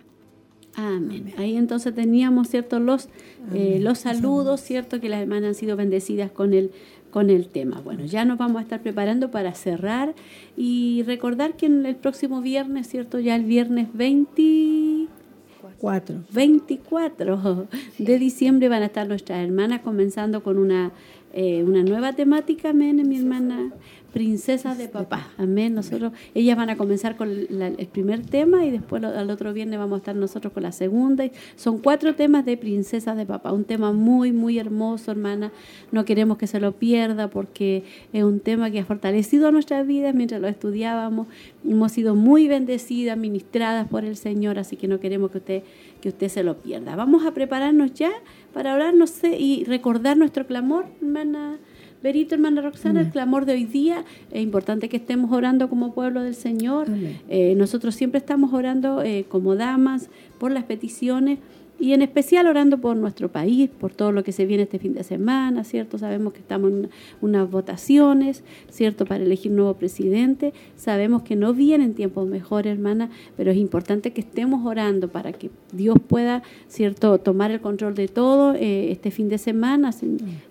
[0.75, 1.33] Amén.
[1.37, 2.79] Ahí entonces teníamos, ¿cierto?
[2.79, 3.07] Los,
[3.53, 4.99] eh, los saludos, ¿cierto?
[4.99, 6.71] Que las hermanas han sido bendecidas con el,
[7.11, 7.79] con el tema.
[7.81, 10.15] Bueno, ya nos vamos a estar preparando para cerrar
[10.57, 13.19] y recordar que en el próximo viernes, ¿cierto?
[13.19, 17.67] Ya el viernes 24, 24
[17.99, 20.91] de diciembre van a estar nuestras hermanas comenzando con una,
[21.33, 23.71] eh, una nueva temática, amén, mi hermana
[24.13, 25.31] princesas de papá.
[25.37, 25.73] Amén.
[25.73, 29.97] Nosotros, ellas van a comenzar con el primer tema y después al otro viernes vamos
[29.97, 31.25] a estar nosotros con la segunda.
[31.55, 33.51] Son cuatro temas de princesas de papá.
[33.51, 35.51] Un tema muy, muy hermoso, hermana.
[35.91, 37.83] No queremos que se lo pierda porque
[38.13, 41.27] es un tema que ha fortalecido nuestras vidas mientras lo estudiábamos.
[41.67, 45.63] Hemos sido muy bendecidas, ministradas por el Señor, así que no queremos que usted,
[46.01, 46.95] que usted se lo pierda.
[46.95, 48.11] Vamos a prepararnos ya
[48.53, 51.57] para orar, no sé, y recordar nuestro clamor, hermana.
[52.03, 54.03] Verito, hermana Roxana, el clamor de hoy día.
[54.29, 56.87] Es importante que estemos orando como pueblo del Señor.
[57.29, 61.39] Eh, nosotros siempre estamos orando eh, como damas por las peticiones
[61.83, 64.93] y en especial orando por nuestro país, por todo lo que se viene este fin
[64.93, 65.97] de semana, ¿cierto?
[65.97, 66.89] Sabemos que estamos en
[67.19, 68.41] unas votaciones,
[68.71, 69.03] ¿cierto?
[69.05, 70.53] Para elegir nuevo presidente.
[70.77, 75.49] Sabemos que no vienen tiempos mejores, hermana, pero es importante que estemos orando para que
[75.73, 79.89] Dios pueda, ¿cierto?, tomar el control de todo eh, este fin de semana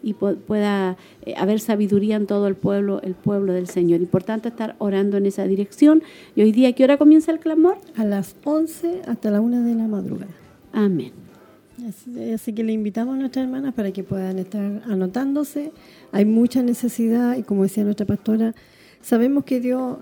[0.02, 4.02] y pueda eh, haber sabiduría en todo el pueblo, el pueblo del Señor.
[4.02, 6.02] Importante estar orando en esa dirección.
[6.36, 7.78] Y hoy día, ¿qué hora comienza el clamor?
[7.96, 10.28] A las 11 hasta la 1 de la madrugada.
[10.74, 11.21] Amén.
[11.88, 15.72] Así, que le invitamos a nuestras hermanas para que puedan estar anotándose.
[16.12, 18.54] Hay mucha necesidad y como decía nuestra pastora,
[19.00, 19.98] sabemos que Dios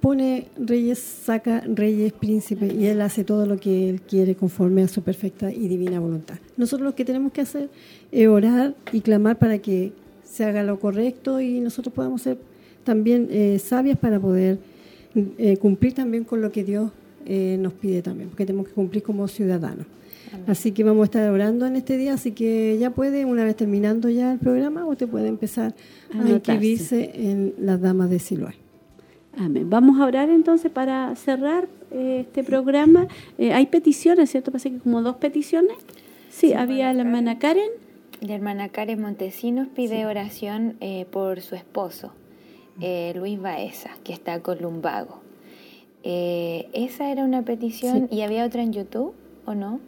[0.00, 4.88] pone reyes, saca reyes, príncipes y Él hace todo lo que Él quiere conforme a
[4.88, 6.36] su perfecta y divina voluntad.
[6.56, 7.70] Nosotros lo que tenemos que hacer
[8.10, 9.92] es orar y clamar para que
[10.24, 12.38] se haga lo correcto y nosotros podamos ser
[12.84, 14.58] también eh, sabias para poder
[15.14, 16.90] eh, cumplir también con lo que Dios
[17.26, 19.86] eh, nos pide también, porque tenemos que cumplir como ciudadanos.
[20.46, 23.56] Así que vamos a estar orando en este día, así que ya puede, una vez
[23.56, 25.74] terminando ya el programa, usted puede empezar
[26.14, 28.54] a, inscribirse en las damas de Siloé.
[29.36, 29.70] Amén.
[29.70, 33.08] Vamos a orar entonces para cerrar eh, este programa.
[33.38, 34.50] Eh, hay peticiones, ¿cierto?
[34.50, 35.76] Parece que como dos peticiones.
[36.30, 37.70] Sí, había la hermana Karen.
[38.20, 42.12] La hermana Karen Montesinos pide oración eh, por su esposo,
[43.14, 45.20] Luis Baeza, que está con lumbago.
[46.04, 49.12] esa era una petición y había otra en YouTube,
[49.44, 49.80] ¿o no?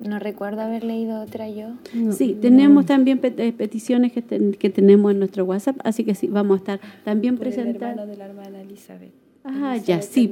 [0.00, 1.70] No recuerdo haber leído otra yo.
[2.12, 6.56] sí, tenemos también eh, peticiones que, que, tenemos en nuestro WhatsApp, así que sí, vamos
[6.56, 8.06] a estar también presentando.
[8.06, 9.12] de la hermana Elizabeth.
[9.44, 10.30] Ah, ya, sí,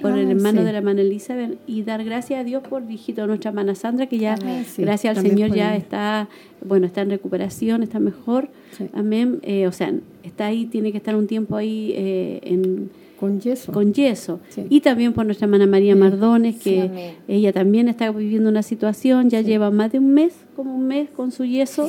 [0.00, 3.50] por el hermano de la hermana Elizabeth y dar gracias a Dios por hijito nuestra
[3.50, 4.36] hermana Sandra, que ya,
[4.78, 6.28] gracias al Señor, ya está,
[6.64, 8.48] bueno, está en recuperación, está mejor.
[8.94, 9.40] Amén.
[9.42, 9.92] Eh, o sea,
[10.34, 13.72] está ahí, tiene que estar un tiempo ahí eh, en con yeso.
[13.72, 14.40] Con yeso.
[14.68, 19.40] Y también por nuestra hermana María Mardones, que ella también está viviendo una situación, ya
[19.40, 21.88] lleva más de un mes, como un mes con su yeso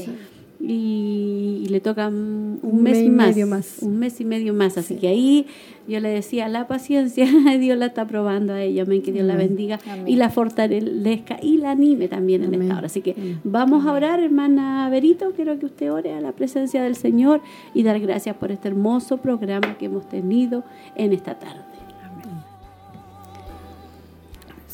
[0.68, 3.80] y, le toca un, mes, y más, medio más.
[3.82, 4.78] Un mes y medio más.
[4.78, 5.46] Así que ahí
[5.88, 7.26] yo le decía, la paciencia,
[7.60, 11.58] Dios la está probando a ella, amén, que Dios la bendiga y la fortalezca y
[11.58, 12.88] la anime también en esta hora.
[12.88, 16.96] Así que vamos a orar, hermana Berito, quiero que usted ore a la presencia del
[16.96, 17.42] Señor
[17.74, 20.64] y dar gracias por este hermoso programa que hemos tenido
[20.96, 21.75] en esta tarde.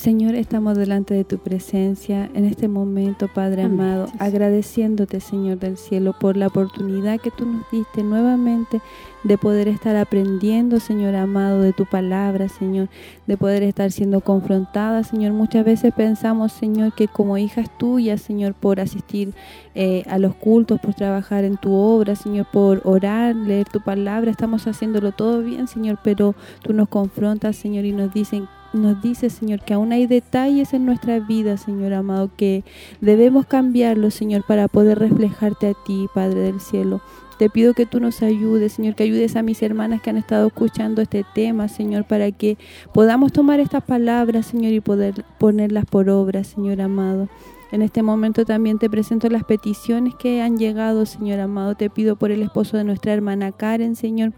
[0.01, 6.15] Señor, estamos delante de tu presencia en este momento, Padre amado, agradeciéndote, Señor del cielo,
[6.19, 8.81] por la oportunidad que tú nos diste nuevamente
[9.23, 12.89] de poder estar aprendiendo, Señor amado, de tu palabra, Señor,
[13.27, 15.33] de poder estar siendo confrontada, Señor.
[15.33, 19.35] Muchas veces pensamos, Señor, que como hijas tuyas, Señor, por asistir
[19.75, 24.31] eh, a los cultos, por trabajar en tu obra, Señor, por orar, leer tu palabra,
[24.31, 26.33] estamos haciéndolo todo bien, Señor, pero
[26.63, 30.85] tú nos confrontas, Señor, y nos dicen nos dice, Señor, que aún hay detalles en
[30.85, 32.63] nuestra vida, Señor amado, que
[33.01, 37.01] debemos cambiarlos, Señor, para poder reflejarte a ti, Padre del cielo.
[37.37, 40.47] Te pido que tú nos ayudes, Señor, que ayudes a mis hermanas que han estado
[40.47, 42.57] escuchando este tema, Señor, para que
[42.93, 47.29] podamos tomar estas palabras, Señor, y poder ponerlas por obra, Señor amado.
[47.71, 51.73] En este momento también te presento las peticiones que han llegado, Señor amado.
[51.73, 54.33] Te pido por el esposo de nuestra hermana Karen, Señor,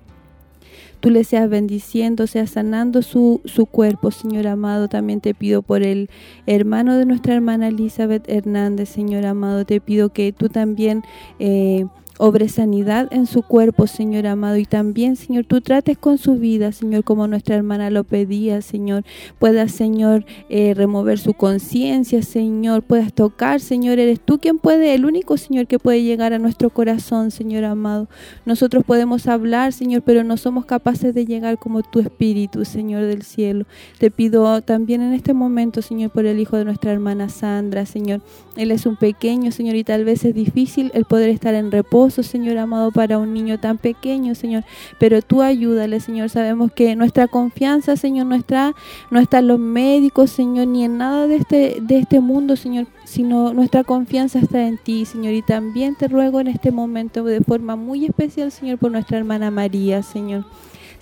[1.04, 4.88] tú le seas bendiciendo, seas sanando su, su cuerpo, Señor amado.
[4.88, 6.10] También te pido por el
[6.46, 9.66] hermano de nuestra hermana Elizabeth Hernández, Señor amado.
[9.66, 11.04] Te pido que tú también...
[11.40, 11.88] Eh,
[12.20, 16.72] obre sanidad en su cuerpo, Señor amado, y también, Señor, tú trates con su vida,
[16.72, 19.04] Señor, como nuestra hermana lo pedía, Señor,
[19.40, 25.06] puedas, Señor, eh, remover su conciencia, Señor, puedas tocar, Señor, eres tú quien puede, el
[25.06, 28.08] único, Señor, que puede llegar a nuestro corazón, Señor amado.
[28.46, 33.24] Nosotros podemos hablar, Señor, pero no somos capaces de llegar como tu Espíritu, Señor del
[33.24, 33.66] cielo.
[33.98, 38.22] Te pido también en este momento, Señor, por el hijo de nuestra hermana Sandra, Señor.
[38.56, 42.03] Él es un pequeño, Señor, y tal vez es difícil el poder estar en reposo
[42.10, 44.64] Señor amado, para un niño tan pequeño, Señor.
[45.00, 46.30] Pero tú ayúdale, Señor.
[46.30, 48.74] Sabemos que nuestra confianza, Señor, no está,
[49.12, 52.88] no está en los médicos, Señor, ni en nada de este, de este mundo, Señor,
[53.06, 55.34] sino nuestra confianza está en ti, Señor.
[55.34, 59.52] Y también te ruego en este momento de forma muy especial, Señor, por nuestra hermana
[59.52, 60.46] María, Señor.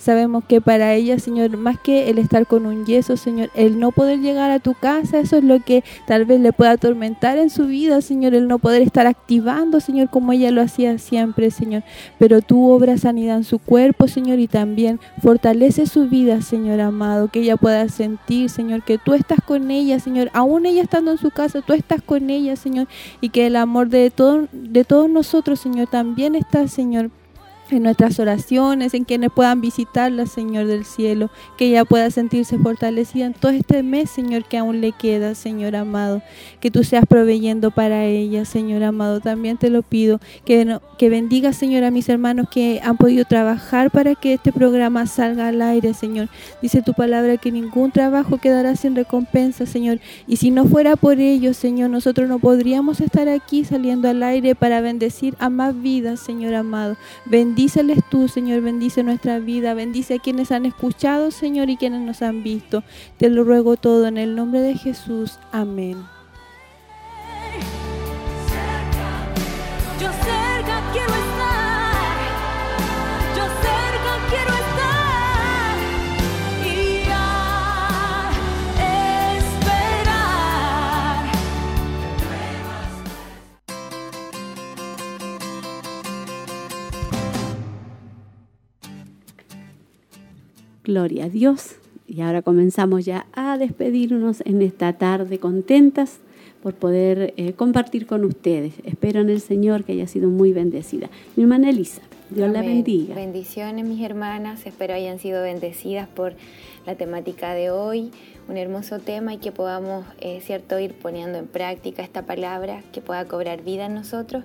[0.02, 3.92] Sabemos que para ella, Señor, más que el estar con un yeso, Señor, el no
[3.92, 7.50] poder llegar a tu casa, eso es lo que tal vez le pueda atormentar en
[7.50, 11.84] su vida, Señor, el no poder estar activando, Señor, como ella lo hacía siempre, Señor.
[12.18, 17.28] Pero tú obras sanidad en su cuerpo, Señor, y también fortalece su vida, Señor amado,
[17.28, 21.18] que ella pueda sentir, Señor, que tú estás con ella, Señor, aún ella estando en
[21.18, 22.88] su casa, tú estás con ella, Señor,
[23.20, 27.12] y que el amor de, todo, de todos nosotros, Señor, también está, Señor,
[27.70, 33.26] en nuestras oraciones, en quienes puedan visitarla, Señor del cielo, que ella pueda sentirse fortalecida
[33.26, 36.22] en todo este mes, Señor, que aún le queda, Señor amado,
[36.60, 39.20] que tú seas proveyendo para ella, Señor amado.
[39.20, 43.90] También te lo pido, que, que bendiga, Señor, a mis hermanos que han podido trabajar
[43.90, 46.28] para que este programa salga al aire, Señor.
[46.60, 50.00] Dice tu palabra que ningún trabajo quedará sin recompensa, Señor.
[50.26, 54.54] Y si no fuera por ellos, Señor, nosotros no podríamos estar aquí saliendo al aire
[54.54, 56.96] para bendecir a más vidas, Señor amado.
[57.52, 62.22] Bendíceles tú, Señor, bendice nuestra vida, bendice a quienes han escuchado, Señor, y quienes nos
[62.22, 62.82] han visto.
[63.18, 65.38] Te lo ruego todo en el nombre de Jesús.
[65.52, 65.98] Amén.
[90.84, 91.76] Gloria a Dios.
[92.06, 96.18] Y ahora comenzamos ya a despedirnos en esta tarde contentas
[96.62, 98.74] por poder eh, compartir con ustedes.
[98.84, 101.08] Espero en el Señor que haya sido muy bendecida.
[101.36, 103.14] Mi hermana Elisa, Dios la bendiga.
[103.14, 106.34] Bendiciones mis hermanas, espero hayan sido bendecidas por
[106.86, 108.10] la temática de hoy,
[108.48, 113.00] un hermoso tema y que podamos, eh, cierto, ir poniendo en práctica esta palabra, que
[113.00, 114.44] pueda cobrar vida en nosotros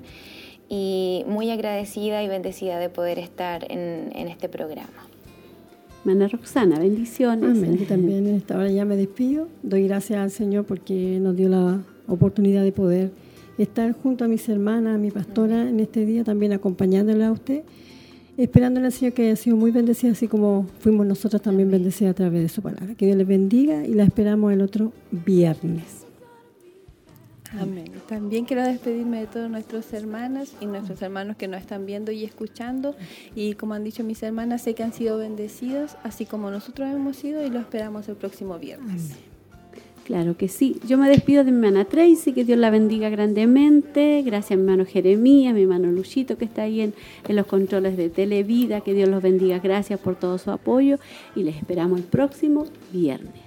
[0.70, 5.07] y muy agradecida y bendecida de poder estar en este programa.
[6.08, 7.58] Hermana Roxana, bendiciones.
[7.58, 7.86] Amén.
[7.86, 9.50] también en esta hora ya me despido.
[9.62, 13.12] Doy gracias al Señor porque nos dio la oportunidad de poder
[13.58, 17.64] estar junto a mis hermanas, a mi pastora en este día, también acompañándola a usted,
[18.38, 22.16] esperándole al Señor que haya sido muy bendecida, así como fuimos nosotros también bendecidas a
[22.16, 22.96] través de su palabra.
[22.96, 26.07] Que Dios les bendiga y la esperamos el otro viernes.
[27.60, 27.92] Amén.
[28.08, 32.24] También quiero despedirme de todos nuestros hermanos y nuestros hermanos que nos están viendo y
[32.24, 32.96] escuchando.
[33.36, 37.18] Y como han dicho mis hermanas, sé que han sido bendecidos, así como nosotros hemos
[37.18, 39.12] sido, y lo esperamos el próximo viernes.
[40.08, 40.80] Claro que sí.
[40.88, 44.24] Yo me despido de mi hermana Tracy, que Dios la bendiga grandemente.
[44.26, 46.94] Gracias a mi hermano Jeremías, mi hermano Luchito, que está ahí en,
[47.28, 48.80] en, los controles de Televida.
[48.80, 49.60] Que Dios los bendiga.
[49.60, 50.98] Gracias por todo su apoyo
[51.36, 53.47] y les esperamos el próximo viernes.